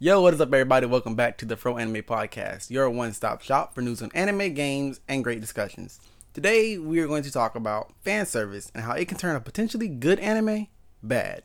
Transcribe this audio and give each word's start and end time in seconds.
Yo, 0.00 0.20
what 0.20 0.32
is 0.32 0.40
up, 0.40 0.46
everybody? 0.46 0.86
Welcome 0.86 1.16
back 1.16 1.36
to 1.38 1.44
the 1.44 1.56
Fro 1.56 1.76
Anime 1.76 2.04
Podcast, 2.04 2.70
your 2.70 2.88
one 2.88 3.12
stop 3.12 3.42
shop 3.42 3.74
for 3.74 3.80
news 3.80 4.00
on 4.00 4.12
anime, 4.14 4.54
games, 4.54 5.00
and 5.08 5.24
great 5.24 5.40
discussions. 5.40 5.98
Today, 6.32 6.78
we 6.78 7.00
are 7.00 7.08
going 7.08 7.24
to 7.24 7.32
talk 7.32 7.56
about 7.56 7.92
fan 8.04 8.24
service 8.24 8.70
and 8.72 8.84
how 8.84 8.92
it 8.92 9.08
can 9.08 9.18
turn 9.18 9.34
a 9.34 9.40
potentially 9.40 9.88
good 9.88 10.20
anime 10.20 10.68
bad. 11.02 11.42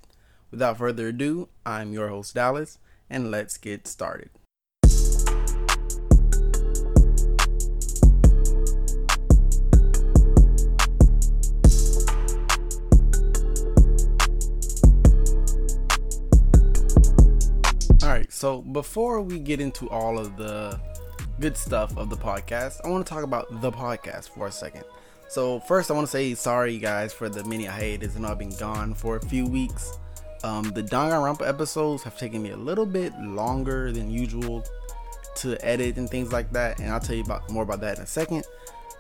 Without 0.52 0.78
further 0.78 1.08
ado, 1.08 1.50
I'm 1.66 1.94
your 1.94 2.10
host, 2.10 2.36
Dallas, 2.36 2.78
and 3.10 3.32
let's 3.32 3.58
get 3.58 3.88
started. 3.88 4.30
So 18.44 18.62
before 18.62 19.22
we 19.22 19.40
get 19.40 19.62
into 19.62 19.90
all 19.90 20.20
of 20.20 20.36
the 20.36 20.78
good 21.40 21.56
stuff 21.56 21.98
of 21.98 22.10
the 22.10 22.18
podcast, 22.18 22.82
I 22.84 22.90
want 22.90 23.08
to 23.08 23.10
talk 23.10 23.24
about 23.24 23.62
the 23.62 23.72
podcast 23.72 24.32
for 24.32 24.48
a 24.48 24.52
second. 24.52 24.84
So 25.30 25.62
first, 25.62 25.90
I 25.90 25.94
want 25.94 26.08
to 26.08 26.12
say 26.12 26.34
sorry, 26.34 26.78
guys, 26.78 27.14
for 27.14 27.30
the 27.30 27.42
mini 27.46 27.64
hiatus. 27.64 28.18
I 28.18 28.20
know 28.20 28.28
I've 28.28 28.38
been 28.38 28.54
gone 28.58 28.96
for 28.96 29.16
a 29.16 29.22
few 29.30 29.46
weeks. 29.46 29.98
Um, 30.44 30.64
the 30.72 30.84
Danganronpa 30.84 31.48
episodes 31.48 32.04
have 32.04 32.18
taken 32.18 32.44
me 32.44 32.50
a 32.50 32.58
little 32.58 32.86
bit 32.86 33.18
longer 33.22 33.94
than 33.94 34.12
usual 34.12 34.66
to 35.36 35.66
edit 35.66 35.96
and 35.96 36.10
things 36.10 36.34
like 36.34 36.52
that, 36.52 36.82
and 36.82 36.92
I'll 36.92 37.00
tell 37.00 37.16
you 37.16 37.24
about 37.24 37.50
more 37.50 37.64
about 37.64 37.80
that 37.80 37.96
in 37.96 38.04
a 38.04 38.08
second. 38.08 38.44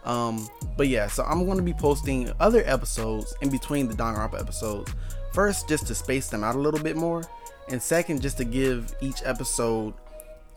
Um, 0.05 0.47
but 0.77 0.87
yeah, 0.87 1.07
so 1.07 1.25
I'm 1.25 1.43
going 1.43 1.57
to 1.57 1.63
be 1.63 1.73
posting 1.73 2.31
other 2.39 2.63
episodes 2.65 3.35
in 3.41 3.49
between 3.49 3.89
the 3.89 3.93
Danganronpa 3.93 4.39
episodes. 4.39 4.93
First, 5.33 5.67
just 5.67 5.85
to 5.87 5.95
space 5.95 6.29
them 6.29 6.45
out 6.45 6.55
a 6.55 6.59
little 6.59 6.79
bit 6.79 6.95
more, 6.95 7.23
and 7.69 7.81
second, 7.81 8.21
just 8.21 8.37
to 8.37 8.45
give 8.45 8.93
each 9.01 9.21
episode 9.23 9.93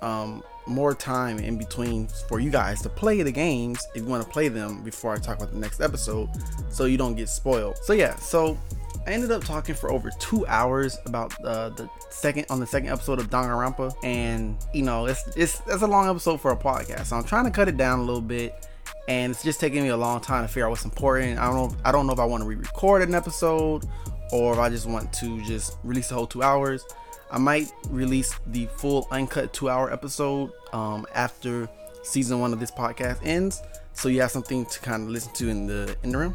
um, 0.02 0.42
more 0.66 0.94
time 0.94 1.38
in 1.38 1.56
between 1.56 2.08
for 2.28 2.40
you 2.40 2.50
guys 2.50 2.82
to 2.82 2.88
play 2.88 3.22
the 3.22 3.30
games 3.32 3.86
if 3.94 4.02
you 4.02 4.08
want 4.08 4.22
to 4.22 4.28
play 4.28 4.48
them 4.48 4.82
before 4.82 5.14
I 5.14 5.18
talk 5.18 5.36
about 5.36 5.52
the 5.52 5.58
next 5.58 5.80
episode, 5.80 6.28
so 6.70 6.84
you 6.84 6.98
don't 6.98 7.14
get 7.14 7.28
spoiled. 7.28 7.78
So 7.78 7.92
yeah, 7.92 8.16
so 8.16 8.58
I 9.06 9.12
ended 9.12 9.30
up 9.30 9.44
talking 9.44 9.74
for 9.74 9.90
over 9.90 10.10
two 10.18 10.46
hours 10.46 10.98
about 11.06 11.32
uh, 11.44 11.70
the 11.70 11.88
second 12.10 12.46
on 12.50 12.60
the 12.60 12.66
second 12.66 12.88
episode 12.88 13.20
of 13.20 13.30
Danganronpa, 13.30 13.94
and 14.02 14.56
you 14.74 14.82
know 14.82 15.06
it's 15.06 15.26
it's 15.36 15.62
it's 15.66 15.82
a 15.82 15.86
long 15.86 16.08
episode 16.08 16.40
for 16.40 16.50
a 16.50 16.56
podcast, 16.56 17.06
so 17.06 17.16
I'm 17.16 17.24
trying 17.24 17.44
to 17.44 17.50
cut 17.50 17.68
it 17.68 17.76
down 17.76 18.00
a 18.00 18.02
little 18.02 18.20
bit, 18.20 18.66
and 19.08 19.30
it's 19.30 19.44
just 19.44 19.60
taking 19.60 19.82
me 19.82 19.90
a 19.90 19.96
long 19.96 20.20
time 20.20 20.42
to 20.42 20.48
figure 20.48 20.66
out 20.66 20.70
what's 20.70 20.84
important. 20.84 21.38
I 21.38 21.46
don't 21.46 21.70
know 21.70 21.78
I 21.84 21.92
don't 21.92 22.06
know 22.06 22.12
if 22.12 22.18
I 22.18 22.24
want 22.24 22.42
to 22.42 22.48
re-record 22.48 23.02
an 23.02 23.14
episode 23.14 23.86
or 24.32 24.52
if 24.52 24.58
I 24.58 24.68
just 24.68 24.86
want 24.86 25.12
to 25.14 25.42
just 25.44 25.78
release 25.84 26.08
the 26.08 26.16
whole 26.16 26.26
two 26.26 26.42
hours. 26.42 26.84
I 27.30 27.38
might 27.38 27.72
release 27.90 28.34
the 28.46 28.66
full 28.66 29.08
uncut 29.10 29.52
two 29.52 29.68
hour 29.68 29.92
episode 29.92 30.52
um, 30.72 31.06
after 31.14 31.68
season 32.02 32.40
one 32.40 32.52
of 32.52 32.60
this 32.60 32.70
podcast 32.70 33.18
ends, 33.24 33.62
so 33.92 34.08
you 34.08 34.20
have 34.20 34.30
something 34.30 34.64
to 34.66 34.80
kind 34.80 35.02
of 35.02 35.08
listen 35.08 35.32
to 35.34 35.48
in 35.48 35.66
the 35.66 35.96
interim. 36.04 36.32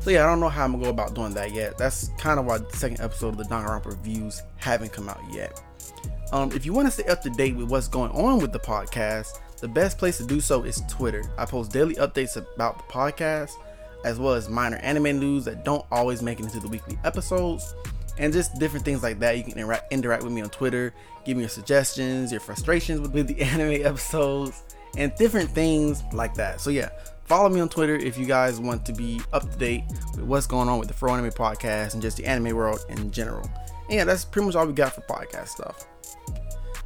So 0.00 0.10
yeah, 0.10 0.24
I 0.24 0.26
don't 0.26 0.40
know 0.40 0.48
how 0.48 0.64
I'm 0.64 0.72
gonna 0.72 0.84
go 0.84 0.90
about 0.90 1.14
doing 1.14 1.34
that 1.34 1.52
yet. 1.52 1.78
That's 1.78 2.08
kind 2.18 2.40
of 2.40 2.46
why 2.46 2.58
the 2.58 2.76
second 2.76 3.00
episode 3.00 3.28
of 3.28 3.36
the 3.36 3.44
Danganronpa 3.44 3.86
reviews 3.86 4.42
haven't 4.56 4.92
come 4.92 5.08
out 5.08 5.20
yet. 5.32 5.62
Um, 6.32 6.50
if 6.52 6.66
you 6.66 6.72
want 6.72 6.88
to 6.88 6.90
stay 6.90 7.04
up 7.04 7.22
to 7.22 7.30
date 7.30 7.54
with 7.54 7.70
what's 7.70 7.86
going 7.86 8.10
on 8.10 8.38
with 8.40 8.52
the 8.52 8.58
podcast, 8.58 9.38
the 9.60 9.68
best 9.68 9.98
place 9.98 10.18
to 10.18 10.26
do 10.26 10.40
so 10.40 10.64
is 10.64 10.82
Twitter. 10.88 11.22
I 11.38 11.46
post 11.46 11.70
daily 11.70 11.94
updates 11.94 12.36
about 12.36 12.78
the 12.78 12.92
podcast, 12.92 13.52
as 14.04 14.18
well 14.18 14.34
as 14.34 14.48
minor 14.48 14.78
anime 14.78 15.18
news 15.18 15.44
that 15.44 15.64
don't 15.64 15.86
always 15.92 16.22
make 16.22 16.40
it 16.40 16.44
into 16.44 16.60
the 16.60 16.68
weekly 16.68 16.98
episodes 17.04 17.74
and 18.18 18.32
just 18.32 18.58
different 18.58 18.84
things 18.84 19.02
like 19.02 19.18
that. 19.20 19.36
You 19.36 19.44
can 19.44 19.52
interact, 19.54 19.92
interact 19.92 20.22
with 20.22 20.32
me 20.32 20.42
on 20.42 20.50
Twitter, 20.50 20.94
give 21.24 21.36
me 21.36 21.42
your 21.42 21.50
suggestions, 21.50 22.30
your 22.30 22.40
frustrations 22.40 23.00
with, 23.00 23.26
the 23.26 23.40
anime 23.42 23.86
episodes, 23.86 24.62
and 24.96 25.14
different 25.16 25.50
things 25.50 26.02
like 26.12 26.34
that. 26.34 26.60
So 26.60 26.70
yeah, 26.70 26.90
follow 27.24 27.48
me 27.48 27.60
on 27.60 27.68
Twitter 27.68 27.96
if 27.96 28.16
you 28.18 28.26
guys 28.26 28.60
want 28.60 28.84
to 28.86 28.92
be 28.92 29.20
up 29.32 29.50
to 29.50 29.58
date 29.58 29.84
with 30.14 30.24
what's 30.24 30.46
going 30.46 30.68
on 30.68 30.78
with 30.78 30.88
the 30.88 30.94
Fro 30.94 31.14
Anime 31.14 31.30
Podcast 31.30 31.94
and 31.94 32.02
just 32.02 32.16
the 32.16 32.26
anime 32.26 32.56
world 32.56 32.84
in 32.88 33.10
general. 33.10 33.48
And 33.88 33.98
yeah, 33.98 34.04
that's 34.04 34.24
pretty 34.24 34.46
much 34.46 34.54
all 34.54 34.66
we 34.66 34.72
got 34.72 34.94
for 34.94 35.02
podcast 35.02 35.48
stuff. 35.48 35.86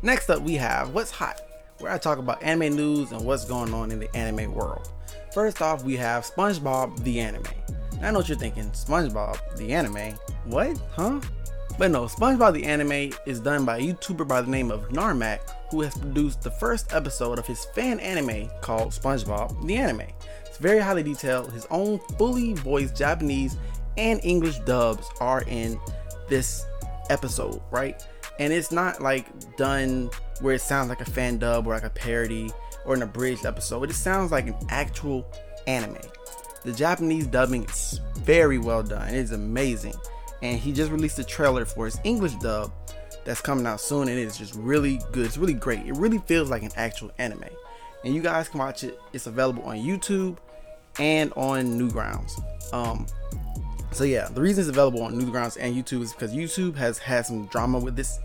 Next 0.02 0.30
up, 0.30 0.42
we 0.42 0.54
have 0.54 0.94
What's 0.94 1.10
Hot, 1.10 1.40
where 1.80 1.92
I 1.92 1.98
talk 1.98 2.18
about 2.18 2.42
anime 2.42 2.76
news 2.76 3.12
and 3.12 3.24
what's 3.24 3.44
going 3.44 3.74
on 3.74 3.90
in 3.90 3.98
the 3.98 4.14
anime 4.16 4.52
world. 4.52 4.92
First 5.32 5.60
off, 5.60 5.84
we 5.84 5.96
have 5.96 6.24
SpongeBob 6.24 7.02
the 7.02 7.20
anime. 7.20 7.44
I 8.00 8.10
know 8.10 8.18
what 8.18 8.28
you're 8.28 8.38
thinking, 8.38 8.70
SpongeBob 8.70 9.56
the 9.56 9.72
anime? 9.74 10.14
What? 10.44 10.80
Huh? 10.92 11.20
But 11.78 11.90
no, 11.90 12.04
SpongeBob 12.04 12.54
the 12.54 12.64
anime 12.64 13.12
is 13.26 13.40
done 13.40 13.64
by 13.64 13.78
a 13.78 13.80
YouTuber 13.80 14.26
by 14.26 14.40
the 14.40 14.50
name 14.50 14.70
of 14.70 14.88
Narmak, 14.88 15.40
who 15.70 15.82
has 15.82 15.96
produced 15.96 16.42
the 16.42 16.50
first 16.50 16.92
episode 16.92 17.38
of 17.38 17.46
his 17.46 17.64
fan 17.74 18.00
anime 18.00 18.48
called 18.60 18.90
SpongeBob 18.90 19.66
the 19.66 19.76
anime. 19.76 20.06
It's 20.46 20.58
very 20.58 20.78
highly 20.78 21.02
detailed. 21.02 21.52
His 21.52 21.66
own 21.70 21.98
fully 22.18 22.54
voiced 22.54 22.96
Japanese 22.96 23.56
and 23.96 24.20
English 24.22 24.58
dubs 24.60 25.08
are 25.20 25.42
in 25.42 25.80
this 26.28 26.64
episode, 27.10 27.60
right? 27.70 28.04
And 28.38 28.52
it's 28.52 28.70
not 28.70 29.00
like 29.00 29.56
done 29.56 30.10
where 30.40 30.54
it 30.54 30.60
sounds 30.60 30.88
like 30.88 31.00
a 31.00 31.10
fan 31.10 31.38
dub 31.38 31.66
or 31.66 31.74
like 31.74 31.84
a 31.84 31.90
parody 31.90 32.50
or 32.84 32.94
an 32.94 33.02
abridged 33.02 33.44
episode. 33.44 33.82
It 33.84 33.88
just 33.88 34.04
sounds 34.04 34.30
like 34.30 34.46
an 34.46 34.56
actual 34.68 35.26
anime. 35.66 35.98
The 36.68 36.74
Japanese 36.74 37.26
dubbing 37.26 37.64
is 37.64 37.98
very 38.18 38.58
well 38.58 38.82
done. 38.82 39.08
It 39.08 39.14
is 39.14 39.32
amazing. 39.32 39.94
And 40.42 40.60
he 40.60 40.70
just 40.70 40.92
released 40.92 41.18
a 41.18 41.24
trailer 41.24 41.64
for 41.64 41.86
his 41.86 41.98
English 42.04 42.34
dub 42.34 42.70
that's 43.24 43.40
coming 43.40 43.64
out 43.66 43.80
soon 43.80 44.06
and 44.08 44.18
it 44.18 44.24
is 44.24 44.36
just 44.36 44.54
really 44.54 45.00
good. 45.10 45.24
It's 45.24 45.38
really 45.38 45.54
great. 45.54 45.86
It 45.86 45.96
really 45.96 46.18
feels 46.18 46.50
like 46.50 46.62
an 46.62 46.70
actual 46.76 47.10
anime. 47.16 47.44
And 48.04 48.14
you 48.14 48.20
guys 48.20 48.50
can 48.50 48.58
watch 48.58 48.84
it. 48.84 49.00
It's 49.14 49.26
available 49.26 49.62
on 49.62 49.76
YouTube 49.78 50.36
and 50.98 51.32
on 51.36 51.80
Newgrounds. 51.80 52.32
Um 52.74 53.06
so 53.90 54.04
yeah, 54.04 54.28
the 54.28 54.42
reason 54.42 54.60
it's 54.60 54.68
available 54.68 55.02
on 55.02 55.18
Newgrounds 55.18 55.56
and 55.58 55.74
YouTube 55.74 56.02
is 56.02 56.12
because 56.12 56.34
YouTube 56.34 56.76
has 56.76 56.98
had 56.98 57.24
some 57.24 57.46
drama 57.46 57.78
with 57.78 57.96
this 57.96 58.18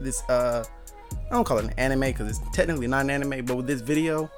this 0.00 0.28
uh 0.28 0.64
I 1.30 1.34
don't 1.34 1.44
call 1.44 1.58
it 1.58 1.66
an 1.66 1.74
anime 1.78 2.00
because 2.00 2.36
it's 2.36 2.40
technically 2.52 2.88
not 2.88 3.02
an 3.02 3.10
anime, 3.10 3.44
but 3.44 3.56
with 3.56 3.68
this 3.68 3.80
video 3.80 4.28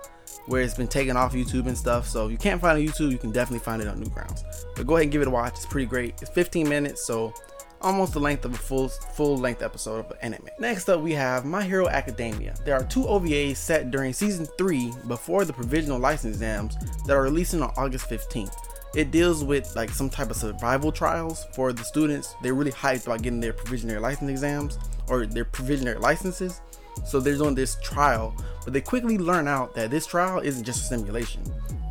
where 0.47 0.63
it's 0.63 0.75
been 0.75 0.89
taken 0.89 1.17
off 1.17 1.35
YouTube 1.35 1.67
and 1.67 1.77
stuff. 1.77 2.09
So 2.09 2.27
if 2.27 2.33
you 2.33 2.39
can't 2.39 2.61
find 2.61 2.79
it 2.79 2.89
on 2.89 2.95
YouTube, 2.95 3.11
you 3.11 3.19
can 3.19 3.33
definitely 3.33 3.65
find 3.65 3.83
it 3.83 3.89
on 3.89 4.03
Newgrounds. 4.03 4.43
But 4.77 4.87
go 4.87 4.97
ahead 4.97 5.05
and 5.05 5.13
give 5.13 5.23
it 5.23 5.29
a 5.29 5.31
watch. 5.31 5.55
It's 5.55 5.67
pretty 5.67 5.87
great. 5.87 6.21
It's 6.23 6.31
15 6.31 6.69
minutes, 6.69 7.07
so 7.07 7.33
almost 7.81 8.13
the 8.13 8.21
length 8.21 8.45
of 8.45 8.55
a 8.55 8.57
full 8.57 8.89
full 8.89 9.37
length 9.37 9.63
episode 9.63 10.05
of 10.05 10.11
an 10.11 10.35
anime. 10.35 10.49
Next 10.59 10.89
up, 10.89 11.01
we 11.01 11.13
have 11.13 11.45
My 11.45 11.63
Hero 11.63 11.89
Academia. 11.89 12.55
There 12.65 12.75
are 12.75 12.85
two 12.85 13.05
OVAs 13.05 13.57
set 13.57 13.91
during 13.91 14.13
season 14.13 14.47
three 14.59 14.93
before 15.07 15.45
the 15.45 15.53
provisional 15.53 15.99
license 15.99 16.37
exams 16.37 16.77
that 17.07 17.17
are 17.17 17.23
releasing 17.23 17.63
on 17.63 17.73
August 17.77 18.09
15th. 18.09 18.55
It 18.95 19.11
deals 19.11 19.45
with 19.45 19.77
like 19.77 19.91
some 19.91 20.09
type 20.09 20.31
of 20.31 20.37
survival 20.37 20.91
trials 20.91 21.47
for 21.53 21.73
the 21.73 21.85
students. 21.85 22.35
They're 22.43 22.55
really 22.55 22.73
hyped 22.73 23.07
about 23.07 23.23
getting 23.23 23.41
their 23.41 23.53
provisionary 23.53 24.01
license 24.01 24.31
exams 24.31 24.79
or 25.09 25.27
their 25.27 25.45
provisionary 25.45 26.01
licenses. 26.01 26.61
So 27.07 27.21
they're 27.21 27.37
doing 27.37 27.55
this 27.55 27.77
trial, 27.83 28.35
but 28.65 28.73
they 28.73 28.81
quickly 28.81 29.19
learn 29.19 29.49
out 29.49 29.75
that 29.75 29.91
this 29.91 30.07
trial 30.07 30.41
isn't 30.41 30.65
just 30.65 30.83
a 30.83 30.85
simulation. 30.85 31.43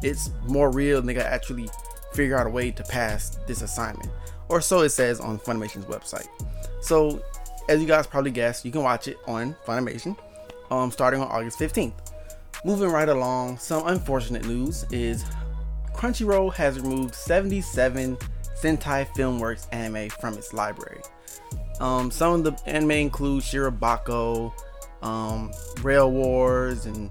It's 0.03 0.29
more 0.47 0.71
real 0.71 0.99
and 0.99 1.07
they 1.07 1.13
gotta 1.13 1.31
actually 1.31 1.69
figure 2.13 2.37
out 2.37 2.47
a 2.47 2.49
way 2.49 2.71
to 2.71 2.83
pass 2.83 3.37
this 3.47 3.61
assignment. 3.61 4.09
Or 4.49 4.61
so 4.61 4.81
it 4.81 4.89
says 4.89 5.19
on 5.19 5.39
Funimation's 5.39 5.85
website. 5.85 6.27
So 6.81 7.21
as 7.67 7.81
you 7.81 7.87
guys 7.87 8.07
probably 8.07 8.31
guessed, 8.31 8.63
you 8.63 8.71
can 8.71 8.83
watch 8.83 9.07
it 9.07 9.17
on 9.27 9.55
Funimation 9.65 10.17
um, 10.71 10.91
starting 10.91 11.21
on 11.21 11.27
August 11.27 11.59
15th. 11.59 11.93
Moving 12.65 12.89
right 12.89 13.09
along, 13.09 13.57
some 13.57 13.87
unfortunate 13.87 14.45
news 14.45 14.85
is 14.91 15.25
Crunchyroll 15.93 16.53
has 16.53 16.79
removed 16.79 17.15
77 17.15 18.17
Sentai 18.59 19.07
Filmworks 19.15 19.67
anime 19.71 20.09
from 20.09 20.33
its 20.35 20.53
library. 20.53 21.01
Um, 21.79 22.09
some 22.09 22.33
of 22.33 22.43
the 22.43 22.69
anime 22.69 22.91
include 22.91 23.43
Shirobako, 23.43 24.51
um, 25.01 25.51
Rail 25.81 26.11
Wars, 26.11 26.85
and 26.85 27.09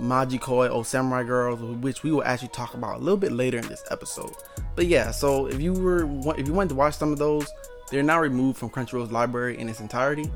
Majikoi 0.00 0.68
Oh 0.68 0.82
Samurai 0.82 1.22
Girls, 1.22 1.60
which 1.60 2.02
we 2.02 2.12
will 2.12 2.24
actually 2.24 2.48
talk 2.48 2.74
about 2.74 2.96
a 2.96 2.98
little 2.98 3.16
bit 3.16 3.32
later 3.32 3.58
in 3.58 3.66
this 3.68 3.82
episode. 3.90 4.34
But 4.74 4.86
yeah, 4.86 5.10
so 5.10 5.46
if 5.46 5.60
you 5.60 5.72
were 5.72 6.04
if 6.38 6.46
you 6.46 6.52
wanted 6.52 6.70
to 6.70 6.74
watch 6.74 6.94
some 6.94 7.12
of 7.12 7.18
those, 7.18 7.50
they're 7.90 8.02
now 8.02 8.20
removed 8.20 8.58
from 8.58 8.70
Crunchyroll's 8.70 9.12
library 9.12 9.58
in 9.58 9.68
its 9.68 9.80
entirety. 9.80 10.30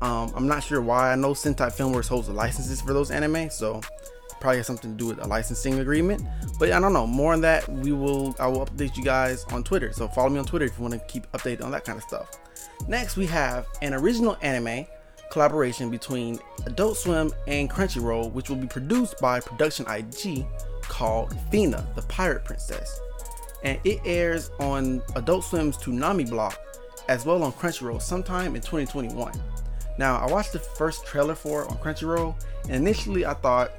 Um, 0.00 0.32
I'm 0.34 0.48
not 0.48 0.64
sure 0.64 0.80
why. 0.80 1.12
I 1.12 1.14
know 1.14 1.32
Sentai 1.32 1.72
Filmworks 1.72 2.08
holds 2.08 2.26
the 2.26 2.32
licenses 2.32 2.80
for 2.80 2.92
those 2.92 3.12
anime, 3.12 3.50
so 3.50 3.80
probably 4.40 4.56
has 4.56 4.66
something 4.66 4.90
to 4.90 4.96
do 4.96 5.06
with 5.06 5.24
a 5.24 5.28
licensing 5.28 5.78
agreement. 5.78 6.20
But 6.58 6.72
I 6.72 6.80
don't 6.80 6.92
know. 6.92 7.06
More 7.06 7.32
on 7.32 7.40
that, 7.42 7.68
we 7.68 7.92
will. 7.92 8.34
I 8.40 8.48
will 8.48 8.66
update 8.66 8.96
you 8.96 9.04
guys 9.04 9.44
on 9.52 9.62
Twitter. 9.62 9.92
So 9.92 10.08
follow 10.08 10.28
me 10.28 10.40
on 10.40 10.44
Twitter 10.44 10.64
if 10.64 10.76
you 10.76 10.82
want 10.82 10.94
to 10.94 11.00
keep 11.06 11.30
updated 11.30 11.62
on 11.62 11.70
that 11.70 11.84
kind 11.84 11.96
of 11.96 12.02
stuff. 12.02 12.28
Next, 12.88 13.16
we 13.16 13.26
have 13.26 13.68
an 13.80 13.94
original 13.94 14.36
anime 14.42 14.86
collaboration 15.32 15.88
between 15.90 16.38
Adult 16.66 16.98
Swim 16.98 17.32
and 17.46 17.70
Crunchyroll, 17.70 18.30
which 18.32 18.50
will 18.50 18.56
be 18.56 18.66
produced 18.66 19.18
by 19.18 19.40
Production 19.40 19.86
IG, 19.88 20.46
called 20.82 21.34
Fena, 21.50 21.82
the 21.94 22.02
Pirate 22.02 22.44
Princess, 22.44 23.00
and 23.64 23.80
it 23.82 24.00
airs 24.04 24.50
on 24.60 25.02
Adult 25.16 25.44
Swim's 25.44 25.78
Toonami 25.78 26.28
block 26.28 26.60
as 27.08 27.24
well 27.24 27.42
on 27.42 27.52
Crunchyroll 27.52 28.00
sometime 28.00 28.54
in 28.54 28.60
2021. 28.60 29.32
Now, 29.98 30.18
I 30.18 30.30
watched 30.30 30.52
the 30.52 30.58
first 30.58 31.06
trailer 31.06 31.34
for 31.34 31.62
it 31.62 31.70
on 31.70 31.78
Crunchyroll, 31.78 32.34
and 32.64 32.74
initially 32.74 33.24
I 33.24 33.32
thought 33.32 33.72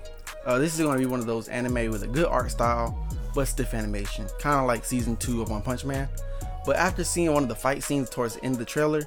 uh, 0.46 0.58
this 0.58 0.74
is 0.74 0.82
going 0.82 0.98
to 0.98 1.00
be 1.00 1.10
one 1.10 1.20
of 1.20 1.28
those 1.28 1.50
anime 1.50 1.92
with 1.92 2.02
a 2.02 2.08
good 2.08 2.26
art 2.26 2.50
style, 2.50 3.08
but 3.36 3.48
stiff 3.48 3.76
animation, 3.76 4.28
kind 4.40 4.60
of 4.60 4.66
like 4.66 4.86
season 4.86 5.16
two 5.18 5.44
of 5.44 5.52
One 5.52 5.62
Punch 5.62 5.86
Man. 5.86 6.10
But 6.66 6.78
after 6.78 7.04
seeing 7.04 7.32
one 7.32 7.44
of 7.44 7.50
the 7.50 7.56
fight 7.56 7.84
scenes 7.84 8.10
towards 8.10 8.36
the 8.36 8.44
end 8.44 8.56
of 8.56 8.60
the 8.60 8.66
trailer, 8.66 9.04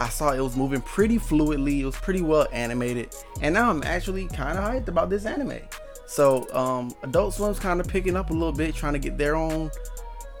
I 0.00 0.08
saw 0.08 0.32
it 0.32 0.40
was 0.40 0.56
moving 0.56 0.82
pretty 0.82 1.18
fluidly, 1.18 1.80
it 1.80 1.86
was 1.86 1.96
pretty 1.96 2.20
well 2.20 2.46
animated, 2.52 3.14
and 3.40 3.54
now 3.54 3.70
I'm 3.70 3.82
actually 3.82 4.26
kind 4.26 4.58
of 4.58 4.64
hyped 4.64 4.88
about 4.88 5.08
this 5.08 5.24
anime. 5.24 5.60
So, 6.06 6.52
um, 6.54 6.94
Adult 7.02 7.34
Swim's 7.34 7.58
kind 7.58 7.80
of 7.80 7.88
picking 7.88 8.16
up 8.16 8.30
a 8.30 8.32
little 8.32 8.52
bit, 8.52 8.74
trying 8.74 8.92
to 8.92 8.98
get 8.98 9.18
their 9.18 9.34
own 9.34 9.70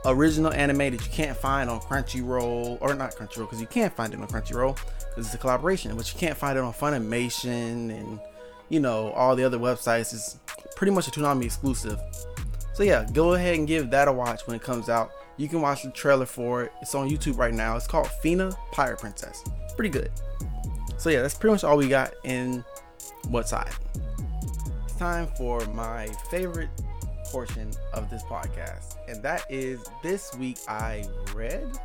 original 0.04 0.52
anime 0.52 0.78
that 0.78 0.92
you 0.92 1.10
can't 1.10 1.36
find 1.36 1.68
on 1.68 1.80
Crunchyroll, 1.80 2.78
or 2.80 2.94
not 2.94 3.16
Crunchyroll, 3.16 3.46
because 3.46 3.60
you 3.60 3.66
can't 3.66 3.94
find 3.94 4.14
it 4.14 4.20
on 4.20 4.28
Crunchyroll, 4.28 4.76
because 5.08 5.26
it's 5.26 5.34
a 5.34 5.38
collaboration, 5.38 5.96
but 5.96 6.12
you 6.12 6.20
can't 6.20 6.36
find 6.36 6.56
it 6.56 6.62
on 6.62 6.72
Funimation 6.72 7.90
and, 7.98 8.20
you 8.68 8.78
know, 8.78 9.10
all 9.12 9.34
the 9.34 9.42
other 9.42 9.58
websites. 9.58 10.12
It's 10.12 10.38
pretty 10.76 10.92
much 10.92 11.08
a 11.08 11.10
Toonami 11.10 11.44
exclusive. 11.44 11.98
So 12.74 12.82
yeah, 12.82 13.06
go 13.12 13.32
ahead 13.32 13.58
and 13.58 13.66
give 13.66 13.90
that 13.90 14.06
a 14.06 14.12
watch 14.12 14.46
when 14.46 14.54
it 14.54 14.62
comes 14.62 14.88
out. 14.88 15.10
You 15.36 15.48
can 15.48 15.60
watch 15.60 15.82
the 15.82 15.90
trailer 15.90 16.26
for 16.26 16.64
it. 16.64 16.72
It's 16.80 16.94
on 16.94 17.10
YouTube 17.10 17.38
right 17.38 17.52
now. 17.52 17.76
It's 17.76 17.86
called 17.86 18.08
Fena 18.24 18.56
Pirate 18.72 18.98
Princess. 18.98 19.44
Pretty 19.76 19.90
good. 19.90 20.10
So 20.96 21.10
yeah, 21.10 21.22
that's 21.22 21.34
pretty 21.34 21.52
much 21.52 21.64
all 21.64 21.76
we 21.76 21.88
got 21.88 22.14
in 22.24 22.64
What's 23.28 23.50
Hot. 23.50 23.68
It's 24.84 24.94
time 24.96 25.28
for 25.36 25.60
my 25.66 26.06
favorite 26.30 26.70
portion 27.26 27.70
of 27.92 28.08
this 28.08 28.22
podcast, 28.22 28.96
and 29.08 29.22
that 29.22 29.44
is 29.50 29.84
this 30.02 30.34
week 30.36 30.58
I 30.68 31.04
read. 31.34 31.78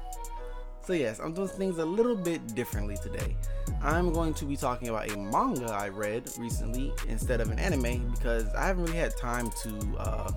So 0.91 0.95
yes, 0.95 1.19
I'm 1.19 1.31
doing 1.31 1.47
things 1.47 1.77
a 1.77 1.85
little 1.85 2.17
bit 2.17 2.53
differently 2.53 2.97
today. 3.01 3.37
I'm 3.81 4.11
going 4.11 4.33
to 4.33 4.43
be 4.43 4.57
talking 4.57 4.89
about 4.89 5.09
a 5.09 5.15
manga 5.15 5.71
I 5.71 5.87
read 5.87 6.29
recently 6.37 6.91
instead 7.07 7.39
of 7.39 7.49
an 7.49 7.59
anime 7.59 8.11
because 8.11 8.53
I 8.55 8.65
haven't 8.65 8.83
really 8.83 8.97
had 8.97 9.15
time 9.15 9.49
to 9.61 9.97
uh, 9.99 10.31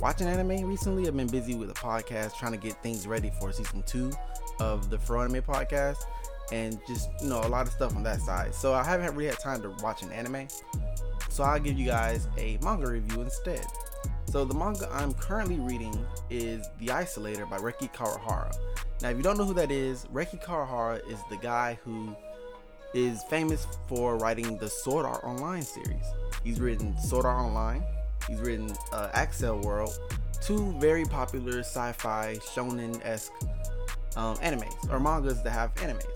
watch 0.00 0.20
an 0.20 0.26
anime 0.26 0.68
recently. 0.68 1.06
I've 1.06 1.16
been 1.16 1.28
busy 1.28 1.54
with 1.54 1.70
a 1.70 1.74
podcast 1.74 2.36
trying 2.36 2.50
to 2.50 2.58
get 2.58 2.82
things 2.82 3.06
ready 3.06 3.30
for 3.38 3.52
season 3.52 3.84
two 3.86 4.10
of 4.58 4.90
the 4.90 4.98
Fro 4.98 5.22
Anime 5.22 5.40
podcast 5.40 5.98
and 6.50 6.80
just 6.88 7.08
you 7.20 7.28
know 7.28 7.40
a 7.40 7.46
lot 7.46 7.68
of 7.68 7.72
stuff 7.72 7.94
on 7.94 8.02
that 8.02 8.20
side. 8.20 8.56
So 8.56 8.74
I 8.74 8.82
haven't 8.82 9.14
really 9.14 9.28
had 9.28 9.38
time 9.38 9.62
to 9.62 9.68
watch 9.84 10.02
an 10.02 10.10
anime. 10.10 10.48
So 11.30 11.44
I'll 11.44 11.60
give 11.60 11.78
you 11.78 11.86
guys 11.86 12.26
a 12.38 12.58
manga 12.60 12.90
review 12.90 13.20
instead. 13.20 13.64
So 14.24 14.44
the 14.44 14.54
manga 14.54 14.88
I'm 14.92 15.14
currently 15.14 15.60
reading 15.60 15.94
is 16.28 16.68
The 16.80 16.86
Isolator 16.86 17.48
by 17.48 17.58
Reki 17.58 17.94
Kawahara. 17.94 18.52
Now, 19.02 19.08
if 19.08 19.16
you 19.16 19.22
don't 19.24 19.36
know 19.36 19.44
who 19.44 19.54
that 19.54 19.72
is, 19.72 20.04
Reki 20.12 20.40
Kawahara 20.44 21.04
is 21.10 21.18
the 21.28 21.36
guy 21.36 21.76
who 21.82 22.14
is 22.94 23.24
famous 23.24 23.66
for 23.88 24.16
writing 24.16 24.56
the 24.58 24.70
Sword 24.70 25.04
Art 25.04 25.24
Online 25.24 25.62
series. 25.62 26.04
He's 26.44 26.60
written 26.60 26.96
Sword 27.00 27.26
Art 27.26 27.44
Online, 27.44 27.82
he's 28.28 28.38
written 28.38 28.70
uh, 28.92 29.08
Accel 29.12 29.60
World, 29.64 29.98
two 30.40 30.72
very 30.78 31.04
popular 31.04 31.60
sci-fi 31.60 32.36
shonen-esque 32.54 33.32
um, 34.14 34.36
animes 34.36 34.88
or 34.88 35.00
mangas 35.00 35.42
that 35.42 35.50
have 35.50 35.74
animes. 35.76 36.06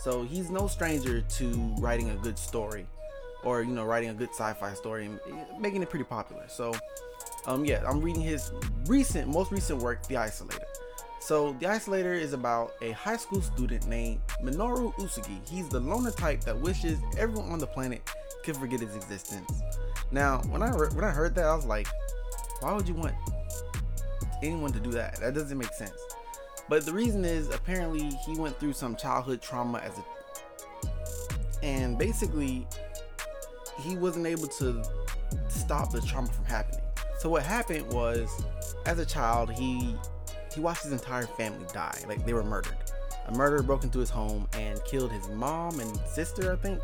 So 0.00 0.24
he's 0.24 0.50
no 0.50 0.66
stranger 0.66 1.20
to 1.20 1.74
writing 1.78 2.10
a 2.10 2.16
good 2.16 2.36
story, 2.36 2.86
or 3.44 3.62
you 3.62 3.70
know, 3.70 3.84
writing 3.84 4.08
a 4.08 4.14
good 4.14 4.30
sci-fi 4.30 4.74
story 4.74 5.06
and 5.06 5.20
making 5.60 5.80
it 5.80 5.90
pretty 5.90 6.06
popular. 6.06 6.42
So, 6.48 6.74
um, 7.46 7.64
yeah, 7.64 7.84
I'm 7.86 8.00
reading 8.00 8.22
his 8.22 8.50
recent, 8.86 9.28
most 9.28 9.52
recent 9.52 9.80
work, 9.80 10.04
The 10.08 10.16
Isolator. 10.16 10.64
So, 11.24 11.52
The 11.60 11.66
Isolator 11.66 12.20
is 12.20 12.32
about 12.32 12.72
a 12.82 12.90
high 12.90 13.16
school 13.16 13.40
student 13.42 13.86
named 13.86 14.20
Minoru 14.42 14.92
Utsugi. 14.96 15.48
He's 15.48 15.68
the 15.68 15.78
loner 15.78 16.10
type 16.10 16.40
that 16.42 16.58
wishes 16.58 16.98
everyone 17.16 17.52
on 17.52 17.60
the 17.60 17.66
planet 17.66 18.02
could 18.42 18.56
forget 18.56 18.80
his 18.80 18.96
existence. 18.96 19.62
Now, 20.10 20.38
when 20.48 20.64
I 20.64 20.70
re- 20.70 20.88
when 20.88 21.04
I 21.04 21.10
heard 21.10 21.36
that, 21.36 21.44
I 21.44 21.54
was 21.54 21.64
like, 21.64 21.86
why 22.58 22.74
would 22.74 22.88
you 22.88 22.94
want 22.94 23.14
anyone 24.42 24.72
to 24.72 24.80
do 24.80 24.90
that? 24.90 25.20
That 25.20 25.32
doesn't 25.32 25.56
make 25.56 25.72
sense. 25.72 25.96
But 26.68 26.84
the 26.84 26.92
reason 26.92 27.24
is 27.24 27.54
apparently 27.54 28.10
he 28.26 28.36
went 28.36 28.58
through 28.58 28.72
some 28.72 28.96
childhood 28.96 29.40
trauma 29.40 29.78
as 29.78 29.96
a 29.98 30.04
and 31.62 31.96
basically 31.96 32.66
he 33.78 33.96
wasn't 33.96 34.26
able 34.26 34.48
to 34.48 34.82
stop 35.48 35.92
the 35.92 36.00
trauma 36.00 36.26
from 36.26 36.46
happening. 36.46 36.82
So 37.20 37.30
what 37.30 37.44
happened 37.44 37.92
was 37.92 38.44
as 38.86 38.98
a 38.98 39.06
child 39.06 39.52
he 39.52 39.94
he 40.54 40.60
watched 40.60 40.82
his 40.82 40.92
entire 40.92 41.26
family 41.26 41.66
die. 41.72 41.98
Like 42.06 42.24
they 42.24 42.32
were 42.32 42.44
murdered. 42.44 42.76
A 43.26 43.32
murderer 43.32 43.62
broke 43.62 43.84
into 43.84 43.98
his 43.98 44.10
home 44.10 44.48
and 44.54 44.82
killed 44.84 45.12
his 45.12 45.28
mom 45.28 45.80
and 45.80 45.96
sister, 46.06 46.52
I 46.52 46.56
think. 46.56 46.80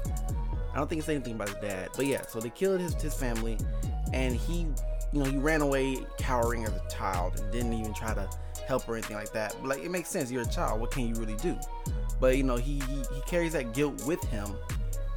I 0.73 0.77
don't 0.77 0.89
think 0.89 1.01
it's 1.01 1.09
anything 1.09 1.35
about 1.35 1.49
his 1.49 1.59
dad. 1.59 1.89
But 1.97 2.07
yeah, 2.07 2.23
so 2.23 2.41
they 2.41 2.51
killed 2.51 2.81
his, 2.81 2.95
his 2.95 3.15
family 3.15 3.59
and 4.13 4.37
he 4.37 4.67
you 5.13 5.21
know, 5.21 5.31
he 5.31 5.39
ran 5.39 5.63
away 5.63 5.99
cowering 6.19 6.65
as 6.65 6.71
a 6.71 6.83
child 6.91 7.41
and 7.41 7.51
didn't 7.51 7.73
even 7.73 7.95
try 7.95 8.15
to 8.15 8.29
help 8.67 8.89
or 8.89 8.95
anything 8.95 9.17
like 9.17 9.33
that. 9.33 9.57
But 9.61 9.69
like 9.69 9.83
it 9.83 9.91
makes 9.91 10.09
sense, 10.09 10.31
you're 10.31 10.43
a 10.43 10.47
child, 10.47 10.81
what 10.81 10.91
can 10.91 11.09
you 11.09 11.15
really 11.15 11.37
do? 11.37 11.57
But 12.21 12.37
you 12.37 12.43
know, 12.43 12.57
he 12.57 12.81
he, 12.81 12.97
he 13.15 13.21
carries 13.27 13.53
that 13.53 13.73
guilt 13.73 14.05
with 14.07 14.23
him 14.25 14.55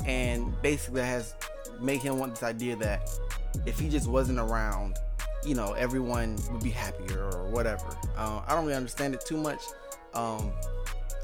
and 0.06 0.60
basically 0.62 1.02
has 1.02 1.36
made 1.80 2.02
him 2.02 2.18
want 2.18 2.34
this 2.34 2.44
idea 2.44 2.76
that 2.78 3.10
if 3.66 3.80
he 3.80 3.90
just 3.90 4.08
wasn't 4.08 4.40
around, 4.40 4.98
you 5.46 5.56
know, 5.56 5.74
everyone 5.74 6.38
would 6.52 6.64
be 6.64 6.70
happier 6.70 7.30
or 7.34 7.50
whatever. 7.50 7.86
Uh, 8.16 8.42
I 8.48 8.54
don't 8.54 8.66
really 8.66 8.78
understand 8.78 9.14
it 9.14 9.26
too 9.26 9.38
much. 9.38 9.62
Um, 10.14 10.52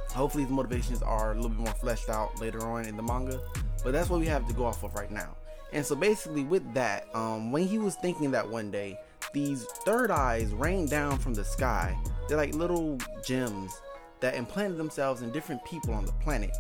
hopefully, 0.09 0.45
the 0.45 0.53
motivations 0.53 1.01
are 1.01 1.31
a 1.31 1.35
little 1.35 1.49
bit 1.49 1.59
more 1.59 1.73
fleshed 1.73 2.09
out 2.09 2.39
later 2.39 2.61
on 2.61 2.85
in 2.85 2.97
the 2.97 3.03
manga, 3.03 3.39
but 3.83 3.91
that's 3.91 4.09
what 4.09 4.19
we 4.19 4.25
have 4.27 4.47
to 4.47 4.53
go 4.53 4.65
off 4.65 4.83
of 4.83 4.95
right 4.95 5.11
now. 5.11 5.35
And 5.73 5.85
so, 5.85 5.95
basically, 5.95 6.43
with 6.43 6.73
that, 6.73 7.07
um, 7.13 7.51
when 7.51 7.67
he 7.67 7.77
was 7.77 7.95
thinking 7.95 8.31
that 8.31 8.47
one 8.47 8.71
day, 8.71 8.97
these 9.33 9.65
third 9.85 10.09
eyes 10.09 10.53
rained 10.53 10.89
down 10.89 11.17
from 11.17 11.33
the 11.33 11.43
sky. 11.43 11.97
They're 12.27 12.37
like 12.37 12.53
little 12.55 12.97
gems 13.25 13.73
that 14.19 14.35
implanted 14.35 14.77
themselves 14.77 15.21
in 15.21 15.31
different 15.31 15.63
people 15.65 15.93
on 15.93 16.05
the 16.05 16.11
planet. 16.13 16.55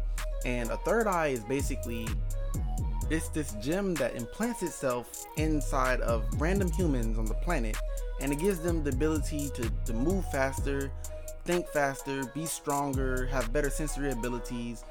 And 0.45 0.69
a 0.69 0.77
third 0.77 1.07
eye 1.07 1.27
is 1.27 1.43
basically 1.45 2.07
it's 3.09 3.29
this 3.29 3.53
gem 3.61 3.93
that 3.95 4.15
implants 4.15 4.63
itself 4.63 5.25
inside 5.37 6.01
of 6.01 6.25
random 6.39 6.71
humans 6.71 7.17
on 7.17 7.25
the 7.25 7.33
planet 7.35 7.77
and 8.19 8.33
it 8.33 8.39
gives 8.39 8.59
them 8.59 8.83
the 8.83 8.89
ability 8.89 9.49
to, 9.55 9.71
to 9.85 9.93
move 9.93 10.29
faster, 10.31 10.91
think 11.45 11.67
faster, 11.69 12.25
be 12.33 12.45
stronger, 12.45 13.25
have 13.27 13.53
better 13.53 13.69
sensory 13.69 14.11
abilities. 14.11 14.83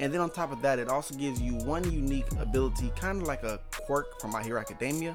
And 0.00 0.12
then 0.12 0.20
on 0.20 0.30
top 0.30 0.52
of 0.52 0.60
that, 0.62 0.78
it 0.78 0.88
also 0.88 1.14
gives 1.14 1.40
you 1.40 1.54
one 1.54 1.90
unique 1.90 2.26
ability, 2.40 2.92
kind 2.96 3.22
of 3.22 3.28
like 3.28 3.44
a 3.44 3.60
quirk 3.86 4.20
from 4.20 4.32
My 4.32 4.42
Hero 4.42 4.60
Academia, 4.60 5.12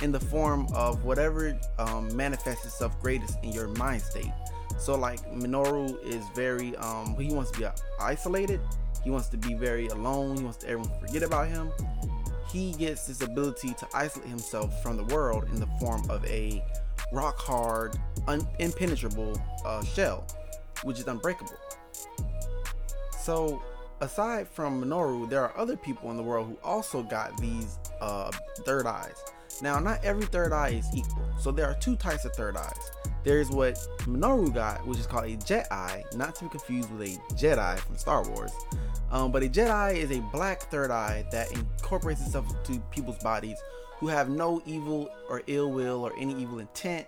in 0.00 0.12
the 0.12 0.20
form 0.20 0.68
of 0.74 1.04
whatever 1.04 1.58
um, 1.78 2.14
manifests 2.16 2.64
itself 2.64 3.00
greatest 3.00 3.36
in 3.42 3.52
your 3.52 3.68
mind 3.68 4.00
state. 4.02 4.32
So, 4.78 4.96
like 4.96 5.20
Minoru 5.32 6.00
is 6.04 6.24
very, 6.36 6.76
um, 6.76 7.16
he 7.18 7.34
wants 7.34 7.50
to 7.52 7.58
be 7.58 7.66
isolated. 8.00 8.60
He 9.08 9.12
wants 9.12 9.28
to 9.28 9.38
be 9.38 9.54
very 9.54 9.86
alone. 9.86 10.36
He 10.36 10.44
wants 10.44 10.58
to 10.58 10.68
everyone 10.68 10.90
to 10.90 11.06
forget 11.06 11.22
about 11.22 11.48
him. 11.48 11.72
He 12.52 12.74
gets 12.74 13.06
this 13.06 13.22
ability 13.22 13.72
to 13.72 13.88
isolate 13.94 14.28
himself 14.28 14.82
from 14.82 14.98
the 14.98 15.04
world 15.04 15.44
in 15.48 15.58
the 15.58 15.66
form 15.80 16.02
of 16.10 16.22
a 16.26 16.62
rock 17.10 17.38
hard, 17.38 17.96
un- 18.26 18.46
impenetrable 18.58 19.42
uh, 19.64 19.82
shell, 19.82 20.26
which 20.82 20.98
is 20.98 21.06
unbreakable. 21.06 21.56
So, 23.18 23.62
aside 24.02 24.46
from 24.46 24.84
Minoru, 24.84 25.26
there 25.26 25.40
are 25.40 25.56
other 25.56 25.78
people 25.78 26.10
in 26.10 26.18
the 26.18 26.22
world 26.22 26.46
who 26.46 26.58
also 26.62 27.02
got 27.02 27.34
these 27.40 27.78
uh, 28.02 28.30
third 28.66 28.86
eyes. 28.86 29.24
Now, 29.62 29.80
not 29.80 30.04
every 30.04 30.26
third 30.26 30.52
eye 30.52 30.68
is 30.68 30.86
equal, 30.94 31.24
so 31.40 31.50
there 31.50 31.64
are 31.64 31.76
two 31.76 31.96
types 31.96 32.26
of 32.26 32.32
third 32.34 32.58
eyes. 32.58 32.90
There's 33.24 33.50
what 33.50 33.74
Minoru 34.00 34.54
got, 34.54 34.86
which 34.86 34.98
is 34.98 35.06
called 35.06 35.24
a 35.26 35.74
Eye, 35.74 36.04
not 36.14 36.34
to 36.36 36.44
be 36.44 36.50
confused 36.50 36.90
with 36.90 37.02
a 37.02 37.34
Jedi 37.34 37.78
from 37.78 37.96
Star 37.96 38.26
Wars. 38.28 38.52
Um, 39.10 39.32
but 39.32 39.42
a 39.42 39.48
jet 39.48 39.70
eye 39.70 39.92
is 39.92 40.10
a 40.10 40.20
black 40.32 40.62
third 40.62 40.90
eye 40.90 41.24
that 41.32 41.50
incorporates 41.52 42.20
itself 42.20 42.46
into 42.50 42.80
people's 42.90 43.18
bodies 43.18 43.58
who 43.98 44.06
have 44.08 44.28
no 44.28 44.62
evil 44.66 45.10
or 45.28 45.42
ill 45.46 45.70
will 45.70 46.04
or 46.04 46.12
any 46.18 46.34
evil 46.34 46.58
intent. 46.58 47.06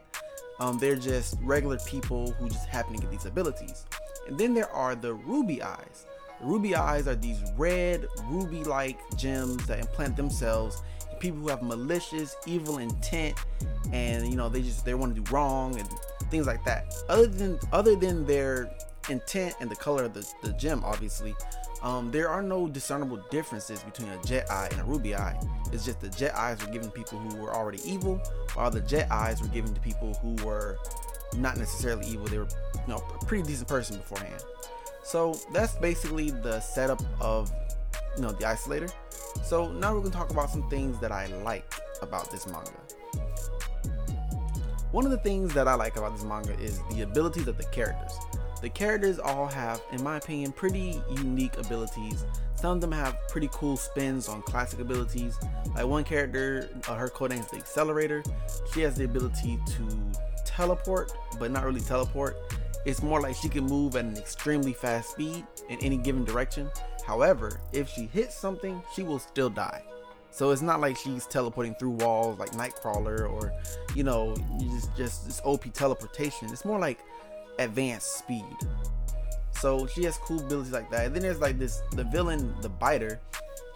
Um, 0.59 0.79
they're 0.79 0.97
just 0.97 1.37
regular 1.43 1.79
people 1.87 2.33
who 2.33 2.49
just 2.49 2.67
happen 2.67 2.95
to 2.95 3.01
get 3.01 3.11
these 3.11 3.27
abilities. 3.27 3.87
And 4.27 4.39
then 4.39 4.55
there 4.55 4.71
are 4.71 4.95
the 4.95 5.15
ruby 5.15 5.63
eyes. 5.63 6.07
The 6.41 6.47
ruby 6.47 6.75
eyes 6.75 7.07
are 7.07 7.15
these 7.15 7.43
red, 7.57 8.07
ruby 8.25 8.65
like 8.65 8.99
gems 9.17 9.67
that 9.67 9.79
implant 9.79 10.17
themselves 10.17 10.83
people 11.21 11.39
who 11.39 11.49
have 11.49 11.63
malicious, 11.63 12.37
evil 12.47 12.79
intent 12.79 13.37
and 13.93 14.29
you 14.29 14.37
know 14.37 14.49
they 14.49 14.63
just 14.63 14.85
they 14.85 14.95
want 14.95 15.15
to 15.15 15.21
do 15.21 15.31
wrong 15.33 15.79
and 15.79 15.89
things 16.31 16.47
like 16.47 16.65
that. 16.65 16.93
Other 17.09 17.27
than 17.27 17.59
other 17.73 17.95
than 17.95 18.27
their 18.27 18.71
intent 19.09 19.55
and 19.61 19.71
the 19.71 19.77
color 19.77 20.05
of 20.05 20.15
the, 20.15 20.29
the 20.43 20.53
gem, 20.55 20.83
obviously, 20.85 21.35
um, 21.83 22.11
there 22.11 22.29
are 22.29 22.43
no 22.43 22.69
discernible 22.69 23.19
differences 23.31 23.83
between 23.83 24.09
a 24.11 24.23
jet 24.25 24.51
eye 24.51 24.69
and 24.71 24.81
a 24.81 24.85
ruby 24.85 25.15
eye. 25.15 25.41
It's 25.73 25.85
just 25.85 26.01
the 26.01 26.09
jet 26.11 26.35
eyes 26.35 26.65
were 26.65 26.73
given 26.73 26.91
people 26.91 27.19
who 27.19 27.37
were 27.37 27.55
already 27.55 27.81
evil, 27.85 28.21
while 28.55 28.71
the 28.71 28.81
jet 28.81 29.11
eyes 29.11 29.41
were 29.41 29.49
given 29.49 29.73
to 29.75 29.81
people 29.81 30.15
who 30.15 30.45
were 30.45 30.79
not 31.37 31.57
necessarily 31.57 32.07
evil. 32.07 32.27
They 32.27 32.39
were, 32.39 32.49
you 32.75 32.89
know, 32.89 33.03
a 33.21 33.25
pretty 33.25 33.45
decent 33.45 33.69
person 33.69 33.97
beforehand. 33.97 34.43
So 35.03 35.35
that's 35.53 35.75
basically 35.77 36.31
the 36.31 36.61
setup 36.61 37.03
of 37.21 37.51
you 38.17 38.23
know, 38.23 38.33
the 38.33 38.45
isolator. 38.45 38.93
So 39.45 39.73
now 39.73 39.95
we're 39.95 40.01
gonna 40.01 40.11
talk 40.11 40.31
about 40.31 40.51
some 40.51 40.69
things 40.69 40.99
that 41.01 41.13
I 41.13 41.27
like 41.45 41.75
about 42.03 42.31
this 42.31 42.47
manga. 42.47 42.71
One 44.93 45.05
of 45.05 45.13
the 45.13 45.19
things 45.19 45.55
that 45.55 45.69
I 45.69 45.75
like 45.75 45.97
about 45.97 46.17
this 46.17 46.25
manga 46.25 46.59
is 46.59 46.81
the 46.91 47.03
abilities 47.03 47.47
of 47.47 47.57
the 47.57 47.65
characters. 47.65 48.13
The 48.61 48.69
characters 48.69 49.19
all 49.19 49.47
have, 49.47 49.81
in 49.93 50.03
my 50.03 50.17
opinion, 50.17 50.53
pretty 50.53 51.01
unique 51.11 51.57
abilities. 51.57 52.25
Some 52.57 52.73
of 52.73 52.81
them 52.83 52.93
have 52.93 53.17
pretty 53.29 53.49
cool 53.53 53.77
spins 53.77 54.29
on 54.29 54.43
classic 54.43 54.81
abilities. 54.81 55.39
Like 55.75 55.87
one 55.87 56.05
character, 56.05 56.69
uh, 56.89 56.95
her 56.95 57.09
code 57.09 57.31
name 57.31 57.41
is 57.41 57.47
the 57.47 57.57
Accelerator. 57.57 58.23
She 58.75 58.83
has 58.83 58.97
the 58.97 59.05
ability 59.05 59.59
to 59.67 59.89
teleport, 60.45 61.13
but 61.39 61.51
not 61.51 61.65
really 61.65 61.81
teleport. 61.81 62.37
It's 62.85 63.03
more 63.03 63.21
like 63.21 63.37
she 63.37 63.49
can 63.49 63.65
move 63.65 63.97
at 63.97 64.05
an 64.05 64.17
extremely 64.17 64.75
fast 64.75 65.11
speed 65.11 65.47
in 65.71 65.79
any 65.79 65.97
given 65.97 66.25
direction. 66.25 66.69
However, 67.07 67.61
if 67.73 67.89
she 67.89 68.07
hits 68.07 68.35
something, 68.37 68.83
she 68.95 69.03
will 69.03 69.19
still 69.19 69.51
die. 69.51 69.83
So 70.31 70.51
it's 70.51 70.63
not 70.63 70.81
like 70.81 70.97
she's 70.97 71.27
teleporting 71.27 71.75
through 71.75 71.91
walls 71.91 72.39
like 72.39 72.51
Nightcrawler 72.51 73.29
or, 73.29 73.53
you 73.95 74.05
know, 74.05 74.37
just 74.61 74.97
just 74.97 75.27
this 75.27 75.41
OP 75.45 75.73
teleportation. 75.73 76.49
It's 76.51 76.65
more 76.65 76.79
like 76.79 77.01
advanced 77.59 78.19
speed. 78.19 78.57
So 79.53 79.87
she 79.87 80.05
has 80.05 80.17
cool 80.19 80.41
abilities 80.41 80.73
like 80.73 80.91
that. 80.91 81.07
And 81.07 81.15
then 81.15 81.23
there's 81.23 81.41
like 81.41 81.59
this 81.59 81.83
the 81.93 82.05
villain, 82.05 82.55
the 82.63 82.69
biter. 82.69 83.21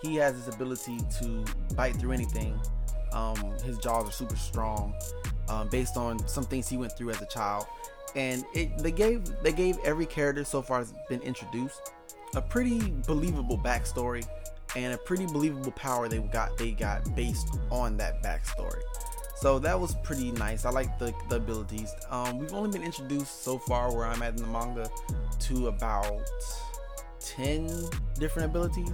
He 0.02 0.16
has 0.16 0.36
this 0.36 0.54
ability 0.54 0.98
to 1.20 1.44
bite 1.74 1.96
through 1.96 2.12
anything. 2.12 2.58
Um, 3.12 3.36
his 3.64 3.78
jaws 3.78 4.08
are 4.08 4.12
super 4.12 4.36
strong, 4.36 4.94
um, 5.48 5.68
based 5.68 5.96
on 5.96 6.26
some 6.28 6.44
things 6.44 6.68
he 6.68 6.76
went 6.76 6.96
through 6.96 7.10
as 7.10 7.22
a 7.22 7.26
child. 7.26 7.66
And 8.14 8.44
it 8.54 8.78
they 8.78 8.92
gave 8.92 9.24
they 9.42 9.52
gave 9.52 9.78
every 9.84 10.06
character 10.06 10.44
so 10.44 10.62
far 10.62 10.78
has 10.78 10.94
been 11.08 11.20
introduced 11.22 11.92
a 12.36 12.42
pretty 12.42 12.94
believable 13.06 13.58
backstory 13.58 14.26
and 14.76 14.94
a 14.94 14.98
pretty 14.98 15.26
believable 15.26 15.72
power 15.72 16.08
they 16.08 16.18
got 16.18 16.56
they 16.56 16.72
got 16.72 17.14
based 17.14 17.58
on 17.70 17.96
that 17.96 18.22
backstory. 18.22 18.82
So 19.36 19.58
that 19.58 19.78
was 19.78 19.94
pretty 20.02 20.32
nice. 20.32 20.64
I 20.64 20.70
like 20.70 20.98
the, 20.98 21.12
the 21.28 21.36
abilities. 21.36 21.92
Um, 22.08 22.38
we've 22.38 22.54
only 22.54 22.70
been 22.70 22.82
introduced 22.86 23.42
so 23.42 23.58
far 23.58 23.94
where 23.94 24.06
I'm 24.06 24.22
at 24.22 24.30
in 24.30 24.42
the 24.42 24.46
manga 24.46 24.88
to 25.40 25.68
about 25.68 26.22
10 27.20 27.68
different 28.18 28.50
abilities. 28.50 28.92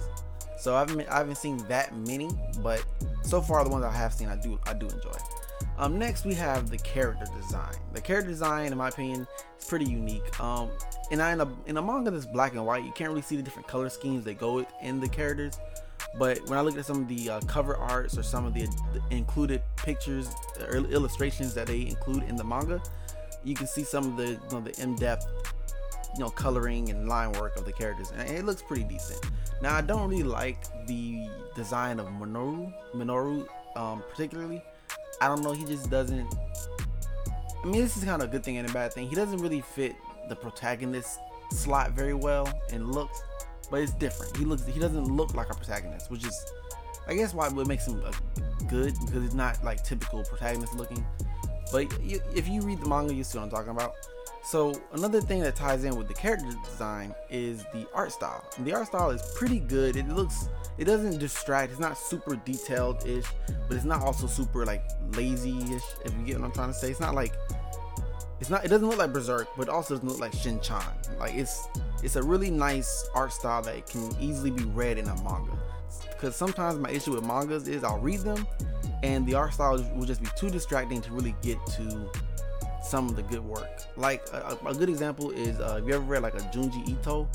So 0.59 0.75
I 0.75 0.79
haven't 0.79 1.07
I 1.09 1.17
haven't 1.17 1.37
seen 1.37 1.57
that 1.69 1.95
many, 1.95 2.29
but 2.61 2.85
so 3.23 3.41
far 3.41 3.63
the 3.63 3.69
ones 3.69 3.83
I 3.83 3.91
have 3.91 4.13
seen 4.13 4.27
I 4.27 4.35
do 4.35 4.59
I 4.65 4.73
do 4.73 4.87
enjoy. 4.87 5.17
Um, 5.81 5.97
next 5.97 6.25
we 6.25 6.35
have 6.35 6.69
the 6.69 6.77
character 6.77 7.25
design. 7.35 7.73
The 7.93 8.01
character 8.01 8.29
design, 8.29 8.71
in 8.71 8.77
my 8.77 8.89
opinion, 8.89 9.25
is 9.59 9.65
pretty 9.65 9.85
unique. 9.85 10.39
Um, 10.39 10.69
and 11.09 11.19
in 11.19 11.41
a 11.41 11.51
in 11.65 11.77
a 11.77 11.81
manga 11.81 12.11
that's 12.11 12.27
black 12.27 12.53
and 12.53 12.63
white, 12.63 12.85
you 12.85 12.91
can't 12.91 13.09
really 13.09 13.23
see 13.23 13.35
the 13.35 13.41
different 13.41 13.67
color 13.67 13.89
schemes 13.89 14.23
that 14.25 14.37
go 14.37 14.63
in 14.83 14.99
the 14.99 15.09
characters. 15.09 15.59
But 16.19 16.47
when 16.47 16.59
I 16.59 16.61
look 16.61 16.77
at 16.77 16.85
some 16.85 16.97
of 16.97 17.07
the 17.07 17.31
uh, 17.31 17.39
cover 17.41 17.75
arts 17.77 18.15
or 18.15 18.21
some 18.21 18.45
of 18.45 18.53
the, 18.53 18.67
the 18.93 19.01
included 19.09 19.63
pictures 19.75 20.29
or 20.59 20.75
illustrations 20.75 21.55
that 21.55 21.65
they 21.65 21.87
include 21.87 22.23
in 22.23 22.35
the 22.35 22.43
manga, 22.43 22.79
you 23.43 23.55
can 23.55 23.65
see 23.65 23.83
some 23.83 24.05
of 24.05 24.17
the 24.17 24.27
you 24.27 24.39
know, 24.51 24.59
the 24.59 24.79
in-depth 24.79 25.25
you 26.13 26.19
know 26.19 26.29
coloring 26.29 26.91
and 26.91 27.07
line 27.07 27.31
work 27.31 27.55
of 27.57 27.65
the 27.65 27.71
characters, 27.73 28.11
and 28.15 28.29
it 28.29 28.45
looks 28.45 28.61
pretty 28.61 28.83
decent. 28.83 29.19
Now 29.63 29.75
I 29.77 29.81
don't 29.81 30.07
really 30.07 30.21
like 30.21 30.59
the 30.85 31.27
design 31.55 31.99
of 31.99 32.05
Minoru, 32.07 32.71
Minoru 32.93 33.47
um, 33.75 34.03
particularly. 34.11 34.61
I 35.21 35.27
don't 35.27 35.43
know, 35.43 35.53
he 35.53 35.63
just 35.63 35.89
doesn't. 35.89 36.27
I 37.63 37.65
mean, 37.65 37.81
this 37.81 37.95
is 37.95 38.03
kind 38.03 38.21
of 38.21 38.27
a 38.27 38.31
good 38.31 38.43
thing 38.43 38.57
and 38.57 38.69
a 38.69 38.73
bad 38.73 38.91
thing. 38.91 39.07
He 39.07 39.15
doesn't 39.15 39.39
really 39.39 39.61
fit 39.61 39.95
the 40.27 40.35
protagonist 40.35 41.19
slot 41.51 41.91
very 41.91 42.13
well 42.13 42.51
in 42.71 42.91
looks 42.91 43.21
but 43.71 43.79
it's 43.81 43.93
different. 43.93 44.35
He 44.35 44.43
looks 44.45 44.65
he 44.65 44.79
doesn't 44.79 45.05
look 45.05 45.33
like 45.33 45.49
a 45.49 45.55
protagonist, 45.55 46.11
which 46.11 46.25
is 46.25 46.45
I 47.07 47.15
guess 47.15 47.33
why 47.33 47.47
what 47.47 47.65
makes 47.65 47.87
him 47.87 48.03
uh, 48.05 48.11
good 48.67 48.93
because 49.05 49.23
he's 49.23 49.33
not 49.33 49.63
like 49.63 49.83
typical 49.83 50.23
protagonist 50.23 50.75
looking. 50.75 51.03
But 51.71 51.87
if 52.01 52.49
you 52.49 52.61
read 52.61 52.81
the 52.81 52.89
manga, 52.89 53.13
you 53.13 53.23
see 53.23 53.37
what 53.37 53.45
I'm 53.45 53.49
talking 53.49 53.71
about. 53.71 53.93
So 54.43 54.73
another 54.93 55.21
thing 55.21 55.41
that 55.41 55.55
ties 55.55 55.83
in 55.83 55.95
with 55.95 56.07
the 56.07 56.13
character 56.13 56.49
design 56.65 57.13
is 57.29 57.63
the 57.73 57.87
art 57.93 58.11
style. 58.11 58.43
And 58.57 58.65
the 58.65 58.73
art 58.73 58.87
style 58.87 59.11
is 59.11 59.21
pretty 59.35 59.59
good. 59.59 59.95
It 59.95 60.09
looks 60.09 60.49
it 60.77 60.85
doesn't 60.85 61.19
distract. 61.19 61.71
It's 61.71 61.79
not 61.79 61.97
super 61.97 62.35
detailed 62.35 63.05
ish, 63.05 63.27
but 63.67 63.77
it's 63.77 63.85
not 63.85 64.01
also 64.01 64.25
super 64.25 64.65
like 64.65 64.83
lazy 65.13 65.59
ish. 65.73 65.83
If 66.05 66.13
you 66.17 66.25
get 66.25 66.39
what 66.39 66.45
I'm 66.45 66.51
trying 66.53 66.69
to 66.69 66.73
say, 66.73 66.89
it's 66.89 66.99
not 66.99 67.13
like 67.13 67.33
it's 68.39 68.49
not. 68.49 68.65
It 68.65 68.69
doesn't 68.69 68.87
look 68.87 68.97
like 68.97 69.13
Berserk, 69.13 69.47
but 69.55 69.69
also 69.69 69.93
doesn't 69.93 70.09
look 70.09 70.19
like 70.19 70.33
Shin-chan. 70.33 70.81
Like 71.19 71.35
it's 71.35 71.67
it's 72.03 72.15
a 72.15 72.23
really 72.23 72.49
nice 72.49 73.07
art 73.13 73.31
style 73.31 73.61
that 73.61 73.85
can 73.85 74.11
easily 74.19 74.49
be 74.49 74.63
read 74.63 74.97
in 74.97 75.07
a 75.07 75.15
manga. 75.23 75.57
Because 76.09 76.35
sometimes 76.35 76.79
my 76.79 76.89
issue 76.89 77.13
with 77.13 77.23
mangas 77.23 77.67
is 77.67 77.83
I'll 77.83 77.99
read 77.99 78.21
them, 78.21 78.47
and 79.03 79.25
the 79.27 79.35
art 79.35 79.53
style 79.53 79.77
will 79.95 80.05
just 80.05 80.21
be 80.23 80.29
too 80.35 80.49
distracting 80.49 81.01
to 81.01 81.11
really 81.11 81.35
get 81.43 81.63
to 81.77 82.09
some 82.91 83.07
of 83.07 83.15
the 83.15 83.23
good 83.23 83.39
work. 83.39 83.83
Like 83.95 84.27
a, 84.33 84.57
a 84.65 84.75
good 84.75 84.89
example 84.89 85.31
is 85.31 85.59
uh, 85.59 85.79
if 85.81 85.87
you 85.87 85.95
ever 85.95 86.03
read 86.03 86.23
like 86.23 86.35
a 86.35 86.43
Junji 86.53 86.87
Ito 86.89 87.27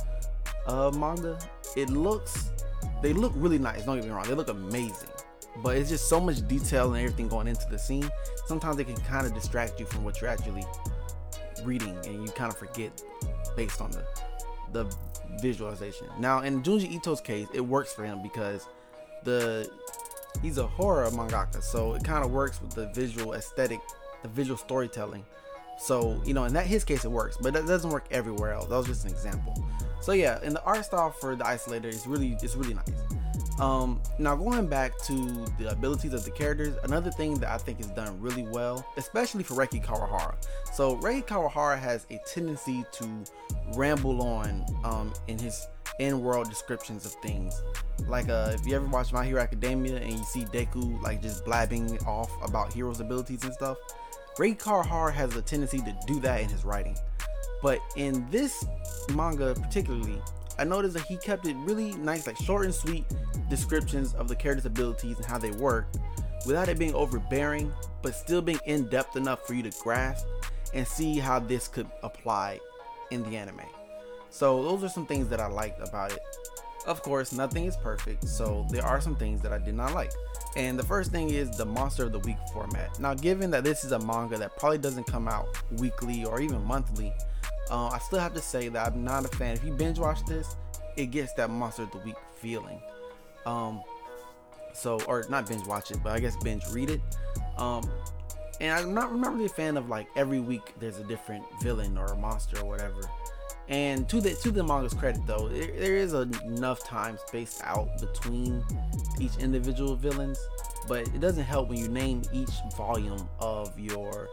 uh, 0.66 0.90
manga, 0.94 1.38
it 1.76 1.88
looks 1.88 2.50
they 3.02 3.14
look 3.14 3.32
really 3.34 3.58
nice. 3.58 3.84
Don't 3.84 3.96
get 3.96 4.04
me 4.04 4.10
wrong, 4.10 4.28
they 4.28 4.34
look 4.34 4.50
amazing. 4.50 5.08
But 5.62 5.78
it's 5.78 5.88
just 5.88 6.10
so 6.10 6.20
much 6.20 6.46
detail 6.46 6.92
and 6.92 7.02
everything 7.02 7.28
going 7.28 7.48
into 7.48 7.66
the 7.70 7.78
scene. 7.78 8.08
Sometimes 8.44 8.78
it 8.78 8.84
can 8.84 8.96
kind 8.96 9.26
of 9.26 9.32
distract 9.32 9.80
you 9.80 9.86
from 9.86 10.04
what 10.04 10.20
you're 10.20 10.28
actually 10.28 10.66
reading 11.64 11.96
and 12.04 12.22
you 12.26 12.30
kind 12.32 12.52
of 12.52 12.58
forget 12.58 13.02
based 13.56 13.80
on 13.80 13.90
the 13.90 14.04
the 14.72 14.94
visualization. 15.40 16.06
Now 16.18 16.40
in 16.40 16.62
Junji 16.62 16.94
Ito's 16.94 17.22
case, 17.22 17.48
it 17.54 17.62
works 17.62 17.94
for 17.94 18.04
him 18.04 18.22
because 18.22 18.68
the 19.24 19.70
he's 20.42 20.58
a 20.58 20.66
horror 20.66 21.08
mangaka, 21.10 21.62
so 21.62 21.94
it 21.94 22.04
kind 22.04 22.22
of 22.22 22.30
works 22.30 22.60
with 22.60 22.72
the 22.72 22.88
visual 22.92 23.32
aesthetic, 23.32 23.80
the 24.22 24.28
visual 24.28 24.58
storytelling. 24.58 25.24
So 25.78 26.20
you 26.24 26.34
know, 26.34 26.44
in 26.44 26.52
that 26.54 26.66
his 26.66 26.84
case, 26.84 27.04
it 27.04 27.10
works, 27.10 27.36
but 27.40 27.52
that 27.54 27.66
doesn't 27.66 27.90
work 27.90 28.06
everywhere 28.10 28.52
else. 28.52 28.66
That 28.66 28.76
was 28.76 28.86
just 28.86 29.04
an 29.04 29.10
example. 29.10 29.54
So 30.00 30.12
yeah, 30.12 30.40
in 30.42 30.54
the 30.54 30.62
art 30.64 30.84
style 30.84 31.10
for 31.10 31.34
the 31.36 31.44
isolator 31.44 31.86
is 31.86 32.06
really 32.06 32.36
it's 32.42 32.56
really 32.56 32.74
nice. 32.74 32.90
Um, 33.58 34.02
now 34.18 34.36
going 34.36 34.66
back 34.66 34.98
to 35.04 35.46
the 35.58 35.70
abilities 35.70 36.12
of 36.12 36.24
the 36.24 36.30
characters, 36.30 36.76
another 36.84 37.10
thing 37.10 37.34
that 37.36 37.50
I 37.50 37.56
think 37.56 37.80
is 37.80 37.86
done 37.88 38.20
really 38.20 38.42
well, 38.42 38.86
especially 38.98 39.42
for 39.42 39.54
Reki 39.54 39.82
Kawahara. 39.82 40.34
So 40.74 40.96
Reki 40.98 41.26
Kawahara 41.26 41.78
has 41.78 42.06
a 42.10 42.20
tendency 42.26 42.84
to 42.92 43.24
ramble 43.74 44.22
on 44.22 44.64
um, 44.84 45.12
in 45.28 45.38
his 45.38 45.66
in-world 45.98 46.50
descriptions 46.50 47.06
of 47.06 47.12
things. 47.14 47.62
Like 48.06 48.28
uh, 48.28 48.52
if 48.54 48.66
you 48.66 48.76
ever 48.76 48.86
watch 48.86 49.12
My 49.12 49.24
Hero 49.24 49.40
Academia 49.40 49.96
and 49.96 50.12
you 50.12 50.24
see 50.24 50.44
Deku 50.44 51.00
like 51.02 51.22
just 51.22 51.44
blabbing 51.46 51.98
off 52.06 52.30
about 52.42 52.72
heroes' 52.72 53.00
abilities 53.00 53.44
and 53.44 53.54
stuff, 53.54 53.78
Reki 54.38 54.58
Kawahara 54.58 55.12
has 55.12 55.34
a 55.34 55.42
tendency 55.42 55.78
to 55.78 55.96
do 56.06 56.20
that 56.20 56.42
in 56.42 56.48
his 56.48 56.64
writing. 56.64 56.96
But 57.62 57.80
in 57.96 58.26
this 58.30 58.66
manga 59.14 59.54
particularly, 59.54 60.20
I 60.58 60.64
noticed 60.64 60.94
that 60.94 61.04
he 61.04 61.16
kept 61.16 61.46
it 61.46 61.56
really 61.60 61.94
nice, 61.96 62.26
like 62.26 62.36
short 62.36 62.64
and 62.64 62.74
sweet 62.74 63.04
descriptions 63.48 64.14
of 64.14 64.28
the 64.28 64.36
character's 64.36 64.66
abilities 64.66 65.16
and 65.16 65.26
how 65.26 65.38
they 65.38 65.50
work, 65.52 65.86
without 66.46 66.68
it 66.68 66.78
being 66.78 66.94
overbearing, 66.94 67.72
but 68.02 68.14
still 68.14 68.42
being 68.42 68.60
in 68.66 68.88
depth 68.88 69.16
enough 69.16 69.46
for 69.46 69.54
you 69.54 69.62
to 69.62 69.70
grasp 69.82 70.26
and 70.74 70.86
see 70.86 71.18
how 71.18 71.38
this 71.38 71.66
could 71.68 71.88
apply 72.02 72.60
in 73.10 73.22
the 73.22 73.36
anime. 73.36 73.60
So 74.30 74.62
those 74.62 74.84
are 74.84 74.88
some 74.88 75.06
things 75.06 75.28
that 75.28 75.40
I 75.40 75.46
liked 75.46 75.80
about 75.86 76.12
it. 76.12 76.20
Of 76.86 77.02
course, 77.02 77.32
nothing 77.32 77.64
is 77.64 77.76
perfect, 77.76 78.28
so 78.28 78.66
there 78.70 78.84
are 78.84 79.00
some 79.00 79.16
things 79.16 79.40
that 79.42 79.52
I 79.52 79.58
did 79.58 79.74
not 79.74 79.94
like. 79.94 80.12
And 80.56 80.78
the 80.78 80.82
first 80.82 81.12
thing 81.12 81.30
is 81.30 81.50
the 81.50 81.66
Monster 81.66 82.04
of 82.04 82.12
the 82.12 82.18
Week 82.20 82.38
format. 82.52 82.98
Now, 82.98 83.12
given 83.12 83.50
that 83.50 83.62
this 83.62 83.84
is 83.84 83.92
a 83.92 83.98
manga 83.98 84.38
that 84.38 84.56
probably 84.56 84.78
doesn't 84.78 85.04
come 85.04 85.28
out 85.28 85.46
weekly 85.72 86.24
or 86.24 86.40
even 86.40 86.64
monthly, 86.64 87.12
uh, 87.70 87.88
I 87.88 87.98
still 87.98 88.20
have 88.20 88.32
to 88.34 88.40
say 88.40 88.68
that 88.68 88.92
I'm 88.92 89.04
not 89.04 89.26
a 89.26 89.28
fan. 89.36 89.54
If 89.54 89.64
you 89.64 89.72
binge 89.72 89.98
watch 89.98 90.24
this, 90.26 90.56
it 90.96 91.10
gets 91.10 91.34
that 91.34 91.50
Monster 91.50 91.82
of 91.82 91.92
the 91.92 91.98
Week 91.98 92.16
feeling. 92.36 92.80
Um, 93.44 93.82
so 94.72 94.98
or 95.02 95.24
not 95.28 95.46
binge 95.48 95.66
watch 95.66 95.90
it, 95.90 95.98
but 96.02 96.12
I 96.12 96.20
guess 96.20 96.36
binge 96.42 96.62
read 96.70 96.90
it. 96.90 97.00
Um, 97.58 97.88
and 98.60 98.72
I'm 98.72 98.94
not, 98.94 99.10
I'm 99.10 99.20
not 99.20 99.32
really 99.32 99.46
a 99.46 99.50
fan 99.50 99.76
of 99.76 99.88
like 99.90 100.06
every 100.16 100.40
week 100.40 100.72
there's 100.80 100.98
a 100.98 101.04
different 101.04 101.44
villain 101.62 101.98
or 101.98 102.06
a 102.06 102.16
monster 102.16 102.58
or 102.60 102.64
whatever. 102.64 103.00
And 103.68 104.08
to 104.08 104.20
the 104.20 104.34
to 104.34 104.50
the 104.50 104.62
manga's 104.62 104.94
credit 104.94 105.26
though, 105.26 105.48
there, 105.48 105.72
there 105.78 105.96
is 105.96 106.12
enough 106.12 106.84
time 106.84 107.18
spaced 107.26 107.62
out 107.64 107.88
between 108.00 108.64
each 109.20 109.36
individual 109.38 109.96
villains, 109.96 110.38
but 110.86 111.02
it 111.08 111.20
doesn't 111.20 111.44
help 111.44 111.68
when 111.68 111.78
you 111.78 111.88
name 111.88 112.22
each 112.32 112.50
volume 112.76 113.28
of 113.40 113.78
your 113.78 114.28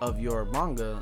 of 0.00 0.18
your 0.18 0.44
manga 0.46 1.00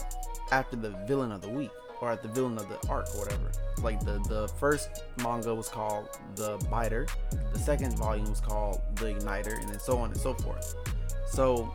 after 0.53 0.77
the 0.77 0.91
villain 1.07 1.33
of 1.33 1.41
the 1.41 1.49
week 1.49 1.71
or 2.01 2.11
at 2.11 2.23
the 2.23 2.29
villain 2.29 2.59
of 2.59 2.69
the 2.69 2.89
arc 2.89 3.07
or 3.15 3.21
whatever. 3.21 3.51
Like 3.83 4.01
the 4.01 4.19
the 4.29 4.49
first 4.59 4.91
manga 5.23 5.55
was 5.55 5.69
called 5.69 6.09
The 6.35 6.59
Biter, 6.71 7.07
the 7.53 7.59
second 7.59 7.97
volume 7.97 8.29
was 8.29 8.41
called 8.41 8.81
The 8.97 9.15
Igniter, 9.15 9.59
and 9.61 9.69
then 9.69 9.81
so 9.81 9.99
on 9.99 10.11
and 10.11 10.21
so 10.21 10.35
forth. 10.35 10.75
So 11.31 11.73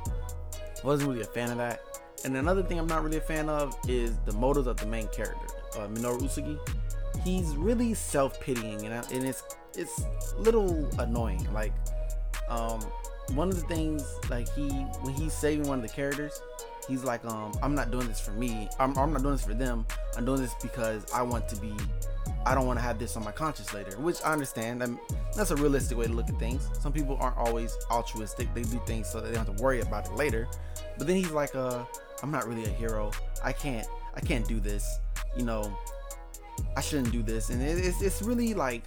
wasn't 0.84 1.10
really 1.10 1.22
a 1.22 1.28
fan 1.28 1.50
of 1.50 1.58
that. 1.58 1.82
And 2.24 2.36
another 2.38 2.64
thing 2.64 2.80
I'm 2.80 2.88
not 2.88 3.04
really 3.04 3.18
a 3.18 3.22
fan 3.22 3.50
of 3.50 3.76
is 3.88 4.18
the 4.26 4.34
motives 4.34 4.68
of 4.68 4.78
the 4.78 4.88
main 4.88 5.08
character, 5.08 5.48
uh, 5.78 5.88
Minoru 5.88 6.22
Utsugi. 6.22 6.58
he's 7.24 7.56
really 7.56 7.94
self-pitying 7.94 8.86
and, 8.86 9.12
and 9.12 9.24
it's 9.26 9.44
it's 9.76 10.04
a 10.36 10.40
little 10.40 10.88
annoying 11.00 11.46
like 11.54 11.74
um 12.50 12.80
one 13.34 13.50
of 13.50 13.56
the 13.56 13.68
things 13.68 14.04
like 14.30 14.48
he 14.54 14.70
when 15.02 15.14
he's 15.14 15.34
saving 15.34 15.68
one 15.68 15.80
of 15.80 15.88
the 15.88 15.94
characters 15.94 16.40
he's 16.88 17.04
like 17.04 17.26
um 17.26 17.52
i'm 17.64 17.74
not 17.74 17.90
doing 17.92 18.08
this 18.08 18.20
for 18.20 18.32
me. 18.32 18.70
I'm, 18.80 18.96
I'm 18.98 19.12
not 19.12 19.24
doing 19.24 19.34
this 19.36 19.46
for 19.46 19.54
them. 19.56 19.86
I'm 20.18 20.26
doing 20.26 20.42
this 20.42 20.54
because 20.62 21.06
i 21.14 21.22
want 21.22 21.48
to 21.50 21.56
be 21.56 21.74
i 22.46 22.54
don't 22.54 22.68
want 22.68 22.78
to 22.78 22.84
have 22.84 23.00
this 23.00 23.18
on 23.18 23.24
my 23.24 23.32
conscience 23.32 23.74
later 23.74 23.98
which 24.00 24.18
i 24.24 24.32
understand. 24.32 24.84
I 24.84 24.88
that's 25.36 25.52
a 25.52 25.56
realistic 25.56 25.98
way 25.98 26.06
to 26.06 26.14
look 26.14 26.30
at 26.30 26.38
things. 26.40 26.70
Some 26.80 26.94
people 26.94 27.18
aren't 27.20 27.38
always 27.38 27.76
altruistic. 27.92 28.54
They 28.54 28.62
do 28.62 28.80
things 28.86 29.10
so 29.10 29.20
they 29.20 29.32
don't 29.34 29.46
have 29.46 29.58
to 29.58 29.64
worry 29.64 29.82
about 29.82 30.06
it 30.06 30.14
later. 30.14 30.48
But 30.98 31.08
then 31.08 31.18
he's 31.18 31.32
like 31.32 31.56
uh 31.56 31.84
i'm 32.22 32.32
not 32.32 32.48
really 32.48 32.66
a 32.66 32.70
hero. 32.70 33.12
I 33.44 33.52
can't 33.52 33.88
i 34.14 34.20
can't 34.20 34.48
do 34.48 34.60
this 34.60 35.00
you 35.36 35.46
know 35.46 35.76
i 36.76 36.82
shouldn't 36.82 37.12
do 37.12 37.24
this. 37.24 37.50
And 37.50 37.62
it, 37.62 37.78
it's, 37.78 38.02
it's 38.02 38.22
really 38.22 38.54
like 38.54 38.84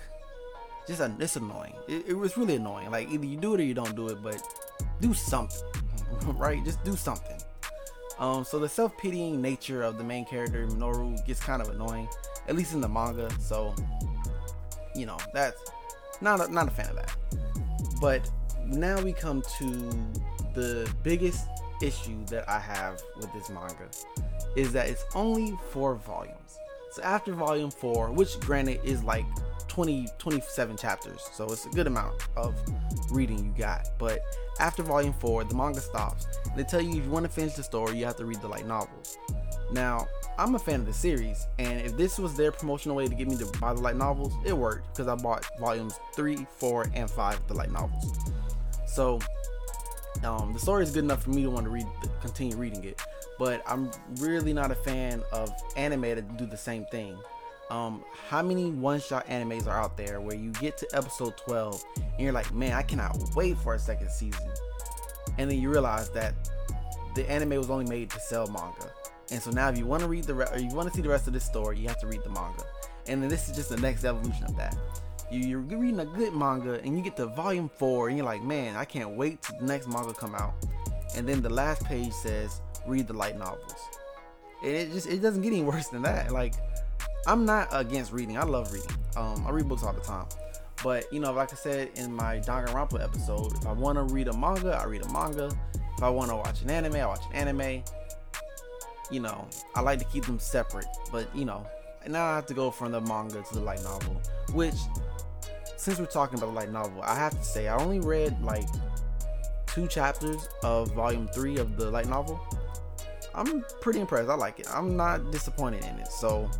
just 0.87 1.01
a, 1.01 1.13
it's 1.19 1.37
annoying. 1.37 1.75
It, 1.87 2.09
it 2.09 2.15
was 2.15 2.37
really 2.37 2.57
annoying. 2.57 2.91
Like 2.91 3.11
either 3.11 3.25
you 3.25 3.37
do 3.37 3.55
it 3.55 3.61
or 3.61 3.65
you 3.65 3.75
don't 3.75 3.95
do 3.95 4.09
it 4.09 4.23
but 4.23 4.43
do 5.01 5.15
something 5.15 5.63
right? 6.35 6.65
Just 6.65 6.83
do 6.85 6.97
something. 6.97 7.39
Um, 8.19 8.45
so 8.45 8.59
the 8.59 8.69
self-pitying 8.69 9.41
nature 9.41 9.83
of 9.83 9.97
the 9.97 10.05
main 10.05 10.25
character 10.25 10.67
Minoru 10.67 11.25
gets 11.25 11.41
kind 11.41 11.63
of 11.63 11.69
annoying, 11.69 12.09
at 12.49 12.57
least 12.57 12.73
in 12.73 12.81
the 12.81 12.89
manga. 12.89 13.31
So, 13.41 13.75
you 14.95 15.07
know, 15.07 15.19
that's 15.33 15.61
not 16.21 16.41
a, 16.41 16.53
not 16.53 16.67
a 16.67 16.71
fan 16.71 16.89
of 16.91 16.97
that. 16.97 17.17
But 18.01 18.29
now 18.67 19.01
we 19.01 19.13
come 19.13 19.43
to 19.59 19.67
the 20.55 20.91
biggest 21.05 21.47
issue 21.81 22.25
that 22.27 22.49
I 22.49 22.59
have 22.59 23.01
with 23.17 23.33
this 23.33 23.51
manga 23.51 23.89
is 24.59 24.73
that 24.73 24.89
it's 24.89 25.05
only 25.15 25.57
four 25.71 25.95
volumes. 25.95 26.59
So 26.91 27.03
after 27.03 27.33
volume 27.33 27.71
four, 27.71 28.11
which 28.11 28.41
granted 28.41 28.81
is 28.83 29.05
like 29.05 29.25
20 29.69 30.09
27 30.19 30.77
chapters, 30.77 31.29
so 31.33 31.45
it's 31.45 31.65
a 31.67 31.69
good 31.69 31.87
amount 31.87 32.15
of 32.37 32.55
reading 33.13 33.39
you 33.39 33.55
got. 33.57 33.89
But 33.99 34.21
after 34.59 34.83
volume 34.83 35.13
four, 35.13 35.45
the 35.45 35.55
manga 35.55 35.81
stops. 35.81 36.27
They 36.57 36.65
tell 36.65 36.81
you 36.81 36.99
if 36.99 37.05
you 37.05 37.11
want 37.11 37.25
to 37.25 37.31
finish 37.31 37.55
the 37.55 37.63
story, 37.63 37.97
you 37.97 38.05
have 38.05 38.17
to 38.17 38.25
read 38.25 38.41
the 38.41 38.49
light 38.49 38.67
novels. 38.67 39.17
Now, 39.71 40.09
I'm 40.39 40.55
a 40.57 40.59
fan 40.59 40.81
of 40.81 40.87
the 40.87 40.93
series, 40.93 41.47
and 41.59 41.81
if 41.81 41.97
this 41.97 42.19
was 42.19 42.37
their 42.37 42.51
promotional 42.51 42.97
way 42.97 43.07
to 43.07 43.15
get 43.15 43.29
me 43.29 43.37
to 43.37 43.47
buy 43.61 43.75
the 43.75 43.81
light 43.81 43.97
novels, 43.97 44.33
it 44.45 44.57
worked 44.57 44.89
because 44.93 45.07
I 45.07 45.15
bought 45.15 45.47
volumes 45.61 45.95
three, 46.15 46.47
four, 46.57 46.87
and 46.95 47.09
five 47.09 47.37
of 47.37 47.47
the 47.47 47.55
light 47.55 47.71
novels. 47.71 48.13
So, 48.87 49.21
um, 50.25 50.53
the 50.53 50.59
story 50.59 50.83
is 50.83 50.91
good 50.91 51.05
enough 51.05 51.23
for 51.23 51.31
me 51.31 51.43
to 51.43 51.51
want 51.51 51.65
to 51.67 51.71
read, 51.71 51.87
continue 52.21 52.57
reading 52.57 52.83
it. 52.83 53.01
But 53.39 53.63
I'm 53.67 53.91
really 54.17 54.53
not 54.53 54.71
a 54.71 54.75
fan 54.75 55.23
of 55.33 55.51
anime 55.77 56.03
that 56.03 56.37
do 56.37 56.47
the 56.47 56.57
same 56.57 56.85
thing. 56.87 57.17
Um, 57.71 58.03
how 58.29 58.43
many 58.43 58.71
one-shot 58.71 59.27
animes 59.27 59.67
are 59.67 59.79
out 59.79 59.97
there 59.97 60.21
where 60.21 60.37
you 60.37 60.53
get 60.53 60.79
to 60.79 60.89
episode 60.95 61.37
12 61.37 61.85
and 61.97 62.19
you're 62.19 62.33
like, 62.33 62.53
man, 62.55 62.73
I 62.73 62.83
cannot 62.83 63.17
wait 63.37 63.59
for 63.59 63.75
a 63.75 63.79
second 63.79 64.11
season, 64.11 64.49
and 65.37 65.51
then 65.51 65.61
you 65.61 65.71
realize 65.71 66.09
that 66.11 66.35
the 67.15 67.31
anime 67.31 67.51
was 67.59 67.69
only 67.69 67.85
made 67.85 68.09
to 68.11 68.21
sell 68.21 68.47
manga, 68.47 68.91
and 69.31 69.43
so 69.43 69.51
now 69.51 69.69
if 69.69 69.77
you 69.77 69.85
want 69.85 70.03
to 70.03 70.09
read 70.09 70.25
the 70.25 70.35
re- 70.35 70.47
or 70.51 70.59
you 70.59 70.75
want 70.75 70.89
to 70.89 70.95
see 70.95 71.03
the 71.03 71.11
rest 71.11 71.27
of 71.27 71.35
this 71.35 71.45
story, 71.45 71.79
you 71.79 71.89
have 71.89 72.01
to 72.01 72.07
read 72.07 72.23
the 72.25 72.31
manga, 72.31 72.65
and 73.07 73.23
then 73.23 73.29
this 73.29 73.51
is 73.51 73.55
just 73.55 73.69
the 73.69 73.77
next 73.77 74.05
evolution 74.05 74.45
of 74.45 74.57
that. 74.57 74.75
You, 75.31 75.41
you're 75.41 75.61
reading 75.61 76.01
a 76.01 76.07
good 76.07 76.35
manga 76.35 76.81
and 76.81 76.97
you 76.97 77.05
get 77.05 77.19
to 77.19 77.27
volume 77.27 77.69
four 77.69 78.09
and 78.09 78.17
you're 78.17 78.25
like, 78.25 78.43
man, 78.43 78.77
I 78.77 78.87
can't 78.87 79.11
wait 79.11 79.43
till 79.43 79.59
the 79.59 79.67
next 79.67 79.89
manga 79.89 80.15
come 80.15 80.35
out, 80.35 80.55
and 81.17 81.29
then 81.29 81.43
the 81.43 81.51
last 81.51 81.85
page 81.85 82.13
says, 82.13 82.63
read 82.89 83.07
the 83.07 83.13
light 83.13 83.39
novels. 83.39 83.75
It 84.63 84.93
just 84.93 85.09
it 85.09 85.21
doesn't 85.21 85.43
get 85.43 85.53
any 85.53 85.63
worse 85.73 85.89
than 85.89 86.03
that. 86.03 86.33
Like 86.33 86.55
I'm 87.27 87.45
not 87.45 87.69
against 87.73 88.13
reading. 88.13 88.39
I 88.39 88.43
love 88.43 88.73
reading. 88.73 88.91
Um, 89.17 89.47
I 89.47 89.51
read 89.51 89.69
books 89.69 89.83
all 89.83 89.93
the 89.93 90.01
time. 90.01 90.27
But 90.83 91.13
you 91.13 91.21
know, 91.21 91.33
like 91.33 91.53
I 91.53 91.57
said 91.57 91.91
in 91.97 92.13
my 92.13 92.39
Danganronpa 92.39 93.03
episode, 93.03 93.57
if 93.57 93.67
I 93.67 93.73
want 93.73 93.97
to 93.97 94.15
read 94.15 94.29
a 94.29 94.37
manga, 94.37 94.79
I 94.81 94.85
read 94.85 95.05
a 95.05 95.13
manga. 95.13 95.51
If 95.97 96.03
I 96.03 96.09
want 96.09 96.31
to 96.31 96.37
watch 96.37 96.63
an 96.63 96.71
anime, 96.71 96.95
I 96.95 97.07
watch 97.07 97.23
an 97.31 97.35
anime. 97.35 97.83
You 99.11 99.21
know, 99.21 99.49
I 99.75 99.81
like 99.81 99.99
to 99.99 100.05
keep 100.07 100.25
them 100.27 100.39
separate. 100.39 100.87
But 101.11 101.35
you 101.35 101.45
know, 101.45 101.67
now 102.07 102.25
I 102.25 102.37
have 102.37 102.47
to 102.47 102.55
go 102.55 102.71
from 102.71 102.93
the 102.93 103.01
manga 103.01 103.43
to 103.43 103.55
the 103.55 103.61
light 103.61 103.83
novel. 103.83 104.21
Which, 104.53 104.77
since 105.77 105.99
we're 105.99 106.07
talking 106.07 106.39
about 106.39 106.49
the 106.49 106.57
light 106.57 106.71
novel, 106.71 107.03
I 107.03 107.15
have 107.17 107.37
to 107.37 107.45
say 107.45 107.69
I 107.69 107.77
only 107.77 108.01
read 108.01 108.41
like 108.43 108.69
two 109.67 109.89
chapters 109.89 110.49
of 110.63 110.93
volume 110.93 111.29
three 111.29 111.59
of 111.59 111.77
the 111.77 111.91
light 111.91 112.09
novel. 112.09 112.41
I'm 113.39 113.65
pretty 113.81 114.01
impressed. 114.01 114.29
I 114.29 114.35
like 114.35 114.61
it. 114.61 114.67
I'm 114.73 114.97
not 114.97 115.31
disappointed 115.31 115.85
in 115.85 115.99
it. 115.99 116.09
So 116.09 116.51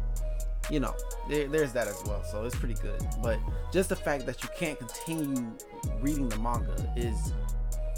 you 0.71 0.81
know, 0.81 0.95
there, 1.29 1.49
there's 1.49 1.73
that 1.73 1.89
as 1.89 2.03
well. 2.07 2.23
So 2.25 2.45
it's 2.45 2.57
pretty 2.57 2.75
good. 2.75 3.03
But 3.23 3.39
just 3.73 3.89
the 3.89 3.97
fact 3.97 4.27
that 4.27 4.43
you 4.43 4.49
can't 4.57 4.79
continue 4.79 5.53
reading 6.01 6.29
the 6.29 6.39
manga 6.39 6.75
is 6.97 7.33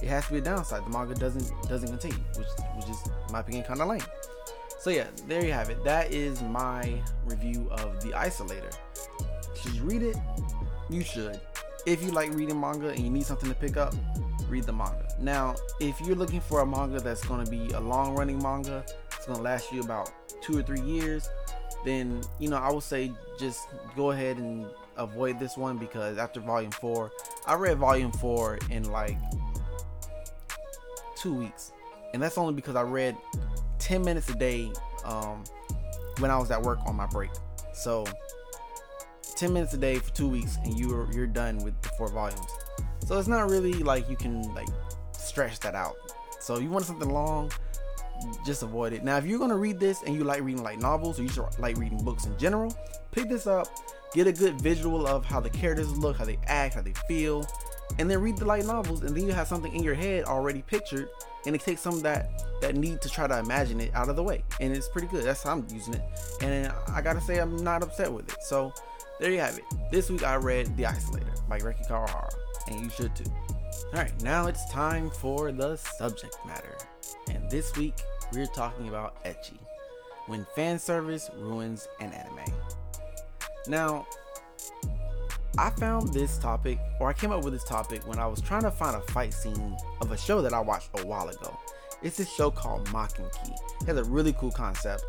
it 0.03 0.09
has 0.09 0.27
to 0.27 0.33
be 0.33 0.39
a 0.39 0.43
downside. 0.43 0.85
The 0.87 0.91
manga 0.91 1.15
doesn't 1.15 1.51
doesn't 1.69 1.89
continue, 1.89 2.25
which 2.37 2.47
which 2.77 2.89
is 2.89 3.03
my 3.33 3.41
opinion 3.41 3.65
kind 3.65 3.81
of 3.81 3.89
lame. 3.89 4.03
So 4.79 4.91
yeah, 4.91 5.09
there 5.27 5.45
you 5.45 5.53
have 5.53 5.69
it. 5.69 5.83
That 5.85 6.13
is 6.13 6.43
my 6.43 7.03
review 7.25 7.69
of 7.71 8.01
the 8.03 8.11
Isolator. 8.11 8.75
Should 9.61 9.75
you 9.75 9.83
read 9.83 10.03
it? 10.03 10.17
You 10.89 11.03
should. 11.03 11.41
If 11.87 12.03
you 12.03 12.11
like 12.11 12.33
reading 12.33 12.61
manga 12.61 12.89
and 12.89 13.01
you 13.01 13.11
need 13.11 13.27
something 13.27 13.49
to 13.49 13.55
pick 13.55 13.77
up, 13.77 13.95
read 14.51 14.65
the 14.65 14.73
manga. 14.73 15.07
Now, 15.19 15.55
if 15.81 16.01
you're 16.01 16.17
looking 16.17 16.41
for 16.41 16.61
a 16.61 16.67
manga 16.67 17.01
that's 17.01 17.25
going 17.25 17.45
to 17.45 17.51
be 17.51 17.71
a 17.73 17.81
long 17.81 18.15
running 18.15 18.43
manga, 18.43 18.85
it's 19.13 19.27
going 19.27 19.37
to 19.37 19.43
last 19.43 19.73
you 19.73 19.81
about 19.81 20.11
two 20.43 20.59
or 20.59 20.63
three 20.63 20.81
years, 20.81 21.29
then 21.85 22.21
you 22.39 22.49
know 22.49 22.57
I 22.57 22.71
would 22.71 22.83
say 22.83 23.13
just 23.39 23.69
go 23.97 24.11
ahead 24.11 24.37
and 24.37 24.67
avoid 24.97 25.39
this 25.39 25.57
one 25.57 25.79
because 25.79 26.19
after 26.19 26.41
volume 26.41 26.73
four, 26.73 27.11
I 27.47 27.55
read 27.55 27.79
volume 27.79 28.13
four 28.13 28.59
in 28.71 28.91
like 28.91 29.17
two 31.17 31.35
weeks, 31.35 31.73
and 32.13 32.23
that's 32.23 32.37
only 32.37 32.55
because 32.55 32.77
I 32.77 32.83
read 32.83 33.17
ten 33.79 34.03
minutes 34.03 34.29
a 34.29 34.35
day 34.35 34.71
um, 35.05 35.45
when 36.19 36.31
I 36.31 36.39
was 36.39 36.51
at 36.51 36.61
work 36.61 36.79
on 36.87 36.97
my 36.97 37.07
break. 37.07 37.31
So 37.73 38.05
ten 39.37 39.53
minutes 39.53 39.73
a 39.75 39.79
day 39.79 39.99
for 39.99 40.13
two 40.13 40.29
weeks, 40.29 40.59
and 40.65 40.79
you're 40.79 41.11
you're 41.13 41.27
done 41.27 41.59
with 41.59 41.81
the 41.83 41.89
four 41.91 42.09
volumes. 42.09 42.41
So 43.11 43.19
it's 43.19 43.27
not 43.27 43.51
really 43.51 43.73
like 43.73 44.09
you 44.09 44.15
can 44.15 44.43
like 44.55 44.69
stretch 45.11 45.59
that 45.61 45.75
out. 45.75 45.97
So 46.39 46.55
if 46.55 46.63
you 46.63 46.71
want 46.71 46.85
something 46.85 47.11
long, 47.11 47.51
just 48.47 48.63
avoid 48.63 48.93
it. 48.93 49.03
Now, 49.03 49.17
if 49.17 49.27
you're 49.27 49.41
gonna 49.41 49.57
read 49.57 49.81
this 49.81 50.01
and 50.05 50.15
you 50.15 50.23
like 50.23 50.45
reading 50.45 50.63
like 50.63 50.79
novels 50.79 51.19
or 51.19 51.25
you 51.25 51.29
just 51.29 51.59
like 51.59 51.77
reading 51.77 52.05
books 52.05 52.27
in 52.27 52.39
general, 52.39 52.73
pick 53.11 53.29
this 53.29 53.49
up, 53.49 53.67
get 54.15 54.29
a 54.29 54.33
good 54.33 54.61
visual 54.61 55.09
of 55.09 55.25
how 55.25 55.41
the 55.41 55.51
characters 55.51 55.91
look, 55.99 56.19
how 56.19 56.25
they 56.25 56.39
act, 56.47 56.77
how 56.77 56.83
they 56.83 56.93
feel, 57.09 57.45
and 57.99 58.09
then 58.09 58.21
read 58.21 58.37
the 58.37 58.45
light 58.45 58.65
novels, 58.65 59.03
and 59.03 59.17
then 59.17 59.27
you 59.27 59.33
have 59.33 59.49
something 59.49 59.75
in 59.75 59.83
your 59.83 59.97
head 59.97 60.23
already 60.27 60.63
pictured, 60.63 61.09
and 61.47 61.57
it 61.57 61.63
takes 61.63 61.81
some 61.81 61.95
of 61.95 62.05
that 62.05 62.45
that 62.61 62.77
need 62.77 63.01
to 63.01 63.09
try 63.09 63.27
to 63.27 63.41
imagine 63.41 63.81
it 63.81 63.93
out 63.93 64.09
of 64.09 64.15
the 64.15 64.23
way, 64.23 64.45
and 64.61 64.73
it's 64.73 64.89
pretty 64.89 65.09
good. 65.09 65.25
That's 65.25 65.43
how 65.43 65.55
I'm 65.55 65.67
using 65.73 65.95
it, 65.95 66.03
and 66.43 66.73
I 66.87 67.03
gotta 67.03 67.21
say 67.21 67.39
I'm 67.39 67.57
not 67.57 67.83
upset 67.83 68.13
with 68.13 68.29
it. 68.29 68.37
So 68.43 68.73
there 69.19 69.33
you 69.33 69.41
have 69.41 69.59
it. 69.59 69.65
This 69.91 70.11
week 70.11 70.23
I 70.23 70.37
read 70.37 70.77
The 70.77 70.85
Isolator 70.85 71.49
by 71.49 71.59
Reki 71.59 71.89
Kawahara, 71.89 72.31
you 72.79 72.91
should 72.91 73.15
too. 73.17 73.25
Alright, 73.89 74.21
now 74.23 74.47
it's 74.47 74.71
time 74.71 75.11
for 75.11 75.53
the 75.53 75.77
subject 75.77 76.37
matter. 76.47 76.77
And 77.31 77.51
this 77.51 77.77
week 77.77 77.95
we're 78.33 78.47
talking 78.47 78.89
about 78.89 79.23
ecchi 79.25 79.59
when 80.27 80.47
fan 80.55 80.79
service 80.79 81.31
ruins 81.37 81.89
an 82.01 82.13
anime. 82.13 82.45
Now, 83.67 84.07
I 85.59 85.71
found 85.71 86.13
this 86.13 86.39
topic, 86.39 86.79
or 87.01 87.09
I 87.09 87.13
came 87.13 87.33
up 87.33 87.45
with 87.45 87.53
this 87.53 87.65
topic 87.65 88.07
when 88.07 88.19
I 88.19 88.27
was 88.27 88.41
trying 88.41 88.63
to 88.63 88.71
find 88.71 88.97
a 88.97 89.01
fight 89.13 89.35
scene 89.35 89.77
of 90.01 90.13
a 90.13 90.17
show 90.17 90.41
that 90.43 90.53
I 90.53 90.61
watched 90.61 90.91
a 90.99 91.07
while 91.07 91.29
ago. 91.29 91.59
It's 92.03 92.17
this 92.17 92.33
show 92.33 92.51
called 92.51 92.87
Maken-Ki. 92.87 93.53
It 93.81 93.87
has 93.87 93.99
a 93.99 94.05
really 94.05 94.33
cool 94.35 94.53
concept. 94.53 95.05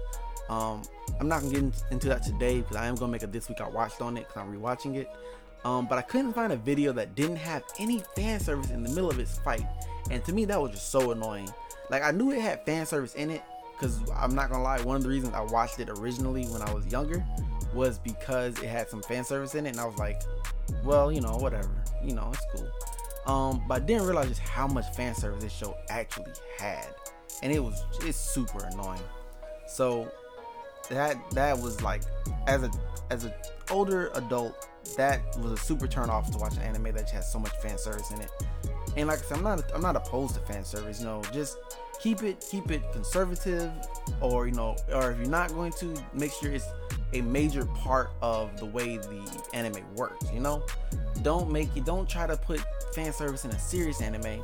Um, 0.49 0.81
I'm 1.19 1.27
not 1.27 1.41
gonna 1.41 1.53
get 1.53 1.83
into 1.91 2.07
that 2.09 2.23
today 2.23 2.61
because 2.61 2.75
I 2.75 2.87
am 2.87 2.95
gonna 2.95 3.11
make 3.11 3.23
a 3.23 3.27
this 3.27 3.47
week 3.47 3.61
I 3.61 3.69
watched 3.69 4.01
on 4.01 4.17
it 4.17 4.27
because 4.27 4.41
I'm 4.41 4.53
rewatching 4.53 4.97
it. 4.97 5.07
Um, 5.63 5.85
but 5.87 5.97
I 5.97 6.01
couldn't 6.01 6.33
find 6.33 6.51
a 6.51 6.57
video 6.57 6.91
that 6.93 7.15
didn't 7.15 7.35
have 7.37 7.63
any 7.77 8.03
fan 8.15 8.39
service 8.39 8.71
in 8.71 8.83
the 8.83 8.89
middle 8.89 9.09
of 9.09 9.19
its 9.19 9.37
fight, 9.39 9.65
and 10.09 10.23
to 10.25 10.33
me 10.33 10.45
that 10.45 10.59
was 10.59 10.71
just 10.71 10.89
so 10.89 11.11
annoying. 11.11 11.49
Like 11.89 12.03
I 12.03 12.11
knew 12.11 12.31
it 12.31 12.41
had 12.41 12.65
fan 12.65 12.85
service 12.85 13.13
in 13.15 13.29
it 13.29 13.43
because 13.73 13.99
I'm 14.15 14.33
not 14.33 14.49
gonna 14.49 14.63
lie, 14.63 14.81
one 14.81 14.95
of 14.95 15.03
the 15.03 15.09
reasons 15.09 15.33
I 15.33 15.41
watched 15.41 15.79
it 15.79 15.89
originally 15.89 16.45
when 16.45 16.61
I 16.61 16.73
was 16.73 16.85
younger 16.87 17.23
was 17.73 17.99
because 17.99 18.57
it 18.59 18.67
had 18.67 18.89
some 18.89 19.01
fan 19.03 19.23
service 19.23 19.55
in 19.55 19.65
it, 19.65 19.69
and 19.69 19.79
I 19.79 19.85
was 19.85 19.97
like, 19.97 20.21
well, 20.83 21.11
you 21.11 21.21
know, 21.21 21.37
whatever, 21.37 21.69
you 22.03 22.13
know, 22.13 22.31
it's 22.33 22.45
cool. 22.55 22.71
Um, 23.33 23.63
but 23.67 23.83
I 23.83 23.85
didn't 23.85 24.05
realize 24.05 24.29
just 24.29 24.41
how 24.41 24.67
much 24.67 24.93
fan 24.95 25.13
service 25.13 25.43
this 25.43 25.53
show 25.53 25.77
actually 25.89 26.31
had, 26.57 26.87
and 27.43 27.51
it 27.51 27.59
was 27.59 27.83
it's 28.01 28.17
super 28.17 28.65
annoying. 28.71 29.01
So 29.67 30.11
that 30.89 31.17
that 31.31 31.57
was 31.57 31.81
like 31.81 32.03
as 32.47 32.63
a 32.63 32.71
as 33.09 33.25
an 33.25 33.33
older 33.69 34.09
adult, 34.15 34.67
that 34.97 35.21
was 35.39 35.51
a 35.51 35.57
super 35.57 35.87
turn 35.87 36.09
off 36.09 36.31
to 36.31 36.37
watch 36.37 36.55
an 36.55 36.63
anime 36.63 36.93
that 36.95 37.09
has 37.09 37.31
so 37.31 37.39
much 37.39 37.51
fan 37.57 37.77
service 37.77 38.11
in 38.11 38.21
it. 38.21 38.31
And 38.97 39.07
like 39.07 39.19
I 39.19 39.21
said, 39.23 39.37
I'm 39.37 39.43
not 39.43 39.63
I'm 39.73 39.81
not 39.81 39.95
opposed 39.95 40.35
to 40.35 40.41
fan 40.41 40.63
service. 40.63 40.99
You 40.99 41.05
know, 41.05 41.21
just 41.33 41.57
keep 42.01 42.23
it 42.23 42.45
keep 42.49 42.71
it 42.71 42.81
conservative, 42.91 43.71
or 44.19 44.47
you 44.47 44.53
know, 44.53 44.75
or 44.93 45.11
if 45.11 45.17
you're 45.17 45.27
not 45.27 45.53
going 45.53 45.71
to, 45.73 45.93
make 46.13 46.31
sure 46.31 46.51
it's 46.51 46.67
a 47.13 47.21
major 47.21 47.65
part 47.65 48.11
of 48.21 48.57
the 48.59 48.65
way 48.65 48.97
the 48.97 49.43
anime 49.53 49.83
works. 49.95 50.31
You 50.33 50.39
know, 50.39 50.65
don't 51.21 51.51
make 51.51 51.73
you 51.75 51.83
don't 51.83 52.09
try 52.09 52.27
to 52.27 52.37
put 52.37 52.61
fan 52.93 53.13
service 53.13 53.45
in 53.45 53.51
a 53.51 53.59
serious 53.59 54.01
anime 54.01 54.43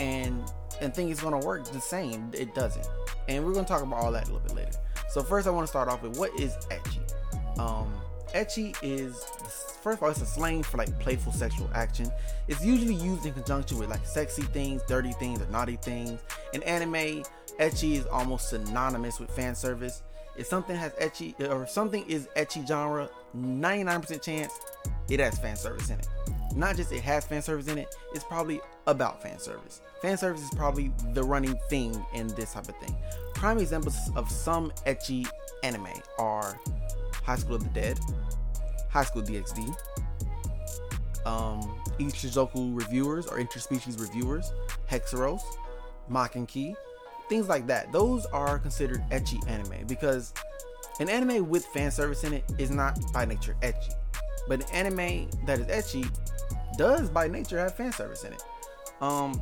and 0.00 0.42
and 0.80 0.94
think 0.94 1.10
it's 1.10 1.22
gonna 1.22 1.38
work 1.38 1.64
the 1.64 1.80
same. 1.80 2.30
It 2.32 2.54
doesn't. 2.54 2.86
And 3.28 3.44
we're 3.44 3.54
gonna 3.54 3.66
talk 3.66 3.82
about 3.82 4.00
all 4.02 4.12
that 4.12 4.28
a 4.28 4.32
little 4.32 4.46
bit 4.46 4.56
later. 4.56 4.78
So 5.08 5.22
first, 5.22 5.46
I 5.46 5.50
want 5.50 5.64
to 5.64 5.68
start 5.68 5.88
off 5.88 6.02
with 6.02 6.18
what 6.18 6.38
is 6.38 6.52
ecchi. 6.70 7.00
Um, 7.58 7.92
ecchi 8.34 8.76
is 8.82 9.24
first 9.82 9.98
of 9.98 10.02
all, 10.02 10.10
it's 10.10 10.22
a 10.22 10.26
slang 10.26 10.62
for 10.62 10.78
like 10.78 10.98
playful 10.98 11.32
sexual 11.32 11.70
action. 11.74 12.10
It's 12.48 12.64
usually 12.64 12.94
used 12.94 13.26
in 13.26 13.34
conjunction 13.34 13.78
with 13.78 13.90
like 13.90 14.04
sexy 14.06 14.42
things, 14.42 14.82
dirty 14.88 15.12
things, 15.12 15.40
or 15.40 15.46
naughty 15.46 15.76
things. 15.76 16.20
In 16.52 16.62
anime, 16.64 17.22
ecchi 17.60 17.92
is 17.92 18.06
almost 18.06 18.48
synonymous 18.48 19.20
with 19.20 19.30
fan 19.30 19.54
service. 19.54 20.02
If 20.36 20.46
something 20.46 20.74
has 20.74 20.92
ecchi 20.92 21.38
or 21.48 21.66
something 21.66 22.04
is 22.08 22.26
ecchi 22.36 22.66
genre, 22.66 23.08
99% 23.36 24.22
chance 24.22 24.52
it 25.08 25.20
has 25.20 25.38
fan 25.38 25.56
service 25.56 25.90
in 25.90 25.98
it. 25.98 26.08
Not 26.54 26.76
just 26.76 26.92
it 26.92 27.02
has 27.02 27.24
fan 27.24 27.42
service 27.42 27.68
in 27.68 27.78
it, 27.78 27.94
it's 28.14 28.24
probably 28.24 28.60
about 28.86 29.22
fan 29.22 29.38
service. 29.38 29.80
Fan 30.00 30.16
service 30.16 30.42
is 30.42 30.50
probably 30.50 30.92
the 31.12 31.22
running 31.22 31.58
thing 31.68 32.04
in 32.14 32.28
this 32.28 32.52
type 32.52 32.68
of 32.68 32.76
thing. 32.76 32.94
Prime 33.34 33.58
examples 33.58 33.96
of 34.14 34.30
some 34.30 34.70
ecchi 34.86 35.26
anime 35.62 35.88
are 36.18 36.58
High 37.12 37.36
School 37.36 37.56
of 37.56 37.64
the 37.64 37.70
Dead, 37.70 37.98
High 38.90 39.04
School 39.04 39.22
DxD, 39.22 39.74
um, 41.26 41.60
Ishuzoku 41.98 42.76
reviewers 42.76 43.26
or 43.26 43.38
interspecies 43.38 44.00
reviewers, 44.00 44.52
Hexeros, 44.90 45.40
Maken-Ki, 46.10 46.76
things 47.28 47.48
like 47.48 47.66
that. 47.66 47.90
Those 47.92 48.26
are 48.26 48.58
considered 48.58 49.02
ecchi 49.10 49.46
anime 49.48 49.86
because 49.86 50.34
an 51.00 51.08
anime 51.08 51.48
with 51.48 51.64
fan 51.66 51.90
service 51.90 52.24
in 52.24 52.34
it 52.34 52.44
is 52.58 52.70
not 52.70 52.98
by 53.12 53.24
nature 53.24 53.56
ecchi. 53.62 53.92
But 54.46 54.70
an 54.70 54.86
anime 54.86 55.30
that 55.46 55.58
is 55.58 55.66
ecchi 55.66 56.08
does 56.76 57.08
by 57.10 57.28
nature 57.28 57.58
have 57.58 57.74
fan 57.74 57.92
service 57.92 58.24
in 58.24 58.32
it. 58.32 58.42
Um, 59.00 59.40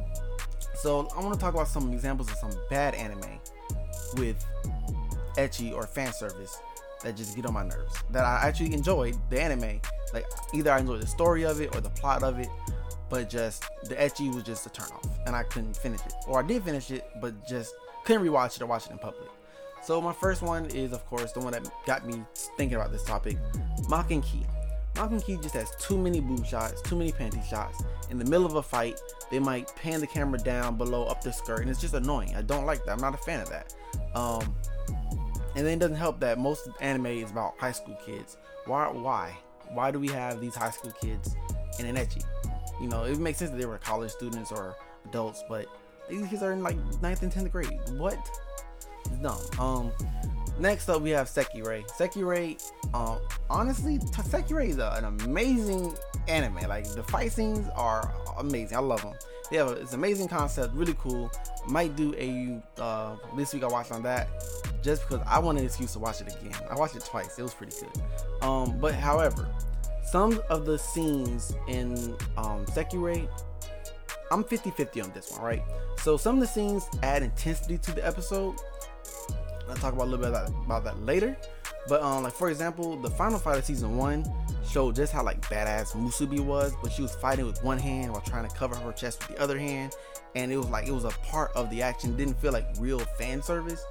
so 0.74 1.08
I 1.16 1.20
want 1.20 1.34
to 1.34 1.40
talk 1.40 1.54
about 1.54 1.68
some 1.68 1.92
examples 1.92 2.30
of 2.30 2.36
some 2.36 2.50
bad 2.70 2.94
anime 2.94 3.38
with 4.16 4.44
etchy 5.36 5.72
or 5.72 5.86
fan 5.86 6.12
service 6.12 6.58
that 7.02 7.16
just 7.16 7.36
get 7.36 7.46
on 7.46 7.54
my 7.54 7.64
nerves. 7.64 7.94
That 8.10 8.24
I 8.24 8.46
actually 8.46 8.74
enjoyed 8.74 9.16
the 9.30 9.40
anime. 9.40 9.80
Like 10.12 10.26
either 10.54 10.72
I 10.72 10.78
enjoyed 10.78 11.00
the 11.00 11.06
story 11.06 11.44
of 11.44 11.60
it 11.60 11.74
or 11.74 11.80
the 11.80 11.90
plot 11.90 12.22
of 12.22 12.38
it, 12.38 12.48
but 13.08 13.28
just 13.28 13.64
the 13.84 13.94
etchy 13.94 14.32
was 14.34 14.44
just 14.44 14.66
a 14.66 14.70
turn 14.70 14.88
off, 14.92 15.06
and 15.26 15.36
I 15.36 15.42
couldn't 15.42 15.76
finish 15.76 16.00
it. 16.00 16.14
Or 16.26 16.42
I 16.42 16.46
did 16.46 16.64
finish 16.64 16.90
it, 16.90 17.08
but 17.20 17.46
just 17.46 17.74
couldn't 18.04 18.24
rewatch 18.26 18.56
it 18.56 18.62
or 18.62 18.66
watch 18.66 18.86
it 18.86 18.92
in 18.92 18.98
public. 18.98 19.28
So 19.82 20.00
my 20.00 20.12
first 20.12 20.42
one 20.42 20.66
is, 20.66 20.92
of 20.92 21.04
course, 21.06 21.32
the 21.32 21.40
one 21.40 21.52
that 21.52 21.68
got 21.86 22.06
me 22.06 22.22
thinking 22.56 22.76
about 22.76 22.92
this 22.92 23.04
topic, 23.04 23.36
Maken-Ki. 24.94 25.00
Maken-Ki 25.00 25.36
just 25.42 25.54
has 25.54 25.70
too 25.76 25.98
many 25.98 26.20
boob 26.20 26.44
shots, 26.46 26.82
too 26.82 26.96
many 26.96 27.12
panty 27.12 27.44
shots. 27.48 27.82
In 28.10 28.18
the 28.18 28.24
middle 28.24 28.46
of 28.46 28.56
a 28.56 28.62
fight, 28.62 29.00
they 29.30 29.38
might 29.38 29.74
pan 29.76 30.00
the 30.00 30.06
camera 30.06 30.38
down 30.38 30.76
below 30.76 31.04
up 31.04 31.22
the 31.22 31.32
skirt, 31.32 31.60
and 31.60 31.70
it's 31.70 31.80
just 31.80 31.94
annoying. 31.94 32.34
I 32.36 32.42
don't 32.42 32.66
like 32.66 32.84
that. 32.84 32.92
I'm 32.92 33.00
not 33.00 33.14
a 33.14 33.18
fan 33.18 33.40
of 33.40 33.48
that. 33.50 33.74
Um, 34.14 34.54
and 35.54 35.66
then 35.66 35.74
it 35.74 35.78
doesn't 35.80 35.96
help 35.96 36.20
that 36.20 36.38
most 36.38 36.68
anime 36.80 37.06
is 37.06 37.30
about 37.30 37.58
high 37.58 37.72
school 37.72 37.98
kids. 38.04 38.36
Why? 38.66 38.88
Why? 38.88 39.36
Why 39.72 39.90
do 39.90 39.98
we 39.98 40.08
have 40.08 40.40
these 40.40 40.54
high 40.54 40.70
school 40.70 40.92
kids 40.92 41.34
in 41.78 41.86
an 41.86 41.96
ecchi? 41.96 42.22
You 42.80 42.88
know, 42.88 43.04
it 43.04 43.18
makes 43.18 43.38
sense 43.38 43.50
that 43.50 43.58
they 43.58 43.66
were 43.66 43.78
college 43.78 44.10
students 44.10 44.50
or 44.50 44.76
adults, 45.06 45.42
but 45.48 45.66
these 46.08 46.26
kids 46.26 46.42
are 46.42 46.52
in 46.52 46.62
like 46.62 46.76
ninth 47.00 47.22
and 47.22 47.32
10th 47.32 47.50
grade. 47.50 47.78
What? 47.96 48.18
It's 49.06 49.16
dumb. 49.18 49.38
Um, 49.58 49.92
next 50.58 50.88
up 50.88 51.02
we 51.02 51.10
have 51.10 51.28
Sekirei. 51.28 51.86
Sekirei, 51.90 52.62
um, 52.94 53.18
honestly, 53.50 53.98
Sekirei 53.98 54.68
is 54.68 54.78
a, 54.78 54.94
an 54.96 55.04
amazing 55.04 55.96
anime. 56.28 56.68
Like 56.68 56.84
the 56.94 57.02
fight 57.02 57.32
scenes 57.32 57.68
are 57.74 58.12
amazing. 58.38 58.76
I 58.76 58.80
love 58.80 59.02
them. 59.02 59.14
They 59.50 59.58
have 59.58 59.68
a, 59.68 59.72
it's 59.72 59.92
an 59.92 60.00
amazing 60.00 60.28
concept, 60.28 60.74
really 60.74 60.94
cool. 60.98 61.30
Might 61.66 61.94
do 61.96 62.14
a 62.16 62.60
uh, 62.80 63.16
this 63.36 63.52
week 63.52 63.64
I 63.64 63.68
watched 63.68 63.92
on 63.92 64.02
that 64.02 64.28
just 64.82 65.08
because 65.08 65.24
I 65.28 65.38
want 65.38 65.58
an 65.58 65.64
excuse 65.64 65.92
to 65.92 65.98
watch 65.98 66.20
it 66.20 66.34
again. 66.34 66.54
I 66.70 66.74
watched 66.74 66.96
it 66.96 67.04
twice. 67.04 67.38
It 67.38 67.42
was 67.42 67.54
pretty 67.54 67.76
good. 67.78 68.02
Um, 68.42 68.78
but 68.80 68.94
however, 68.94 69.48
some 70.04 70.42
of 70.50 70.66
the 70.66 70.78
scenes 70.78 71.54
in 71.68 71.92
um, 72.36 72.66
Sekirei, 72.66 73.28
I'm 74.30 74.44
50-50 74.44 75.04
on 75.04 75.12
this 75.12 75.30
one, 75.32 75.42
right? 75.42 75.62
So 75.98 76.16
some 76.16 76.34
of 76.36 76.40
the 76.40 76.46
scenes 76.46 76.86
add 77.02 77.22
intensity 77.22 77.78
to 77.78 77.92
the 77.92 78.06
episode. 78.06 78.56
I'll 79.72 79.78
talk 79.78 79.94
about 79.94 80.04
a 80.04 80.10
little 80.10 80.24
bit 80.24 80.28
about, 80.28 80.48
about 80.64 80.84
that 80.84 81.02
later. 81.04 81.36
But 81.88 82.02
um, 82.02 82.22
like 82.22 82.32
for 82.32 82.50
example, 82.50 82.96
the 82.96 83.10
final 83.10 83.38
fight 83.38 83.58
of 83.58 83.64
season 83.64 83.96
one 83.96 84.24
showed 84.68 84.94
just 84.94 85.12
how 85.12 85.24
like 85.24 85.40
badass 85.48 85.92
Musubi 85.92 86.40
was, 86.40 86.72
but 86.82 86.92
she 86.92 87.02
was 87.02 87.14
fighting 87.14 87.46
with 87.46 87.62
one 87.64 87.78
hand 87.78 88.12
while 88.12 88.20
trying 88.20 88.48
to 88.48 88.54
cover 88.54 88.76
her 88.76 88.92
chest 88.92 89.26
with 89.26 89.36
the 89.36 89.42
other 89.42 89.58
hand, 89.58 89.94
and 90.34 90.52
it 90.52 90.56
was 90.56 90.68
like 90.68 90.86
it 90.86 90.92
was 90.92 91.04
a 91.04 91.10
part 91.10 91.50
of 91.56 91.70
the 91.70 91.82
action. 91.82 92.16
Didn't 92.16 92.38
feel 92.40 92.52
like 92.52 92.66
real 92.78 93.00
fan 93.18 93.42
service. 93.42 93.84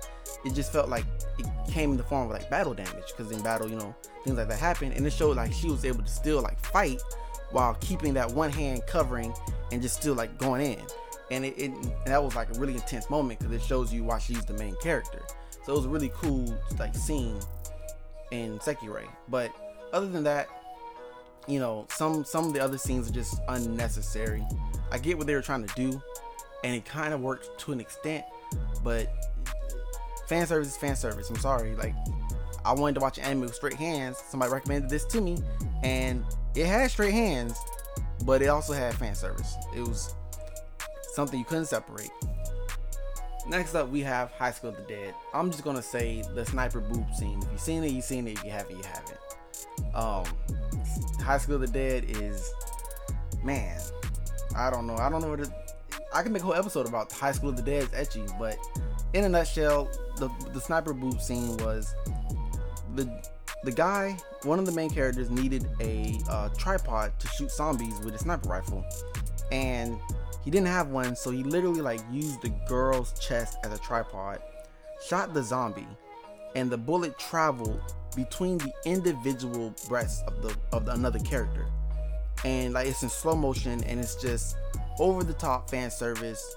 It 0.45 0.53
just 0.53 0.71
felt 0.71 0.89
like 0.89 1.05
it 1.37 1.45
came 1.69 1.91
in 1.91 1.97
the 1.97 2.03
form 2.03 2.25
of 2.25 2.31
like 2.31 2.49
battle 2.49 2.73
damage 2.73 3.13
because 3.15 3.31
in 3.31 3.41
battle, 3.41 3.69
you 3.69 3.75
know, 3.75 3.95
things 4.23 4.37
like 4.37 4.47
that 4.47 4.59
happen, 4.59 4.91
and 4.91 5.05
it 5.05 5.11
showed 5.11 5.35
like 5.35 5.51
she 5.51 5.69
was 5.69 5.83
able 5.83 6.03
to 6.03 6.09
still 6.09 6.41
like 6.41 6.63
fight 6.65 7.01
while 7.51 7.75
keeping 7.81 8.13
that 8.13 8.31
one 8.31 8.49
hand 8.49 8.81
covering 8.87 9.33
and 9.71 9.81
just 9.81 9.99
still 9.99 10.13
like 10.13 10.37
going 10.37 10.61
in. 10.61 10.81
And 11.29 11.45
it, 11.45 11.57
it 11.57 11.71
and 11.71 11.93
that 12.05 12.23
was 12.23 12.35
like 12.35 12.55
a 12.55 12.59
really 12.59 12.73
intense 12.73 13.09
moment 13.09 13.39
because 13.39 13.53
it 13.53 13.61
shows 13.61 13.93
you 13.93 14.03
why 14.03 14.19
she's 14.19 14.43
the 14.45 14.53
main 14.53 14.75
character. 14.81 15.21
So 15.63 15.73
it 15.73 15.75
was 15.75 15.87
really 15.87 16.11
cool 16.15 16.57
like 16.79 16.95
scene 16.95 17.39
in 18.31 18.59
Sekirei. 18.59 19.07
But 19.29 19.51
other 19.93 20.07
than 20.07 20.23
that, 20.23 20.47
you 21.47 21.59
know, 21.59 21.87
some 21.89 22.23
some 22.23 22.45
of 22.47 22.53
the 22.53 22.59
other 22.59 22.77
scenes 22.77 23.09
are 23.09 23.13
just 23.13 23.39
unnecessary. 23.47 24.45
I 24.91 24.97
get 24.97 25.17
what 25.17 25.27
they 25.27 25.35
were 25.35 25.41
trying 25.41 25.65
to 25.65 25.73
do, 25.75 26.01
and 26.63 26.75
it 26.75 26.85
kind 26.85 27.13
of 27.13 27.21
worked 27.21 27.59
to 27.59 27.71
an 27.71 27.79
extent, 27.79 28.25
but 28.83 29.07
fan 30.27 30.45
service 30.47 30.69
is 30.69 30.77
fan 30.77 30.95
service. 30.95 31.29
I'm 31.29 31.37
sorry. 31.37 31.75
Like, 31.75 31.95
I 32.65 32.73
wanted 32.73 32.95
to 32.95 32.99
watch 33.01 33.17
an 33.17 33.23
anime 33.23 33.41
with 33.41 33.55
straight 33.55 33.73
hands. 33.73 34.17
Somebody 34.29 34.51
recommended 34.51 34.89
this 34.89 35.05
to 35.05 35.21
me, 35.21 35.37
and 35.83 36.23
it 36.55 36.65
had 36.65 36.91
straight 36.91 37.13
hands, 37.13 37.57
but 38.25 38.41
it 38.41 38.47
also 38.47 38.73
had 38.73 38.93
fan 38.95 39.15
service. 39.15 39.55
It 39.75 39.81
was 39.81 40.13
something 41.13 41.39
you 41.39 41.45
couldn't 41.45 41.65
separate. 41.65 42.11
Next 43.47 43.75
up, 43.75 43.89
we 43.89 44.01
have 44.01 44.31
High 44.31 44.51
School 44.51 44.69
of 44.69 44.77
the 44.77 44.83
Dead. 44.83 45.13
I'm 45.33 45.51
just 45.51 45.63
gonna 45.63 45.81
say 45.81 46.23
the 46.35 46.45
sniper 46.45 46.79
boob 46.79 47.13
scene. 47.15 47.39
If 47.41 47.51
you've 47.51 47.61
seen 47.61 47.83
it, 47.83 47.91
you've 47.91 48.03
seen 48.03 48.27
it. 48.27 48.33
If 48.33 48.43
you 48.43 48.51
haven't, 48.51 48.77
you 48.77 48.83
haven't. 48.83 49.95
Um, 49.95 50.25
High 51.23 51.37
School 51.37 51.55
of 51.55 51.61
the 51.61 51.67
Dead 51.67 52.05
is, 52.07 52.51
man, 53.43 53.79
I 54.55 54.69
don't 54.69 54.85
know. 54.85 54.95
I 54.95 55.09
don't 55.09 55.21
know 55.21 55.29
what 55.29 55.39
it. 55.41 55.49
I 56.13 56.23
can 56.23 56.33
make 56.33 56.41
a 56.43 56.45
whole 56.45 56.53
episode 56.53 56.87
about 56.87 57.11
High 57.11 57.31
School 57.31 57.49
of 57.49 57.55
the 57.55 57.63
Dead 57.63 57.89
Dead's 57.91 58.15
ecchi, 58.15 58.39
but 58.39 58.57
in 59.13 59.23
a 59.23 59.29
nutshell, 59.29 59.89
the 60.17 60.29
the 60.53 60.61
sniper 60.61 60.93
boob 60.93 61.19
scene 61.19 61.57
was 61.57 61.93
the 62.95 63.09
the 63.63 63.71
guy, 63.71 64.17
one 64.43 64.59
of 64.59 64.65
the 64.65 64.71
main 64.71 64.89
characters, 64.89 65.29
needed 65.29 65.67
a 65.81 66.19
uh, 66.29 66.49
tripod 66.57 67.19
to 67.19 67.27
shoot 67.27 67.51
zombies 67.51 67.99
with 67.99 68.15
a 68.15 68.17
sniper 68.17 68.49
rifle, 68.49 68.83
and 69.51 69.99
he 70.43 70.51
didn't 70.51 70.67
have 70.67 70.87
one, 70.87 71.15
so 71.15 71.31
he 71.31 71.43
literally 71.43 71.81
like 71.81 72.01
used 72.11 72.41
the 72.41 72.49
girl's 72.67 73.13
chest 73.19 73.57
as 73.63 73.73
a 73.73 73.77
tripod, 73.77 74.39
shot 75.07 75.33
the 75.33 75.43
zombie, 75.43 75.87
and 76.55 76.69
the 76.69 76.77
bullet 76.77 77.17
traveled 77.19 77.81
between 78.15 78.57
the 78.57 78.71
individual 78.85 79.73
breasts 79.87 80.23
of 80.27 80.41
the 80.41 80.55
of 80.73 80.85
the, 80.85 80.93
another 80.93 81.19
character, 81.19 81.67
and 82.43 82.73
like 82.73 82.87
it's 82.87 83.03
in 83.03 83.09
slow 83.09 83.35
motion, 83.35 83.83
and 83.83 83.99
it's 83.99 84.15
just 84.15 84.57
over 84.99 85.23
the 85.23 85.33
top 85.33 85.69
fan 85.69 85.91
service. 85.91 86.55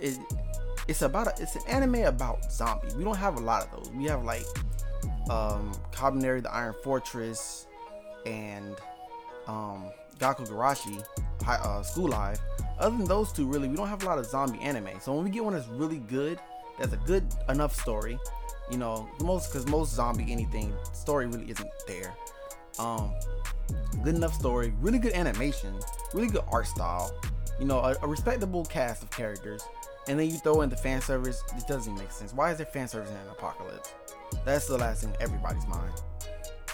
It, 0.00 0.18
it's 0.86 1.02
about 1.02 1.26
a, 1.38 1.42
it's 1.42 1.56
an 1.56 1.62
anime 1.68 2.04
about 2.04 2.52
zombies. 2.52 2.94
We 2.94 3.04
don't 3.04 3.16
have 3.16 3.36
a 3.36 3.40
lot 3.40 3.62
of 3.62 3.70
those. 3.70 3.90
We 3.92 4.04
have 4.04 4.24
like 4.24 4.44
um 5.30 5.72
Kabaneri 5.92 6.42
the 6.42 6.52
Iron 6.52 6.74
Fortress 6.82 7.66
and 8.26 8.76
um 9.46 9.90
Gakkou 10.18 10.48
Gurashi 10.48 11.04
uh, 11.46 11.82
School 11.82 12.08
Live. 12.08 12.40
Other 12.78 12.96
than 12.96 13.06
those 13.06 13.32
two, 13.32 13.46
really, 13.46 13.68
we 13.68 13.76
don't 13.76 13.88
have 13.88 14.02
a 14.02 14.06
lot 14.06 14.18
of 14.18 14.26
zombie 14.26 14.60
anime. 14.60 15.00
So 15.00 15.14
when 15.14 15.24
we 15.24 15.30
get 15.30 15.44
one 15.44 15.54
that's 15.54 15.68
really 15.68 15.98
good, 15.98 16.40
that's 16.78 16.92
a 16.92 16.96
good 16.98 17.24
enough 17.48 17.74
story, 17.74 18.18
you 18.70 18.78
know, 18.78 19.08
most 19.20 19.52
because 19.52 19.66
most 19.68 19.94
zombie 19.94 20.30
anything 20.32 20.74
story 20.92 21.26
really 21.26 21.50
isn't 21.50 21.70
there. 21.86 22.14
Um, 22.78 23.12
good 24.02 24.16
enough 24.16 24.34
story, 24.34 24.74
really 24.80 24.98
good 24.98 25.12
animation, 25.12 25.78
really 26.12 26.28
good 26.28 26.42
art 26.48 26.66
style, 26.66 27.12
you 27.60 27.66
know, 27.66 27.78
a, 27.78 27.94
a 28.02 28.08
respectable 28.08 28.64
cast 28.64 29.04
of 29.04 29.10
characters, 29.10 29.62
and 30.08 30.18
then 30.18 30.28
you 30.28 30.36
throw 30.38 30.62
in 30.62 30.70
the 30.70 30.76
fan 30.76 31.00
service. 31.00 31.44
It 31.56 31.66
doesn't 31.68 31.94
make 31.94 32.10
sense. 32.10 32.34
Why 32.34 32.50
is 32.50 32.58
there 32.58 32.66
fan 32.66 32.88
service 32.88 33.10
in 33.10 33.16
an 33.16 33.28
apocalypse? 33.30 33.94
That's 34.44 34.66
the 34.66 34.76
last 34.76 35.04
thing 35.04 35.14
everybody's 35.20 35.66
mind. 35.68 35.92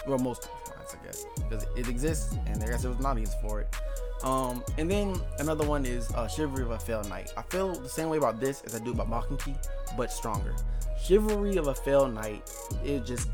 Well, 0.07 0.17
most 0.17 0.41
people's 0.41 0.80
I 0.99 1.05
guess, 1.05 1.25
because 1.35 1.65
it 1.75 1.87
exists, 1.87 2.35
and 2.45 2.63
I 2.63 2.67
guess 2.67 2.81
there 2.81 2.91
was 2.91 2.99
an 2.99 3.05
audience 3.05 3.33
for 3.41 3.61
it. 3.61 3.75
Um, 4.23 4.63
and 4.77 4.89
then 4.89 5.19
another 5.39 5.65
one 5.65 5.85
is 5.85 6.11
uh, 6.11 6.27
Chivalry 6.27 6.63
of 6.63 6.71
a 6.71 6.79
Failed 6.79 7.09
Knight. 7.09 7.33
I 7.35 7.41
feel 7.43 7.73
the 7.73 7.89
same 7.89 8.09
way 8.09 8.17
about 8.17 8.39
this 8.39 8.61
as 8.61 8.75
I 8.75 8.79
do 8.79 8.91
about 8.91 9.09
Maken-Ki, 9.09 9.55
but 9.97 10.11
stronger. 10.11 10.55
Chivalry 11.03 11.57
of 11.57 11.67
a 11.67 11.73
Failed 11.73 12.13
Knight, 12.13 12.51
it 12.83 13.05
just 13.05 13.29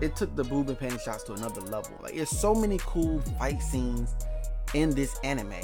it 0.00 0.16
took 0.16 0.34
the 0.36 0.44
boob 0.44 0.68
and 0.68 0.78
panty 0.78 1.00
shots 1.00 1.22
to 1.24 1.32
another 1.32 1.60
level. 1.62 1.92
Like, 2.02 2.14
there's 2.14 2.28
so 2.28 2.54
many 2.54 2.78
cool 2.80 3.20
fight 3.38 3.62
scenes 3.62 4.14
in 4.74 4.90
this 4.90 5.18
anime, 5.20 5.54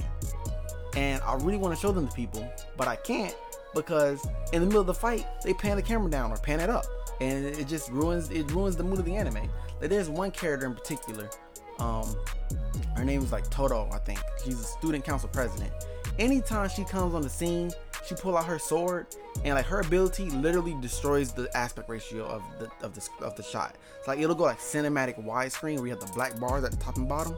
and 0.97 1.21
I 1.23 1.35
really 1.35 1.59
want 1.59 1.75
to 1.75 1.81
show 1.81 1.93
them 1.93 2.09
to 2.09 2.15
people, 2.15 2.51
but 2.77 2.89
I 2.89 2.97
can't 2.97 3.35
because 3.75 4.27
in 4.53 4.61
the 4.61 4.67
middle 4.67 4.81
of 4.81 4.87
the 4.87 4.95
fight 4.95 5.27
they 5.45 5.55
pan 5.55 5.77
the 5.77 5.83
camera 5.83 6.11
down 6.11 6.33
or 6.33 6.37
pan 6.37 6.61
it 6.61 6.71
up, 6.71 6.87
and 7.21 7.45
it 7.45 7.69
just 7.69 7.91
ruins 7.91 8.31
it 8.31 8.51
ruins 8.51 8.77
the 8.77 8.83
mood 8.83 8.99
of 8.99 9.05
the 9.05 9.17
anime. 9.17 9.49
Like, 9.81 9.91
there's 9.91 10.09
one 10.09 10.31
character 10.31 10.67
in 10.67 10.75
particular. 10.75 11.31
Um, 11.79 12.15
her 12.97 13.05
name 13.05 13.23
is 13.23 13.33
like 13.33 13.49
Toto, 13.51 13.89
I 13.93 13.99
think. 13.99 14.21
She's 14.45 14.61
a 14.61 14.65
student 14.65 15.05
council 15.05 15.29
president. 15.29 15.73
Anytime 16.19 16.69
she 16.69 16.85
comes 16.85 17.15
on 17.15 17.23
the 17.23 17.31
scene, 17.31 17.71
she 18.07 18.15
pull 18.15 18.37
out 18.37 18.45
her 18.45 18.59
sword 18.59 19.07
and 19.45 19.55
like 19.55 19.67
her 19.67 19.81
ability 19.81 20.31
literally 20.31 20.77
destroys 20.81 21.33
the 21.33 21.55
aspect 21.57 21.89
ratio 21.89 22.25
of 22.25 22.43
the 22.59 22.71
of 22.85 22.95
the 22.95 23.25
of 23.25 23.37
the 23.37 23.43
shot. 23.43 23.77
It's 23.99 24.09
like 24.09 24.19
it'll 24.19 24.35
go 24.35 24.45
like 24.45 24.59
cinematic 24.59 25.23
widescreen 25.25 25.77
where 25.77 25.87
you 25.87 25.91
have 25.91 26.01
the 26.01 26.13
black 26.13 26.39
bars 26.39 26.65
at 26.65 26.71
the 26.71 26.77
top 26.77 26.97
and 26.97 27.09
bottom, 27.09 27.37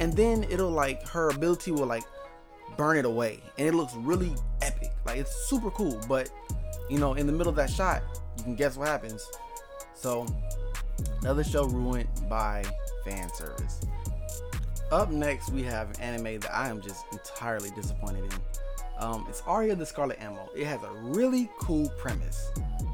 and 0.00 0.12
then 0.12 0.44
it'll 0.44 0.70
like 0.70 1.06
her 1.08 1.30
ability 1.30 1.70
will 1.70 1.86
like 1.86 2.04
burn 2.76 2.96
it 2.96 3.04
away, 3.04 3.40
and 3.58 3.68
it 3.68 3.74
looks 3.74 3.94
really 3.94 4.34
epic. 4.62 4.92
Like 5.04 5.18
it's 5.18 5.34
super 5.48 5.70
cool. 5.70 6.00
But 6.08 6.30
you 6.88 6.98
know, 6.98 7.14
in 7.14 7.26
the 7.26 7.32
middle 7.32 7.50
of 7.50 7.56
that 7.56 7.70
shot, 7.70 8.02
you 8.38 8.44
can 8.44 8.54
guess 8.54 8.76
what 8.76 8.88
happens. 8.88 9.28
So 9.94 10.26
another 11.20 11.44
show 11.44 11.64
ruined 11.64 12.08
by 12.28 12.64
fan 13.04 13.28
service. 13.34 13.80
Up 14.90 15.10
next, 15.10 15.50
we 15.50 15.62
have 15.64 15.90
an 15.90 16.00
anime 16.00 16.40
that 16.40 16.54
I 16.54 16.68
am 16.68 16.80
just 16.80 17.04
entirely 17.12 17.70
disappointed 17.70 18.24
in. 18.24 18.40
Um, 18.98 19.26
it's 19.28 19.42
Aria 19.46 19.74
the 19.76 19.84
Scarlet 19.84 20.20
Ammo. 20.20 20.48
It 20.56 20.66
has 20.66 20.82
a 20.82 20.90
really 21.02 21.50
cool 21.60 21.88
premise 21.98 22.50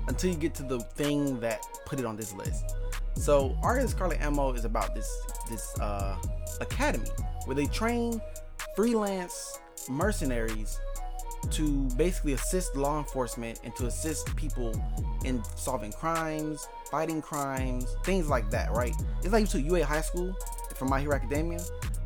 until 0.09 0.30
you 0.30 0.37
get 0.37 0.54
to 0.57 0.62
the 0.62 0.80
thing 0.80 1.38
that 1.40 1.64
put 1.87 1.98
it 1.98 2.04
on 2.04 2.16
this 2.16 2.35
list. 2.35 2.74
So 3.14 3.57
Aria 3.62 3.85
the 3.85 3.88
Scarlet 3.88 4.20
Ammo 4.20 4.52
is 4.52 4.64
about 4.64 4.94
this 4.94 5.09
this 5.48 5.78
uh, 5.78 6.16
academy 6.61 7.09
where 7.44 7.54
they 7.54 7.66
train 7.66 8.20
freelance 8.74 9.61
mercenaries 9.88 10.78
to 11.52 11.88
basically 11.96 12.33
assist 12.33 12.76
law 12.76 12.98
enforcement 12.98 13.61
and 13.64 13.74
to 13.76 13.87
assist 13.87 14.35
people 14.37 14.72
in 15.24 15.42
solving 15.57 15.92
crimes, 15.92 16.68
fighting 16.90 17.22
crimes, 17.22 17.96
things 18.04 18.28
like 18.28 18.50
that, 18.50 18.70
right? 18.72 18.94
It's 19.22 19.33
like 19.33 19.42
you 19.42 19.46
took 19.46 19.64
UA 19.64 19.85
High 19.85 20.00
School 20.00 20.37
from 20.74 20.90
My 20.90 21.00
Hero 21.00 21.14
Academia, 21.14 21.61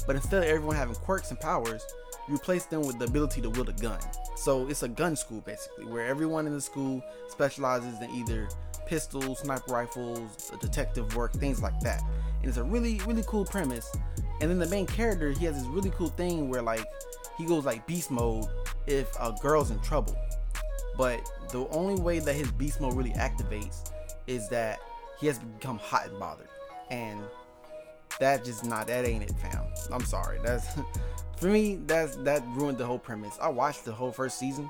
but 0.07 0.17
instead 0.17 0.43
of 0.43 0.49
everyone 0.49 0.77
having 0.77 0.95
quirks 0.97 1.31
and 1.31 1.41
powers, 1.41 1.85
you 2.29 2.35
replace 2.35 2.67
them 2.67 2.83
with 2.83 2.99
the 2.99 3.07
ability 3.07 3.41
to 3.43 3.51
wield 3.51 3.69
a 3.69 3.73
gun. 3.73 3.99
So 4.37 4.69
it's 4.69 4.83
a 4.83 4.89
gun 4.89 5.17
school 5.17 5.41
basically, 5.41 5.87
where 5.87 6.07
everyone 6.07 6.47
in 6.47 6.53
the 6.53 6.61
school 6.61 7.03
specializes 7.29 8.01
in 8.01 8.11
either 8.11 8.49
pistols, 8.87 9.41
sniper 9.41 9.73
rifles, 9.73 10.51
detective 10.61 11.15
work, 11.15 11.33
things 11.35 11.63
like 11.63 11.79
that. 11.81 12.03
And 12.41 12.49
it's 12.49 12.59
a 12.59 12.65
really, 12.65 13.01
really 13.07 13.25
cool 13.27 13.45
premise. 13.45 13.95
And 14.41 14.51
then 14.51 14.59
the 14.59 14.69
main 14.69 14.87
character, 14.87 15.31
he 15.31 15.45
has 15.47 15.57
this 15.57 15.67
really 15.67 15.91
cool 15.91 16.09
thing 16.09 16.49
where 16.49 16.63
like 16.63 16.85
he 17.37 17.45
goes 17.45 17.65
like 17.65 17.87
beast 17.87 18.11
mode 18.11 18.47
if 18.87 19.15
a 19.21 19.35
girl's 19.41 19.71
in 19.71 19.81
trouble. 19.81 20.17
But 20.97 21.21
the 21.51 21.67
only 21.69 22.01
way 22.01 22.19
that 22.19 22.35
his 22.35 22.51
beast 22.53 22.81
mode 22.81 22.95
really 22.95 23.13
activates 23.13 23.91
is 24.27 24.49
that 24.49 24.81
he 25.21 25.27
has 25.27 25.39
become 25.39 25.79
hot 25.79 26.09
and 26.09 26.19
bothered. 26.19 26.49
And 26.91 27.21
that 28.19 28.45
just 28.45 28.65
not 28.65 28.87
that 28.89 29.05
ain't 29.07 29.25
it, 29.25 29.33
fam. 29.39 29.65
I'm 29.93 30.05
sorry. 30.05 30.39
That's 30.45 30.67
for 31.37 31.47
me. 31.47 31.77
That's 31.87 32.17
that 32.17 32.43
ruined 32.49 32.79
the 32.79 32.87
whole 32.87 32.99
premise. 32.99 33.37
I 33.41 33.49
watched 33.49 33.85
the 33.85 33.93
whole 33.93 34.11
first 34.11 34.39
season, 34.39 34.69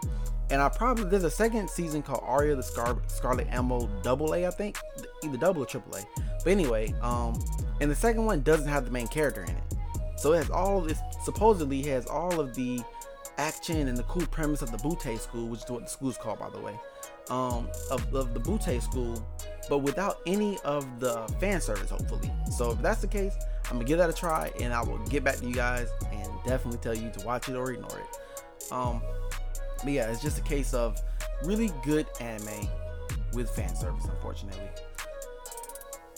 and 0.50 0.60
I 0.60 0.68
probably 0.68 1.04
there's 1.04 1.24
a 1.24 1.30
second 1.30 1.70
season 1.70 2.02
called 2.02 2.22
Aria 2.24 2.54
the 2.56 2.62
Scar- 2.62 3.00
Scarlet 3.06 3.46
Ammo 3.50 3.88
Double 4.02 4.34
A, 4.34 4.46
I 4.46 4.50
think, 4.50 4.78
either 5.24 5.38
double 5.38 5.62
or 5.62 5.66
triple 5.66 5.96
A. 5.96 6.02
But 6.44 6.50
anyway, 6.50 6.94
um, 7.00 7.38
and 7.80 7.90
the 7.90 7.94
second 7.94 8.24
one 8.24 8.42
doesn't 8.42 8.68
have 8.68 8.84
the 8.84 8.90
main 8.90 9.08
character 9.08 9.42
in 9.42 9.50
it, 9.50 9.74
so 10.16 10.32
it 10.32 10.38
has 10.38 10.50
all 10.50 10.80
this. 10.80 10.98
Supposedly, 11.24 11.82
has 11.82 12.06
all 12.06 12.40
of 12.40 12.54
the 12.54 12.80
action 13.38 13.88
and 13.88 13.96
the 13.96 14.02
cool 14.04 14.26
premise 14.26 14.62
of 14.62 14.70
the 14.70 14.78
Butei 14.78 15.18
School, 15.18 15.48
which 15.48 15.64
is 15.64 15.70
what 15.70 15.84
the 15.84 15.88
school 15.88 16.10
is 16.10 16.16
called, 16.16 16.38
by 16.38 16.50
the 16.50 16.60
way, 16.60 16.78
um, 17.30 17.68
of, 17.90 18.14
of 18.14 18.34
the 18.34 18.40
Butei 18.40 18.82
School, 18.82 19.24
but 19.68 19.78
without 19.78 20.20
any 20.26 20.58
of 20.64 21.00
the 21.00 21.26
fan 21.40 21.60
service, 21.60 21.90
hopefully. 21.90 22.32
So 22.56 22.72
if 22.72 22.82
that's 22.82 23.00
the 23.00 23.06
case, 23.06 23.34
I'm 23.66 23.74
gonna 23.74 23.84
give 23.84 23.98
that 23.98 24.10
a 24.10 24.12
try, 24.12 24.50
and 24.60 24.72
I 24.72 24.82
will 24.82 24.98
get 25.06 25.24
back 25.24 25.36
to 25.36 25.46
you 25.46 25.54
guys 25.54 25.88
and 26.10 26.28
definitely 26.46 26.80
tell 26.80 26.96
you 26.96 27.10
to 27.10 27.26
watch 27.26 27.48
it 27.48 27.54
or 27.54 27.72
ignore 27.72 27.98
it. 27.98 28.72
Um, 28.72 29.02
but 29.82 29.92
yeah, 29.92 30.10
it's 30.10 30.22
just 30.22 30.38
a 30.38 30.42
case 30.42 30.74
of 30.74 31.00
really 31.44 31.70
good 31.84 32.06
anime 32.20 32.68
with 33.32 33.50
fan 33.50 33.74
service, 33.76 34.04
unfortunately. 34.04 34.68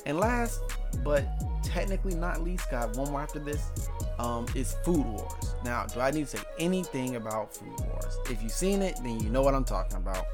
And 0.07 0.19
last, 0.19 0.63
but 1.05 1.27
technically 1.71 2.15
not 2.15 2.43
least, 2.43 2.71
got 2.71 2.97
one 2.97 3.11
more 3.11 3.21
after 3.21 3.39
this, 3.39 3.71
um, 4.19 4.47
is 4.55 4.75
Food 4.85 5.07
Wars. 5.07 5.55
Now, 5.65 5.87
do 5.87 6.01
I 6.01 6.11
need 6.11 6.27
to 6.27 6.39
say 6.39 6.45
anything 6.59 7.17
about 7.17 7.55
Food 7.55 7.79
Wars? 7.81 8.19
If 8.29 8.43
you've 8.43 8.53
seen 8.53 8.83
it, 8.83 8.97
then 9.03 9.21
you 9.21 9.31
know 9.31 9.43
what 9.43 9.55
I'm 9.55 9.65
talking 9.65 9.97
about. 9.97 10.25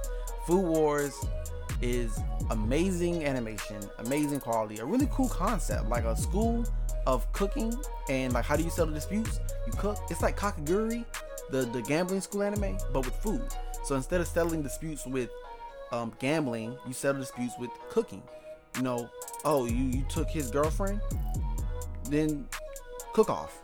Food 0.46 0.64
Wars 0.64 1.14
is 1.82 2.18
amazing 2.50 3.24
animation, 3.24 3.80
amazing 3.98 4.40
quality, 4.40 4.78
a 4.78 4.84
really 4.84 5.08
cool 5.12 5.28
concept, 5.28 5.88
like 5.88 6.04
a 6.04 6.16
school 6.16 6.64
of 7.06 7.30
cooking 7.32 7.72
and 8.08 8.32
like 8.32 8.44
how 8.44 8.56
do 8.56 8.64
you 8.64 8.70
settle 8.70 8.92
disputes? 8.92 9.40
You 9.66 9.72
cook. 9.72 9.98
It's 10.10 10.22
like 10.22 10.36
Kakegurui, 10.36 11.04
the 11.50 11.62
the 11.66 11.82
gambling 11.82 12.20
school 12.20 12.42
anime, 12.42 12.78
but 12.92 13.04
with 13.04 13.14
food. 13.16 13.42
So 13.84 13.94
instead 13.94 14.20
of 14.20 14.26
settling 14.26 14.62
disputes 14.62 15.06
with 15.06 15.30
um, 15.92 16.12
gambling, 16.18 16.76
you 16.86 16.92
settle 16.92 17.20
disputes 17.20 17.54
with 17.58 17.70
cooking. 17.90 18.22
You 18.76 18.82
know, 18.82 19.10
oh, 19.44 19.66
you 19.66 19.84
you 19.84 20.04
took 20.08 20.28
his 20.28 20.50
girlfriend, 20.50 21.00
then 22.10 22.46
cook 23.12 23.30
off. 23.30 23.62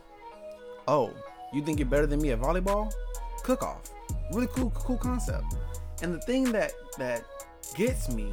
Oh, 0.87 1.11
you 1.53 1.63
think 1.63 1.79
you're 1.79 1.87
better 1.87 2.07
than 2.07 2.21
me 2.21 2.31
at 2.31 2.41
volleyball? 2.41 2.91
Cook 3.43 3.63
off. 3.63 3.89
Really 4.33 4.47
cool, 4.47 4.71
cool 4.71 4.97
concept. 4.97 5.45
And 6.01 6.13
the 6.13 6.19
thing 6.19 6.51
that 6.51 6.73
that 6.97 7.23
gets 7.75 8.09
me 8.09 8.31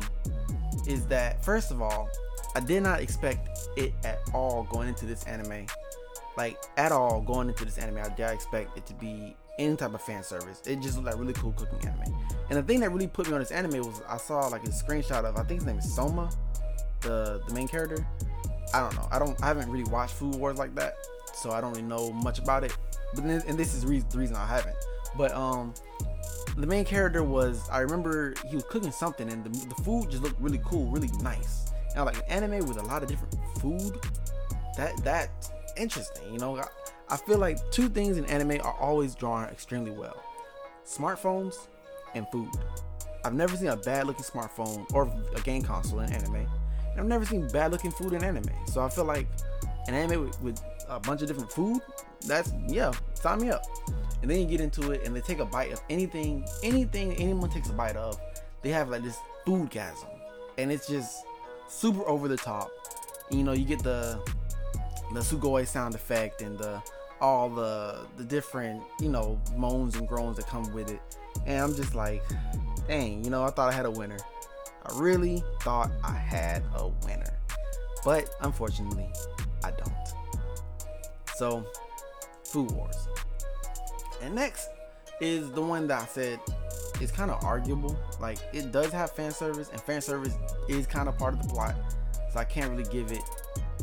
is 0.86 1.06
that 1.06 1.44
first 1.44 1.70
of 1.70 1.82
all, 1.82 2.08
I 2.54 2.60
did 2.60 2.82
not 2.82 3.00
expect 3.00 3.58
it 3.76 3.92
at 4.04 4.18
all 4.32 4.66
going 4.70 4.88
into 4.88 5.06
this 5.06 5.24
anime. 5.24 5.66
Like 6.36 6.56
at 6.76 6.92
all 6.92 7.20
going 7.20 7.48
into 7.48 7.64
this 7.64 7.78
anime, 7.78 7.98
I 7.98 8.08
did 8.08 8.18
not 8.20 8.34
expect 8.34 8.76
it 8.76 8.86
to 8.86 8.94
be 8.94 9.36
any 9.58 9.76
type 9.76 9.94
of 9.94 10.00
fan 10.00 10.22
service. 10.22 10.62
It 10.66 10.80
just 10.80 10.96
looked 10.96 11.06
like 11.06 11.18
really 11.18 11.34
cool 11.34 11.52
cooking 11.52 11.86
anime. 11.86 12.14
And 12.48 12.58
the 12.58 12.62
thing 12.62 12.80
that 12.80 12.90
really 12.90 13.06
put 13.06 13.28
me 13.28 13.34
on 13.34 13.40
this 13.40 13.50
anime 13.50 13.78
was 13.84 14.02
I 14.08 14.16
saw 14.16 14.46
like 14.48 14.64
a 14.64 14.70
screenshot 14.70 15.24
of 15.24 15.36
I 15.36 15.42
think 15.42 15.60
his 15.60 15.66
name 15.66 15.78
is 15.78 15.94
Soma, 15.94 16.30
the 17.02 17.42
the 17.46 17.54
main 17.54 17.68
character. 17.68 18.06
I 18.72 18.80
don't 18.80 18.94
know. 18.94 19.08
I 19.10 19.18
don't. 19.18 19.42
I 19.42 19.46
haven't 19.46 19.70
really 19.70 19.90
watched 19.90 20.14
Food 20.14 20.36
Wars 20.36 20.58
like 20.58 20.74
that, 20.76 20.94
so 21.34 21.50
I 21.50 21.60
don't 21.60 21.70
really 21.70 21.82
know 21.82 22.12
much 22.12 22.38
about 22.38 22.64
it. 22.64 22.76
But 23.14 23.24
and 23.24 23.58
this 23.58 23.74
is 23.74 23.82
the 23.82 24.18
reason 24.18 24.36
I 24.36 24.46
haven't. 24.46 24.76
But 25.16 25.32
um, 25.32 25.74
the 26.56 26.66
main 26.66 26.84
character 26.84 27.22
was 27.22 27.68
I 27.70 27.80
remember 27.80 28.34
he 28.48 28.54
was 28.54 28.64
cooking 28.64 28.92
something 28.92 29.30
and 29.30 29.44
the, 29.44 29.50
the 29.66 29.82
food 29.82 30.10
just 30.10 30.22
looked 30.22 30.40
really 30.40 30.60
cool, 30.64 30.86
really 30.86 31.10
nice. 31.20 31.72
And 31.96 32.04
like 32.04 32.16
an 32.16 32.22
anime 32.28 32.66
with 32.66 32.78
a 32.78 32.82
lot 32.82 33.02
of 33.02 33.08
different 33.08 33.34
food, 33.60 33.98
that 34.76 34.96
that 35.04 35.30
interesting. 35.76 36.32
You 36.32 36.38
know, 36.38 36.56
I, 36.56 36.66
I 37.08 37.16
feel 37.16 37.38
like 37.38 37.58
two 37.70 37.88
things 37.88 38.16
in 38.16 38.24
anime 38.26 38.60
are 38.62 38.74
always 38.74 39.14
drawn 39.14 39.48
extremely 39.48 39.90
well: 39.90 40.22
smartphones 40.84 41.66
and 42.14 42.26
food. 42.30 42.50
I've 43.24 43.34
never 43.34 43.56
seen 43.56 43.68
a 43.68 43.76
bad 43.76 44.06
looking 44.06 44.24
smartphone 44.24 44.86
or 44.94 45.12
a 45.34 45.40
game 45.40 45.62
console 45.62 46.00
in 46.00 46.12
anime. 46.12 46.46
I've 46.96 47.06
never 47.06 47.24
seen 47.24 47.48
bad 47.48 47.72
looking 47.72 47.90
food 47.90 48.12
in 48.12 48.24
anime. 48.24 48.50
So 48.66 48.82
I 48.82 48.88
feel 48.88 49.04
like 49.04 49.26
an 49.88 49.94
anime 49.94 50.24
with, 50.24 50.40
with 50.42 50.62
a 50.88 51.00
bunch 51.00 51.22
of 51.22 51.28
different 51.28 51.50
food, 51.50 51.80
that's 52.26 52.52
yeah, 52.68 52.92
sign 53.14 53.40
me 53.40 53.50
up. 53.50 53.62
And 54.22 54.30
then 54.30 54.38
you 54.40 54.46
get 54.46 54.60
into 54.60 54.92
it 54.92 55.06
and 55.06 55.16
they 55.16 55.20
take 55.20 55.38
a 55.38 55.44
bite 55.44 55.72
of 55.72 55.80
anything, 55.88 56.46
anything 56.62 57.14
anyone 57.14 57.48
takes 57.50 57.70
a 57.70 57.72
bite 57.72 57.96
of, 57.96 58.20
they 58.62 58.70
have 58.70 58.90
like 58.90 59.02
this 59.02 59.16
food 59.46 59.70
gasm. 59.70 60.08
And 60.58 60.70
it's 60.70 60.86
just 60.86 61.24
super 61.68 62.06
over 62.06 62.28
the 62.28 62.36
top. 62.36 62.70
You 63.30 63.44
know, 63.44 63.52
you 63.52 63.64
get 63.64 63.82
the 63.82 64.20
the 65.14 65.20
Sugoi 65.20 65.66
sound 65.66 65.94
effect 65.94 66.42
and 66.42 66.58
the 66.58 66.82
all 67.20 67.48
the 67.48 68.06
the 68.16 68.24
different, 68.24 68.82
you 69.00 69.08
know, 69.08 69.40
moans 69.56 69.96
and 69.96 70.06
groans 70.06 70.36
that 70.36 70.46
come 70.46 70.70
with 70.72 70.90
it. 70.90 71.00
And 71.46 71.62
I'm 71.62 71.74
just 71.74 71.94
like, 71.94 72.22
dang, 72.88 73.24
you 73.24 73.30
know, 73.30 73.44
I 73.44 73.50
thought 73.50 73.68
I 73.68 73.72
had 73.72 73.86
a 73.86 73.90
winner. 73.90 74.18
I 74.86 74.98
really 74.98 75.42
thought 75.62 75.90
I 76.02 76.12
had 76.12 76.62
a 76.74 76.88
winner. 77.06 77.38
But 78.04 78.30
unfortunately, 78.40 79.10
I 79.62 79.70
don't. 79.72 79.92
So, 81.36 81.64
Food 82.44 82.70
Wars. 82.72 83.08
And 84.22 84.34
next 84.34 84.68
is 85.20 85.50
the 85.52 85.62
one 85.62 85.86
that 85.88 86.02
I 86.02 86.06
said 86.06 86.40
is 87.00 87.10
kind 87.10 87.30
of 87.30 87.44
arguable. 87.44 87.98
Like 88.20 88.38
it 88.52 88.72
does 88.72 88.90
have 88.92 89.12
fan 89.12 89.32
service, 89.32 89.68
and 89.70 89.80
fan 89.80 90.00
service 90.00 90.36
is 90.68 90.86
kind 90.86 91.08
of 91.08 91.18
part 91.18 91.34
of 91.34 91.42
the 91.42 91.48
plot, 91.48 91.74
so 92.32 92.38
I 92.38 92.44
can't 92.44 92.70
really 92.70 92.90
give 92.90 93.12
it 93.12 93.22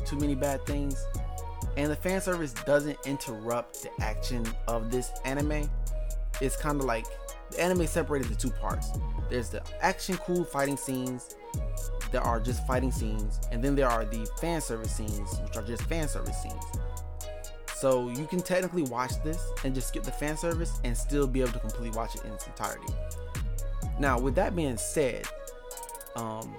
too 0.05 0.17
many 0.17 0.35
bad 0.35 0.65
things. 0.65 1.03
And 1.75 1.91
the 1.91 1.95
fan 1.95 2.21
service 2.21 2.53
doesn't 2.53 2.97
interrupt 3.05 3.83
the 3.83 3.89
action 4.01 4.45
of 4.67 4.91
this 4.91 5.11
anime. 5.25 5.69
It's 6.41 6.55
kind 6.55 6.79
of 6.79 6.85
like 6.85 7.05
the 7.51 7.61
anime 7.61 7.85
separated 7.87 8.31
into 8.31 8.49
two 8.49 8.55
parts. 8.55 8.89
There's 9.29 9.49
the 9.49 9.61
action 9.81 10.17
cool 10.17 10.43
fighting 10.43 10.77
scenes 10.77 11.35
there 12.11 12.21
are 12.21 12.39
just 12.39 12.65
fighting 12.65 12.91
scenes, 12.91 13.39
and 13.51 13.63
then 13.63 13.75
there 13.75 13.87
are 13.87 14.05
the 14.05 14.25
fan 14.39 14.61
service 14.61 14.91
scenes, 14.91 15.39
which 15.43 15.57
are 15.57 15.63
just 15.63 15.83
fan 15.83 16.07
service 16.07 16.41
scenes. 16.41 16.63
So 17.75 18.09
you 18.09 18.25
can 18.25 18.39
technically 18.39 18.83
watch 18.83 19.21
this 19.23 19.51
and 19.63 19.75
just 19.75 19.89
skip 19.89 20.03
the 20.03 20.11
fan 20.11 20.37
service 20.37 20.79
and 20.83 20.97
still 20.97 21.27
be 21.27 21.41
able 21.41 21.51
to 21.51 21.59
completely 21.59 21.91
watch 21.91 22.15
it 22.15 22.23
in 22.23 22.31
its 22.31 22.47
entirety. 22.47 22.93
Now, 23.99 24.19
with 24.19 24.35
that 24.35 24.55
being 24.55 24.77
said, 24.77 25.25
um, 26.15 26.55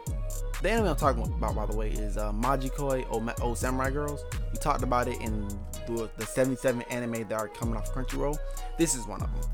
the 0.62 0.70
anime 0.70 0.88
I'm 0.88 0.96
talking 0.96 1.22
about, 1.22 1.56
by 1.56 1.66
the 1.66 1.76
way, 1.76 1.90
is 1.90 2.16
uh, 2.16 2.30
Majikoi 2.32 3.06
o 3.40 3.54
Samurai 3.54 3.90
Girls. 3.90 4.24
We 4.52 4.58
talked 4.58 4.82
about 4.82 5.08
it 5.08 5.20
in 5.20 5.48
the, 5.86 6.08
the 6.18 6.26
77 6.26 6.82
anime 6.82 7.26
that 7.28 7.32
are 7.32 7.48
coming 7.48 7.76
off 7.76 7.92
Crunchyroll. 7.92 8.36
This 8.76 8.94
is 8.94 9.06
one 9.06 9.22
of 9.22 9.32
them. 9.40 9.50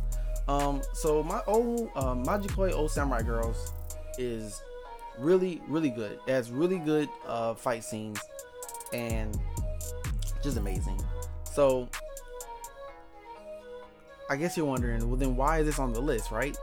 Um, 0.48 0.82
so 0.92 1.22
my 1.22 1.40
old 1.46 1.90
uh, 1.96 2.14
Majikoi 2.14 2.72
Old 2.72 2.90
Samurai 2.90 3.22
Girls 3.22 3.72
is 4.18 4.62
really, 5.18 5.62
really 5.68 5.90
good. 5.90 6.18
It 6.26 6.32
has 6.32 6.50
really 6.50 6.78
good 6.78 7.08
uh, 7.26 7.54
fight 7.54 7.84
scenes 7.84 8.20
and 8.92 9.38
just 10.42 10.56
amazing. 10.56 11.00
So 11.50 11.88
I 14.28 14.36
guess 14.36 14.56
you're 14.56 14.66
wondering, 14.66 15.06
well, 15.08 15.16
then 15.16 15.36
why 15.36 15.58
is 15.58 15.66
this 15.66 15.78
on 15.78 15.92
the 15.92 16.00
list, 16.00 16.30
right? 16.30 16.56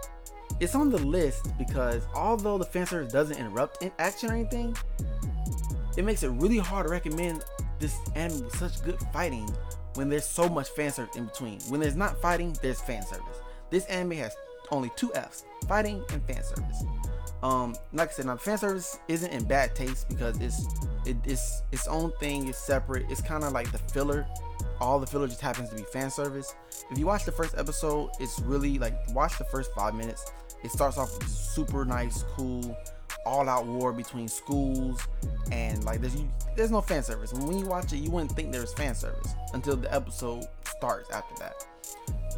It's 0.59 0.75
on 0.75 0.89
the 0.89 0.97
list 0.97 1.57
because 1.57 2.03
although 2.13 2.57
the 2.57 2.65
fan 2.65 2.85
service 2.85 3.11
doesn't 3.11 3.37
interrupt 3.37 3.81
in 3.81 3.91
action 3.99 4.29
or 4.29 4.33
anything, 4.33 4.75
it 5.97 6.05
makes 6.05 6.23
it 6.23 6.29
really 6.29 6.57
hard 6.57 6.85
to 6.85 6.91
recommend 6.91 7.43
this 7.79 7.97
anime 8.15 8.43
with 8.43 8.55
such 8.55 8.83
good 8.83 8.99
fighting 9.11 9.49
when 9.95 10.07
there's 10.07 10.25
so 10.25 10.47
much 10.47 10.69
fan 10.69 10.91
service 10.91 11.15
in 11.15 11.25
between. 11.25 11.59
When 11.61 11.79
there's 11.79 11.95
not 11.95 12.21
fighting, 12.21 12.55
there's 12.61 12.79
fan 12.81 13.03
service. 13.05 13.39
This 13.71 13.85
anime 13.85 14.17
has 14.17 14.35
only 14.69 14.91
two 14.95 15.13
F's: 15.15 15.45
fighting 15.67 16.03
and 16.11 16.23
fan 16.25 16.43
service. 16.43 16.83
Um, 17.41 17.75
like 17.93 18.09
I 18.09 18.11
said, 18.11 18.25
now 18.27 18.37
fan 18.37 18.57
service 18.57 18.99
isn't 19.07 19.31
in 19.31 19.43
bad 19.45 19.75
taste 19.75 20.07
because 20.09 20.39
it's 20.39 20.67
it, 21.05 21.17
it's 21.25 21.63
its 21.71 21.87
own 21.87 22.11
thing. 22.19 22.47
It's 22.47 22.59
separate. 22.59 23.09
It's 23.09 23.21
kind 23.21 23.43
of 23.43 23.51
like 23.53 23.71
the 23.71 23.79
filler. 23.79 24.27
All 24.79 24.99
the 24.99 25.07
filler 25.07 25.27
just 25.27 25.41
happens 25.41 25.69
to 25.69 25.75
be 25.75 25.83
fan 25.83 26.11
service. 26.11 26.55
If 26.91 26.97
you 26.97 27.05
watch 27.05 27.25
the 27.25 27.31
first 27.31 27.55
episode, 27.57 28.11
it's 28.19 28.39
really 28.41 28.77
like 28.77 28.93
watch 29.13 29.37
the 29.37 29.45
first 29.45 29.71
five 29.75 29.95
minutes. 29.95 30.31
It 30.63 30.71
starts 30.71 30.97
off 30.97 31.17
with 31.17 31.27
super 31.27 31.85
nice, 31.85 32.23
cool, 32.35 32.77
all-out 33.25 33.65
war 33.65 33.91
between 33.91 34.27
schools, 34.27 35.01
and 35.51 35.83
like 35.83 36.01
there's 36.01 36.15
there's 36.55 36.71
no 36.71 36.81
fan 36.81 37.01
service. 37.01 37.33
When 37.33 37.57
you 37.57 37.65
watch 37.65 37.93
it, 37.93 37.97
you 37.97 38.11
wouldn't 38.11 38.33
think 38.33 38.51
there's 38.51 38.73
fan 38.73 38.93
service 38.93 39.33
until 39.53 39.75
the 39.75 39.91
episode 39.91 40.45
starts 40.65 41.09
after 41.09 41.35
that. 41.39 41.65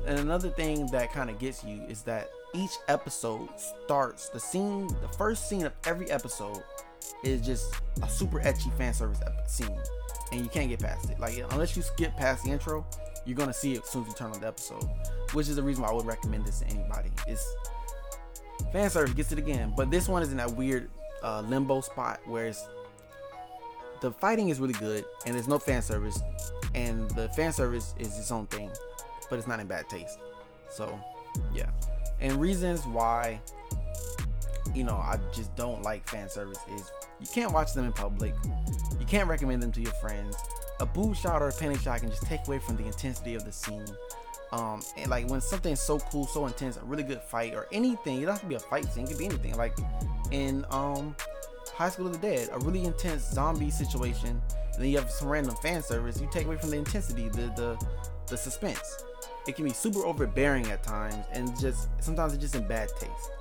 And 0.06 0.20
another 0.20 0.50
thing 0.50 0.88
that 0.88 1.14
kind 1.14 1.30
of 1.30 1.40
gets 1.40 1.64
you 1.64 1.82
is 1.88 2.02
that 2.04 2.30
each 2.54 2.72
episode 2.88 3.50
starts 3.58 4.30
the 4.30 4.40
scene, 4.40 4.88
the 5.02 5.08
first 5.18 5.50
scene 5.50 5.66
of 5.66 5.74
every 5.86 6.12
episode 6.12 6.62
is 7.24 7.42
just 7.42 7.74
a 8.02 8.10
super 8.10 8.40
ecchi 8.42 8.72
fan 8.78 8.94
service 8.94 9.20
scene, 9.48 9.78
and 10.32 10.42
you 10.42 10.50
can't 10.50 10.70
get 10.70 10.80
past 10.80 11.10
it. 11.10 11.20
Like 11.20 11.44
unless 11.52 11.76
you 11.76 11.82
skip 11.82 12.16
past 12.18 12.44
the 12.44 12.52
intro, 12.52 12.86
you're 13.26 13.38
gonna 13.38 13.54
see 13.54 13.74
it 13.74 13.84
as 13.84 13.90
soon 13.90 14.04
as 14.04 14.10
you 14.10 14.14
turn 14.16 14.32
on 14.32 14.40
the 14.42 14.48
episode, 14.48 14.84
which 15.32 15.48
is 15.48 15.56
the 15.56 15.64
reason 15.64 15.84
why 15.84 15.90
I 15.90 15.94
would 15.94 16.06
recommend 16.06 16.46
this 16.46 16.60
to 16.60 16.68
anybody. 16.68 17.10
It's 17.28 17.46
fan 18.72 18.90
service 18.90 19.14
gets 19.14 19.32
it 19.32 19.40
again, 19.40 19.74
but 19.76 19.90
this 19.90 20.08
one 20.08 20.22
is 20.22 20.32
in 20.32 20.38
that 20.38 20.52
weird 20.52 20.90
uh, 21.24 21.42
limbo 21.42 21.82
spot 21.82 22.20
where 22.26 22.48
it's 22.48 22.68
the 24.02 24.12
fighting 24.12 24.50
is 24.50 24.60
really 24.60 24.74
good 24.74 25.06
and 25.26 25.34
there's 25.34 25.48
no 25.48 25.58
fan 25.58 25.82
service, 25.82 26.22
and 26.76 27.10
the 27.12 27.30
fan 27.30 27.54
service 27.54 27.96
is 27.98 28.18
its 28.20 28.32
own 28.32 28.48
thing, 28.48 28.70
but 29.34 29.40
it's 29.40 29.48
not 29.48 29.60
in 29.60 29.66
bad 29.66 29.90
taste. 29.90 30.20
So, 30.70 31.00
yeah 31.52 31.72
and 32.24 32.40
reasons 32.40 32.86
why 32.88 33.40
you 34.74 34.84
know 34.84 34.96
I 34.96 35.20
just 35.34 35.56
don't 35.56 35.84
like 35.84 36.08
fan 36.10 36.30
service 36.30 36.60
is 36.74 36.92
you 37.20 37.28
can't 37.32 37.54
watch 37.54 37.74
them 37.74 37.86
in 37.86 37.94
public. 37.94 38.34
You 39.00 39.06
can't 39.06 39.28
recommend 39.28 39.62
them 39.62 39.72
to 39.74 39.82
your 39.82 39.92
friends. 39.94 40.36
A 40.80 40.86
boob 40.86 41.16
shot 41.16 41.42
or 41.42 41.50
a 41.50 41.52
panty 41.52 41.80
shot 41.80 42.00
can 42.00 42.10
just 42.10 42.26
take 42.26 42.48
away 42.48 42.60
from 42.60 42.78
the 42.78 42.86
intensity 42.86 43.36
of 43.36 43.46
the 43.46 43.52
scene. 43.52 43.86
Um, 44.52 44.82
and 44.98 45.10
like 45.10 45.30
when 45.30 45.42
something's 45.42 45.82
so 45.82 46.00
cool, 46.00 46.26
so 46.26 46.48
intense, 46.48 46.78
a 46.78 46.84
really 46.84 47.04
good 47.04 47.22
fight 47.22 47.54
or 47.54 47.68
anything, 47.72 48.22
it 48.22 48.26
doesn't 48.26 48.34
have 48.34 48.42
to 48.42 48.48
be 48.48 48.56
a 48.56 48.60
fight 48.60 48.86
scene, 48.92 49.04
it 49.04 49.10
could 49.10 49.18
be 49.18 49.26
anything. 49.26 49.56
Like 49.56 49.78
in 50.32 50.66
um 50.70 51.16
High 51.74 51.90
School 51.90 52.08
of 52.08 52.14
the 52.14 52.20
Dead, 52.20 52.50
a 52.52 52.60
really 52.60 52.84
intense 52.84 53.24
zombie 53.24 53.70
situation, 53.70 54.42
and 54.74 54.82
then 54.82 54.90
you 54.90 54.98
have 54.98 55.12
some 55.12 55.28
random 55.28 55.56
fan 55.58 55.84
service, 55.84 56.22
you 56.22 56.30
take 56.32 56.46
away 56.46 56.58
from 56.58 56.70
the 56.70 56.78
intensity, 56.78 57.30
the 57.30 57.52
the 57.56 57.86
the 58.28 58.38
suspense 58.38 59.04
it 59.48 59.56
can 59.56 59.66
be 59.66 59.72
super 59.72 60.06
overbearing 60.06 60.66
at 60.72 60.84
times 60.84 61.26
and 61.32 61.58
just 61.60 61.90
sometimes 62.00 62.34
it's 62.34 62.42
just 62.42 62.56
in 62.56 62.68
bad 62.68 62.90
taste. 63.00 63.32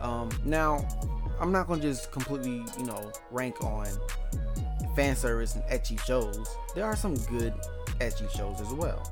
Um, 0.00 0.30
now, 0.44 0.86
I'm 1.40 1.52
not 1.52 1.66
gonna 1.66 1.82
just 1.82 2.10
completely, 2.12 2.64
you 2.78 2.84
know, 2.84 3.10
rank 3.30 3.62
on 3.64 3.86
fan 4.94 5.16
service 5.16 5.54
and 5.54 5.64
ecchi 5.64 5.98
shows. 6.04 6.56
There 6.74 6.84
are 6.84 6.96
some 6.96 7.14
good 7.14 7.54
ecchi 8.00 8.30
shows 8.36 8.60
as 8.60 8.72
well. 8.72 9.10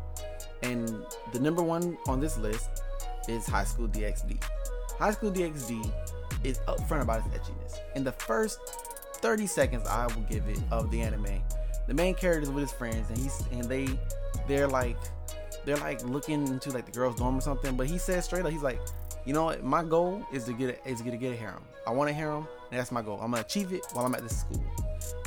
And 0.62 0.88
the 1.32 1.40
number 1.40 1.62
one 1.62 1.96
on 2.06 2.20
this 2.20 2.36
list 2.36 2.68
is 3.28 3.46
High 3.46 3.64
School 3.64 3.88
DxD. 3.88 4.42
High 4.98 5.12
School 5.12 5.32
DxD 5.32 5.90
is 6.44 6.58
upfront 6.60 7.02
about 7.02 7.24
its 7.26 7.36
ecchiness. 7.36 7.78
In 7.94 8.04
the 8.04 8.12
first 8.12 8.58
30 9.16 9.46
seconds 9.46 9.86
I 9.88 10.06
will 10.06 10.22
give 10.22 10.46
it 10.48 10.58
of 10.70 10.90
the 10.90 11.00
anime, 11.00 11.42
the 11.86 11.94
main 11.94 12.14
character 12.14 12.42
is 12.42 12.50
with 12.50 12.62
his 12.62 12.72
friends 12.72 13.08
and 13.08 13.18
he's 13.18 13.42
and 13.52 13.64
they 13.64 13.88
they're 14.46 14.68
like 14.68 14.96
they're 15.64 15.76
like 15.76 16.02
looking 16.04 16.46
into 16.48 16.70
like 16.70 16.86
the 16.86 16.92
girls' 16.92 17.16
dorm 17.16 17.36
or 17.36 17.40
something. 17.40 17.76
But 17.76 17.86
he 17.86 17.98
says 17.98 18.24
straight 18.24 18.44
up, 18.44 18.50
he's 18.50 18.62
like, 18.62 18.80
you 19.24 19.32
know 19.32 19.44
what? 19.44 19.62
My 19.62 19.84
goal 19.84 20.24
is 20.32 20.44
to 20.44 20.52
get 20.52 20.70
a, 20.70 20.88
is 20.88 21.02
to 21.02 21.10
get 21.16 21.32
a, 21.32 21.36
harem. 21.36 21.62
I 21.86 21.90
want 21.90 22.10
a 22.10 22.12
harem, 22.12 22.46
and 22.70 22.78
that's 22.78 22.92
my 22.92 23.02
goal. 23.02 23.18
I'm 23.20 23.30
gonna 23.30 23.42
achieve 23.42 23.72
it 23.72 23.86
while 23.92 24.06
I'm 24.06 24.14
at 24.14 24.22
this 24.22 24.40
school. 24.40 24.64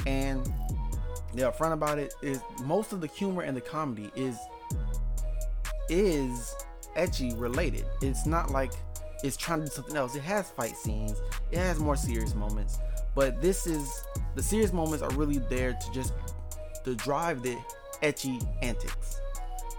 And 0.05 0.51
they're 1.33 1.51
upfront 1.51 1.73
about 1.73 1.99
it. 1.99 2.13
Is 2.21 2.41
most 2.63 2.93
of 2.93 3.01
the 3.01 3.07
humor 3.07 3.43
and 3.43 3.55
the 3.55 3.61
comedy 3.61 4.11
is 4.15 4.37
is 5.89 6.55
ecchi 6.95 7.39
related. 7.39 7.85
It's 8.01 8.25
not 8.25 8.51
like 8.51 8.71
it's 9.23 9.37
trying 9.37 9.59
to 9.59 9.65
do 9.65 9.71
something 9.71 9.95
else. 9.95 10.15
It 10.15 10.23
has 10.23 10.51
fight 10.51 10.75
scenes. 10.75 11.21
It 11.51 11.59
has 11.59 11.79
more 11.79 11.95
serious 11.95 12.35
moments. 12.35 12.79
But 13.15 13.41
this 13.41 13.67
is 13.67 14.03
the 14.35 14.43
serious 14.43 14.73
moments 14.73 15.03
are 15.03 15.11
really 15.11 15.37
there 15.37 15.73
to 15.73 15.91
just 15.91 16.13
to 16.83 16.95
drive 16.95 17.43
the 17.43 17.57
ecchi 18.01 18.45
antics. 18.61 19.19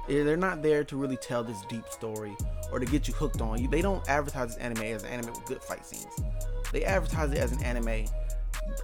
They're 0.07 0.37
not 0.37 0.62
there 0.62 0.85
to 0.85 0.97
really 0.97 1.17
tell 1.17 1.43
this 1.43 1.62
deep 1.69 1.88
story 1.88 2.37
or 2.71 2.79
to 2.79 2.87
get 2.87 3.09
you 3.09 3.14
hooked 3.14 3.40
on 3.40 3.61
you. 3.61 3.69
They 3.69 3.83
don't 3.83 4.07
advertise 4.09 4.49
this 4.49 4.57
anime 4.59 4.83
as 4.83 5.03
an 5.03 5.11
anime 5.11 5.33
with 5.33 5.45
good 5.47 5.62
fight 5.62 5.87
scenes. 5.87 6.14
They 6.73 6.85
advertise 6.85 7.33
it 7.33 7.38
as 7.38 7.53
an 7.53 7.62
anime, 7.62 8.07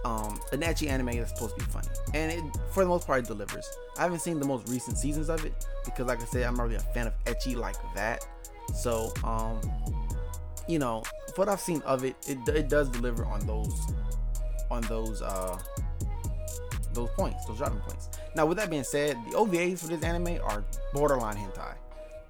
um, 0.05 0.39
an 0.51 0.61
ecchi 0.61 0.89
anime 0.89 1.17
that's 1.17 1.31
supposed 1.33 1.57
to 1.57 1.65
be 1.65 1.71
funny, 1.71 1.89
and 2.13 2.31
it, 2.31 2.43
for 2.71 2.83
the 2.83 2.89
most 2.89 3.05
part, 3.05 3.23
it 3.23 3.27
delivers. 3.27 3.69
I 3.97 4.03
haven't 4.03 4.19
seen 4.19 4.39
the 4.39 4.47
most 4.47 4.69
recent 4.69 4.97
seasons 4.97 5.29
of 5.29 5.45
it 5.45 5.53
because, 5.85 6.07
like 6.07 6.21
I 6.21 6.25
said, 6.25 6.43
I'm 6.43 6.55
not 6.55 6.63
really 6.63 6.75
a 6.75 6.79
fan 6.79 7.07
of 7.07 7.13
ecchi 7.25 7.55
like 7.55 7.75
that. 7.95 8.25
So, 8.73 9.11
um, 9.23 9.59
you 10.67 10.79
know, 10.79 11.03
what 11.35 11.49
I've 11.49 11.59
seen 11.59 11.81
of 11.81 12.03
it, 12.03 12.15
it, 12.27 12.37
it 12.47 12.69
does 12.69 12.89
deliver 12.89 13.25
on 13.25 13.45
those, 13.45 13.93
on 14.69 14.81
those, 14.83 15.21
uh, 15.21 15.59
those 16.93 17.09
points, 17.11 17.45
those 17.45 17.57
driving 17.57 17.79
points. 17.79 18.09
Now, 18.35 18.45
with 18.45 18.57
that 18.57 18.69
being 18.69 18.83
said, 18.83 19.17
the 19.29 19.37
OVAs 19.37 19.79
for 19.79 19.87
this 19.87 20.03
anime 20.03 20.39
are 20.43 20.63
borderline 20.93 21.35
hentai. 21.35 21.73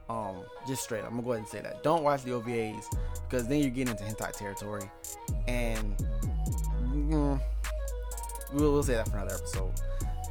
Um, 0.09 0.43
just 0.67 0.83
straight. 0.83 1.03
I'm 1.03 1.11
gonna 1.11 1.21
go 1.23 1.31
ahead 1.31 1.43
and 1.43 1.47
say 1.47 1.61
that. 1.61 1.83
Don't 1.83 2.03
watch 2.03 2.23
the 2.23 2.31
OVAs 2.31 2.85
because 3.29 3.47
then 3.47 3.59
you're 3.59 3.69
getting 3.69 3.95
into 3.95 4.03
hentai 4.03 4.31
territory, 4.33 4.83
and 5.47 5.95
mm, 6.83 7.39
we'll, 8.53 8.73
we'll 8.73 8.83
say 8.83 8.95
that 8.95 9.07
for 9.07 9.17
another 9.17 9.35
episode. 9.35 9.71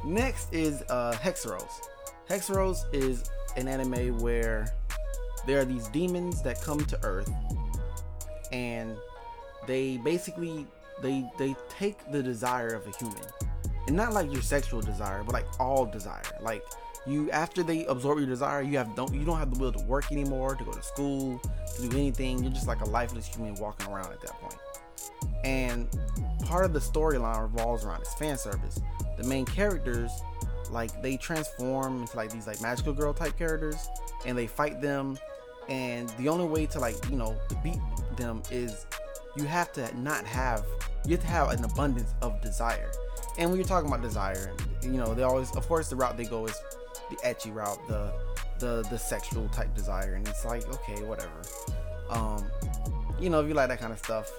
Next 0.05 0.53
is 0.53 0.83
uh, 0.89 1.13
Hxeros. 1.13 1.71
Hxeros 2.29 2.93
is 2.93 3.29
an 3.55 3.67
anime 3.67 4.17
where 4.19 4.67
there 5.45 5.59
are 5.59 5.65
these 5.65 5.87
demons 5.87 6.41
that 6.43 6.61
come 6.61 6.83
to 6.85 7.03
Earth, 7.03 7.31
and 8.51 8.95
they 9.67 9.97
basically 9.97 10.67
they 11.01 11.27
they 11.37 11.55
take 11.69 11.97
the 12.11 12.21
desire 12.21 12.69
of 12.69 12.85
a 12.87 12.91
human 12.97 13.17
and 13.91 13.97
not 13.97 14.13
like 14.13 14.31
your 14.31 14.41
sexual 14.41 14.79
desire, 14.79 15.21
but 15.21 15.33
like 15.33 15.45
all 15.59 15.85
desire. 15.85 16.23
Like 16.39 16.63
you, 17.05 17.29
after 17.31 17.61
they 17.61 17.85
absorb 17.87 18.19
your 18.19 18.27
desire, 18.27 18.61
you 18.61 18.77
have 18.77 18.95
don't 18.95 19.13
you 19.13 19.25
don't 19.25 19.37
have 19.37 19.53
the 19.53 19.59
will 19.59 19.73
to 19.73 19.83
work 19.83 20.09
anymore, 20.13 20.55
to 20.55 20.63
go 20.63 20.71
to 20.71 20.81
school, 20.81 21.41
to 21.75 21.89
do 21.89 21.97
anything. 21.97 22.41
You're 22.41 22.53
just 22.53 22.67
like 22.67 22.79
a 22.79 22.85
lifeless 22.85 23.27
human 23.27 23.55
walking 23.55 23.87
around 23.87 24.13
at 24.13 24.21
that 24.21 24.31
point. 24.39 24.55
And 25.43 25.89
part 26.45 26.63
of 26.63 26.71
the 26.71 26.79
storyline 26.79 27.41
revolves 27.41 27.83
around 27.83 27.99
this 27.99 28.13
fan 28.13 28.37
service. 28.37 28.79
The 29.17 29.25
main 29.25 29.45
characters, 29.45 30.09
like 30.69 31.01
they 31.01 31.17
transform 31.17 31.99
into 32.03 32.15
like 32.15 32.31
these 32.31 32.47
like 32.47 32.61
magical 32.61 32.93
girl 32.93 33.13
type 33.13 33.37
characters, 33.37 33.89
and 34.25 34.37
they 34.37 34.47
fight 34.47 34.79
them. 34.79 35.17
And 35.67 36.07
the 36.11 36.29
only 36.29 36.45
way 36.45 36.65
to 36.67 36.79
like 36.79 36.95
you 37.09 37.17
know 37.17 37.35
to 37.49 37.55
beat 37.55 37.79
them 38.15 38.41
is 38.51 38.85
you 39.35 39.43
have 39.43 39.73
to 39.73 39.99
not 39.99 40.23
have 40.23 40.63
you 41.05 41.11
have 41.11 41.21
to 41.21 41.27
have 41.27 41.49
an 41.51 41.63
abundance 41.63 42.13
of 42.21 42.41
desire 42.41 42.91
and 43.37 43.49
when 43.49 43.57
you're 43.57 43.67
talking 43.67 43.87
about 43.87 44.01
desire, 44.01 44.51
you 44.81 44.91
know, 44.91 45.13
they 45.13 45.23
always, 45.23 45.55
of 45.55 45.67
course, 45.67 45.89
the 45.89 45.95
route 45.95 46.17
they 46.17 46.25
go 46.25 46.45
is 46.45 46.55
the 47.09 47.15
ecchi 47.17 47.53
route, 47.53 47.79
the 47.87 48.11
the 48.59 48.85
the 48.89 48.97
sexual 48.97 49.47
type 49.49 49.73
desire, 49.73 50.13
and 50.13 50.27
it's 50.27 50.45
like, 50.45 50.67
okay, 50.75 51.01
whatever. 51.03 51.41
Um, 52.09 52.45
you 53.19 53.29
know, 53.29 53.41
if 53.41 53.47
you 53.47 53.53
like 53.53 53.69
that 53.69 53.79
kind 53.79 53.93
of 53.93 53.99
stuff, 53.99 54.31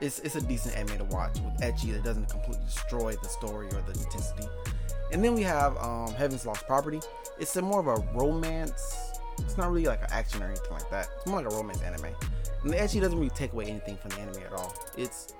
it's 0.00 0.18
it's 0.20 0.34
a 0.34 0.40
decent 0.40 0.76
anime 0.76 0.98
to 0.98 1.04
watch 1.04 1.38
with 1.38 1.60
ecchi 1.60 1.92
that 1.92 2.02
doesn't 2.02 2.28
completely 2.28 2.64
destroy 2.64 3.14
the 3.14 3.28
story 3.28 3.66
or 3.66 3.82
the 3.82 3.92
intensity. 3.92 4.48
And 5.12 5.24
then 5.24 5.34
we 5.34 5.42
have 5.42 5.76
um, 5.78 6.12
Heaven's 6.14 6.44
Lost 6.44 6.66
Property. 6.66 7.00
It's 7.38 7.54
a 7.56 7.62
more 7.62 7.80
of 7.80 7.86
a 7.86 8.18
romance. 8.18 9.20
It's 9.38 9.56
not 9.56 9.70
really 9.70 9.84
like 9.84 10.00
an 10.00 10.08
action 10.10 10.42
or 10.42 10.46
anything 10.46 10.72
like 10.72 10.90
that. 10.90 11.08
It's 11.16 11.26
more 11.26 11.42
like 11.42 11.52
a 11.52 11.54
romance 11.54 11.80
anime. 11.82 12.06
And 12.62 12.72
the 12.72 12.76
ecchi 12.76 13.00
doesn't 13.00 13.16
really 13.16 13.30
take 13.30 13.52
away 13.52 13.66
anything 13.66 13.96
from 13.98 14.10
the 14.10 14.20
anime 14.20 14.42
at 14.42 14.52
all. 14.52 14.74
It's 14.96 15.34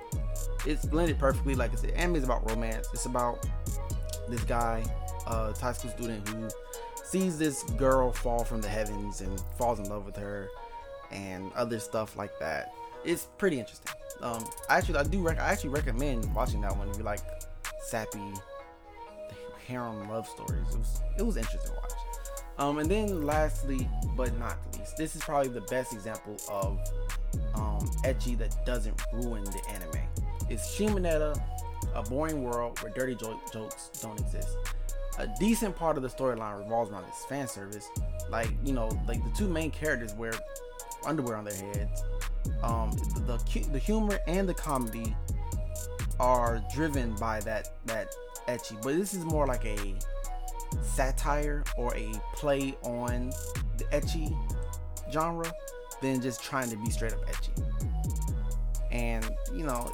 it's 0.67 0.85
blended 0.85 1.19
perfectly. 1.19 1.55
Like 1.55 1.73
I 1.73 1.77
said, 1.77 1.91
anime 1.91 2.17
is 2.17 2.25
about 2.25 2.49
romance. 2.51 2.89
It's 2.93 3.07
about 3.07 3.47
this 4.29 4.43
guy, 4.45 4.85
a 5.27 5.53
high 5.59 5.73
school 5.73 5.91
student 5.91 6.29
who 6.29 6.49
sees 7.05 7.39
this 7.39 7.63
girl 7.79 8.13
fall 8.13 8.45
from 8.45 8.61
the 8.61 8.69
heavens 8.69 9.21
and 9.21 9.41
falls 9.59 9.79
in 9.79 9.89
love 9.89 10.05
with 10.05 10.17
her, 10.17 10.49
and 11.11 11.53
other 11.55 11.79
stuff 11.79 12.17
like 12.17 12.37
that. 12.41 12.73
It's 13.05 13.29
pretty 13.39 13.59
interesting. 13.59 13.93
Um, 14.21 14.45
actually, 14.69 14.99
I 14.99 15.05
do. 15.05 15.23
Rec- 15.23 15.39
I 15.39 15.51
actually 15.51 15.71
recommend 15.71 16.33
watching 16.35 16.61
that 16.63 16.77
one 16.77 16.89
if 16.89 16.97
you 16.97 17.05
like 17.05 17.21
sappy 17.85 18.33
harem 19.67 20.09
love 20.09 20.29
stories. 20.29 20.67
It 20.73 20.79
was 20.79 21.01
it 21.19 21.23
was 21.23 21.37
interesting 21.37 21.73
to 21.73 21.77
watch. 21.81 21.93
Um, 22.59 22.79
and 22.79 22.91
then 22.91 23.23
lastly, 23.23 23.89
but 24.17 24.37
not 24.39 24.57
least, 24.79 24.97
this 24.97 25.15
is 25.15 25.23
probably 25.23 25.51
the 25.51 25.61
best 25.63 25.93
example 25.93 26.37
of 26.51 26.79
um, 27.55 27.87
ecchi 28.05 28.37
that 28.39 28.57
doesn't 28.65 29.01
ruin 29.13 29.45
the 29.45 29.63
anime. 29.69 30.09
It's 30.49 30.77
Shimoneta, 30.77 31.41
a 31.95 32.03
boring 32.03 32.43
world 32.43 32.81
where 32.81 32.93
dirty 32.93 33.15
jo- 33.15 33.41
jokes 33.53 33.91
don't 34.01 34.19
exist. 34.21 34.57
A 35.19 35.27
decent 35.41 35.75
part 35.75 35.97
of 35.97 36.03
the 36.03 36.09
storyline 36.09 36.59
revolves 36.59 36.91
around 36.91 37.07
this 37.07 37.25
fan 37.29 37.49
service. 37.49 37.89
Like, 38.31 38.51
you 38.65 38.73
know, 38.73 38.89
like 39.09 39.23
the 39.25 39.31
two 39.37 39.49
main 39.49 39.71
characters 39.71 40.15
wear 40.15 40.33
underwear 41.07 41.37
on 41.37 41.45
their 41.45 41.55
heads. 41.55 42.03
Um, 42.63 42.91
the, 43.27 43.39
the, 43.39 43.69
the 43.71 43.79
humor 43.79 44.19
and 44.27 44.49
the 44.49 44.55
comedy 44.55 45.17
are 46.21 46.63
driven 46.75 47.15
by 47.17 47.41
that 47.41 47.69
that 47.87 48.15
ecchi, 48.49 48.81
but 48.83 48.97
this 48.97 49.15
is 49.15 49.25
more 49.25 49.47
like 49.47 49.65
a 49.65 49.95
satire 50.83 51.65
or 51.77 51.95
a 51.95 52.13
play 52.35 52.77
on 52.83 53.31
the 53.79 53.85
ecchi 53.93 54.35
genre 55.13 55.51
than 56.01 56.21
just 56.21 56.43
trying 56.43 56.71
to 56.71 56.77
be 56.77 56.91
straight 56.91 57.13
up 57.13 57.25
ecchi. 57.27 57.51
And 58.91 59.29
you 59.55 59.65
know, 59.65 59.91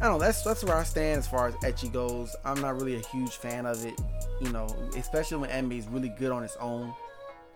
I 0.00 0.06
don't 0.06 0.18
know. 0.18 0.18
That's 0.18 0.42
that's 0.42 0.64
where 0.64 0.76
I 0.76 0.84
stand 0.84 1.18
as 1.18 1.28
far 1.28 1.48
as 1.48 1.54
ecchi 1.56 1.92
goes. 1.92 2.34
I'm 2.44 2.60
not 2.60 2.76
really 2.76 2.96
a 2.96 3.06
huge 3.08 3.36
fan 3.36 3.66
of 3.66 3.84
it. 3.84 4.00
You 4.40 4.50
know, 4.50 4.66
especially 4.96 5.38
when 5.38 5.50
anime 5.50 5.72
is 5.72 5.86
really 5.88 6.08
good 6.08 6.32
on 6.32 6.42
its 6.42 6.56
own, 6.56 6.92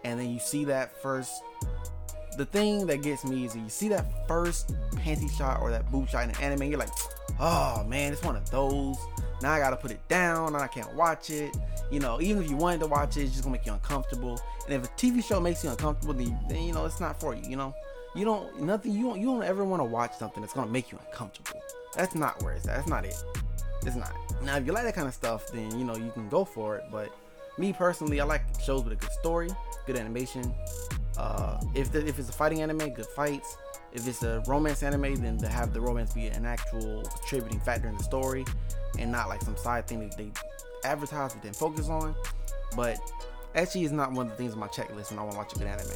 and 0.05 0.19
then 0.21 0.31
you 0.31 0.39
see 0.39 0.65
that 0.67 1.01
first. 1.03 1.33
The 2.37 2.45
thing 2.45 2.87
that 2.89 3.03
gets 3.03 3.25
me 3.25 3.47
is 3.47 3.57
you 3.57 3.69
see 3.69 3.89
that 3.89 4.29
first 4.29 4.75
panty 4.97 5.35
shot 5.35 5.63
or 5.63 5.71
that 5.71 5.91
boob 5.91 6.09
shot 6.09 6.25
in 6.25 6.31
an 6.31 6.37
anime, 6.43 6.65
you're 6.65 6.79
like, 6.79 6.91
oh 7.41 7.83
man, 7.85 8.13
it's 8.13 8.23
one 8.23 8.37
of 8.37 8.49
those. 8.51 8.99
Now 9.43 9.53
I 9.53 9.59
gotta 9.59 9.77
put 9.77 9.91
it 9.91 10.07
down 10.09 10.55
I 10.55 10.67
can't 10.67 10.95
watch 10.95 11.31
it. 11.31 11.57
You 11.91 12.01
know, 12.01 12.21
even 12.21 12.43
if 12.43 12.51
you 12.51 12.57
wanted 12.57 12.81
to 12.81 12.87
watch 12.87 13.17
it, 13.17 13.23
it's 13.23 13.33
just 13.33 13.45
gonna 13.45 13.57
make 13.57 13.67
you 13.67 13.73
uncomfortable. 13.73 14.41
And 14.67 14.75
if 14.75 14.85
a 14.85 14.89
TV 14.95 15.25
show 15.25 15.41
makes 15.41 15.63
you 15.63 15.71
uncomfortable, 15.71 16.15
then, 16.15 16.39
then 16.49 16.63
you 16.63 16.73
know 16.73 16.85
it's 16.85 17.01
not 17.01 17.19
for 17.21 17.35
you. 17.35 17.43
You 17.49 17.57
know, 17.57 17.75
you 18.15 18.25
don't 18.25 18.61
nothing. 18.63 18.93
You 18.93 19.05
don't 19.05 19.21
you 19.21 19.27
don't 19.27 19.43
ever 19.43 19.65
want 19.65 19.81
to 19.81 19.85
watch 19.85 20.17
something 20.17 20.41
that's 20.41 20.53
gonna 20.53 20.71
make 20.71 20.91
you 20.91 20.99
uncomfortable. 21.07 21.61
That's 21.95 22.15
not 22.15 22.43
where 22.43 22.55
it's 22.55 22.67
at. 22.67 22.77
That's 22.77 22.89
not 22.89 23.05
it. 23.05 23.23
It's 23.85 23.97
not. 23.97 24.13
Now, 24.43 24.57
if 24.57 24.67
you 24.67 24.73
like 24.73 24.85
that 24.85 24.95
kind 24.95 25.09
of 25.09 25.15
stuff, 25.15 25.47
then 25.49 25.79
you 25.79 25.85
know 25.85 25.97
you 25.97 26.11
can 26.11 26.29
go 26.29 26.45
for 26.45 26.77
it. 26.77 26.85
But 26.91 27.13
me 27.59 27.73
personally, 27.73 28.21
I 28.21 28.25
like 28.25 28.43
shows 28.63 28.85
with 28.85 28.93
a 28.93 28.97
good 28.97 29.13
story, 29.13 29.49
good 29.87 29.97
animation. 29.97 30.55
Uh, 31.17 31.61
if 31.75 31.93
the, 31.93 32.07
if 32.07 32.19
it's 32.19 32.29
a 32.29 32.33
fighting 32.33 32.63
anime, 32.63 32.91
good 32.91 33.07
fights. 33.07 33.57
If 33.93 34.07
it's 34.07 34.23
a 34.23 34.43
romance 34.47 34.83
anime, 34.83 35.15
then 35.17 35.39
to 35.39 35.49
have 35.49 35.73
the 35.73 35.81
romance 35.81 36.13
be 36.13 36.27
an 36.27 36.45
actual 36.45 37.03
contributing 37.03 37.61
factor 37.61 37.89
in 37.89 37.97
the 37.97 38.05
story, 38.05 38.45
and 38.99 39.11
not 39.11 39.29
like 39.29 39.41
some 39.43 39.57
side 39.57 39.87
thing 39.87 40.07
that 40.07 40.17
they 40.19 40.31
advertise 40.85 41.33
but 41.33 41.43
then 41.43 41.53
focus 41.53 41.89
on. 41.89 42.15
But 42.75 42.99
actually, 43.55 43.85
is 43.85 43.93
not 43.93 44.13
one 44.13 44.27
of 44.27 44.33
the 44.33 44.37
things 44.37 44.53
on 44.53 44.59
my 44.59 44.69
checklist 44.69 45.11
when 45.11 45.19
I 45.19 45.23
want 45.23 45.33
to 45.33 45.39
watch 45.39 45.53
a 45.55 45.59
good 45.59 45.69
anime. 45.69 45.89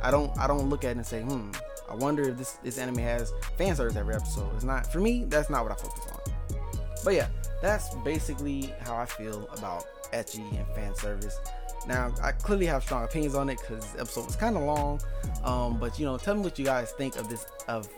I 0.00 0.10
don't 0.10 0.36
I 0.38 0.46
don't 0.46 0.68
look 0.68 0.84
at 0.84 0.90
it 0.90 0.98
and 0.98 1.06
say, 1.06 1.22
hmm, 1.22 1.50
I 1.90 1.94
wonder 1.94 2.28
if 2.28 2.36
this 2.36 2.52
this 2.62 2.78
anime 2.78 2.98
has 2.98 3.32
fan 3.56 3.74
service 3.74 3.96
every 3.96 4.14
episode. 4.14 4.54
It's 4.54 4.64
not 4.64 4.90
for 4.92 5.00
me. 5.00 5.24
That's 5.24 5.50
not 5.50 5.62
what 5.64 5.72
I 5.72 5.76
focus 5.76 6.06
on. 6.12 6.58
But 7.04 7.14
yeah, 7.14 7.28
that's 7.62 7.94
basically 7.96 8.72
how 8.80 8.96
I 8.96 9.06
feel 9.06 9.48
about 9.56 9.84
ecchi 10.12 10.58
and 10.58 10.66
fan 10.74 10.94
service. 10.94 11.38
Now, 11.86 12.12
I 12.22 12.32
clearly 12.32 12.66
have 12.66 12.82
strong 12.82 13.04
opinions 13.04 13.34
on 13.34 13.48
it 13.48 13.60
because 13.60 13.92
the 13.92 14.00
episode 14.00 14.26
was 14.26 14.36
kind 14.36 14.56
of 14.56 14.62
long. 14.64 15.00
Um, 15.44 15.78
but 15.78 15.98
you 15.98 16.04
know, 16.04 16.18
tell 16.18 16.34
me 16.34 16.42
what 16.42 16.58
you 16.58 16.64
guys 16.64 16.90
think 16.92 17.16
of 17.16 17.28
this 17.28 17.46
of 17.68 17.88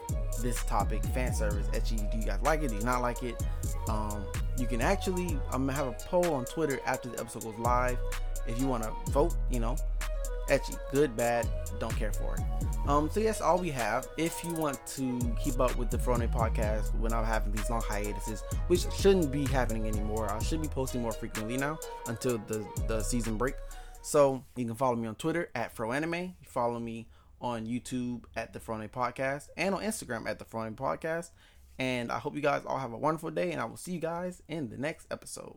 this 0.42 0.62
topic, 0.64 1.04
fan 1.06 1.34
service. 1.34 1.66
Ecchi, 1.68 2.10
do 2.12 2.18
you 2.18 2.24
guys 2.24 2.40
like 2.42 2.62
it? 2.62 2.68
Do 2.68 2.76
you 2.76 2.84
not 2.84 3.02
like 3.02 3.22
it? 3.22 3.42
Um, 3.88 4.24
you 4.58 4.66
can 4.66 4.80
actually, 4.80 5.38
I'm 5.52 5.66
gonna 5.66 5.72
have 5.72 5.86
a 5.86 5.96
poll 6.06 6.34
on 6.34 6.44
Twitter 6.44 6.78
after 6.86 7.08
the 7.08 7.18
episode 7.20 7.44
goes 7.44 7.58
live. 7.58 7.98
If 8.46 8.60
you 8.60 8.66
want 8.66 8.84
to 8.84 8.92
vote, 9.10 9.34
you 9.50 9.60
know, 9.60 9.76
ecchi, 10.50 10.78
good, 10.92 11.16
bad, 11.16 11.48
don't 11.78 11.94
care 11.96 12.12
for 12.12 12.34
it. 12.34 12.88
Um, 12.88 13.08
so 13.10 13.20
yes, 13.20 13.40
all 13.40 13.58
we 13.58 13.70
have. 13.70 14.08
If 14.16 14.44
you 14.44 14.52
want 14.52 14.84
to 14.88 15.18
keep 15.42 15.60
up 15.60 15.76
with 15.76 15.90
the 15.90 15.98
Fro 15.98 16.14
Anime 16.14 16.30
podcast 16.30 16.94
when 16.98 17.12
I'm 17.12 17.24
having 17.24 17.52
these 17.52 17.70
long 17.70 17.82
hiatuses, 17.82 18.42
which 18.66 18.90
shouldn't 18.92 19.30
be 19.30 19.46
happening 19.46 19.86
anymore, 19.86 20.30
I 20.30 20.42
should 20.42 20.60
be 20.60 20.68
posting 20.68 21.02
more 21.02 21.12
frequently 21.12 21.56
now 21.56 21.78
until 22.06 22.38
the 22.38 22.66
the 22.88 23.02
season 23.02 23.36
break. 23.36 23.54
So 24.02 24.44
you 24.56 24.64
can 24.64 24.74
follow 24.74 24.96
me 24.96 25.06
on 25.06 25.14
Twitter 25.14 25.50
at 25.54 25.74
FroAnime. 25.76 26.34
Follow 26.44 26.80
me 26.80 27.06
on 27.40 27.66
YouTube 27.66 28.24
at 28.36 28.52
the 28.52 28.60
Fro 28.60 28.76
Anime 28.76 28.88
Podcast 28.88 29.48
and 29.56 29.74
on 29.74 29.82
Instagram 29.82 30.28
at 30.28 30.38
the 30.38 30.44
Fro 30.44 30.62
Anime 30.62 30.76
Podcast. 30.76 31.30
And 31.78 32.10
I 32.12 32.18
hope 32.18 32.34
you 32.34 32.42
guys 32.42 32.62
all 32.66 32.78
have 32.78 32.92
a 32.92 32.98
wonderful 32.98 33.30
day, 33.30 33.52
and 33.52 33.60
I 33.60 33.64
will 33.64 33.78
see 33.78 33.92
you 33.92 34.00
guys 34.00 34.42
in 34.48 34.68
the 34.68 34.76
next 34.76 35.06
episode. 35.10 35.56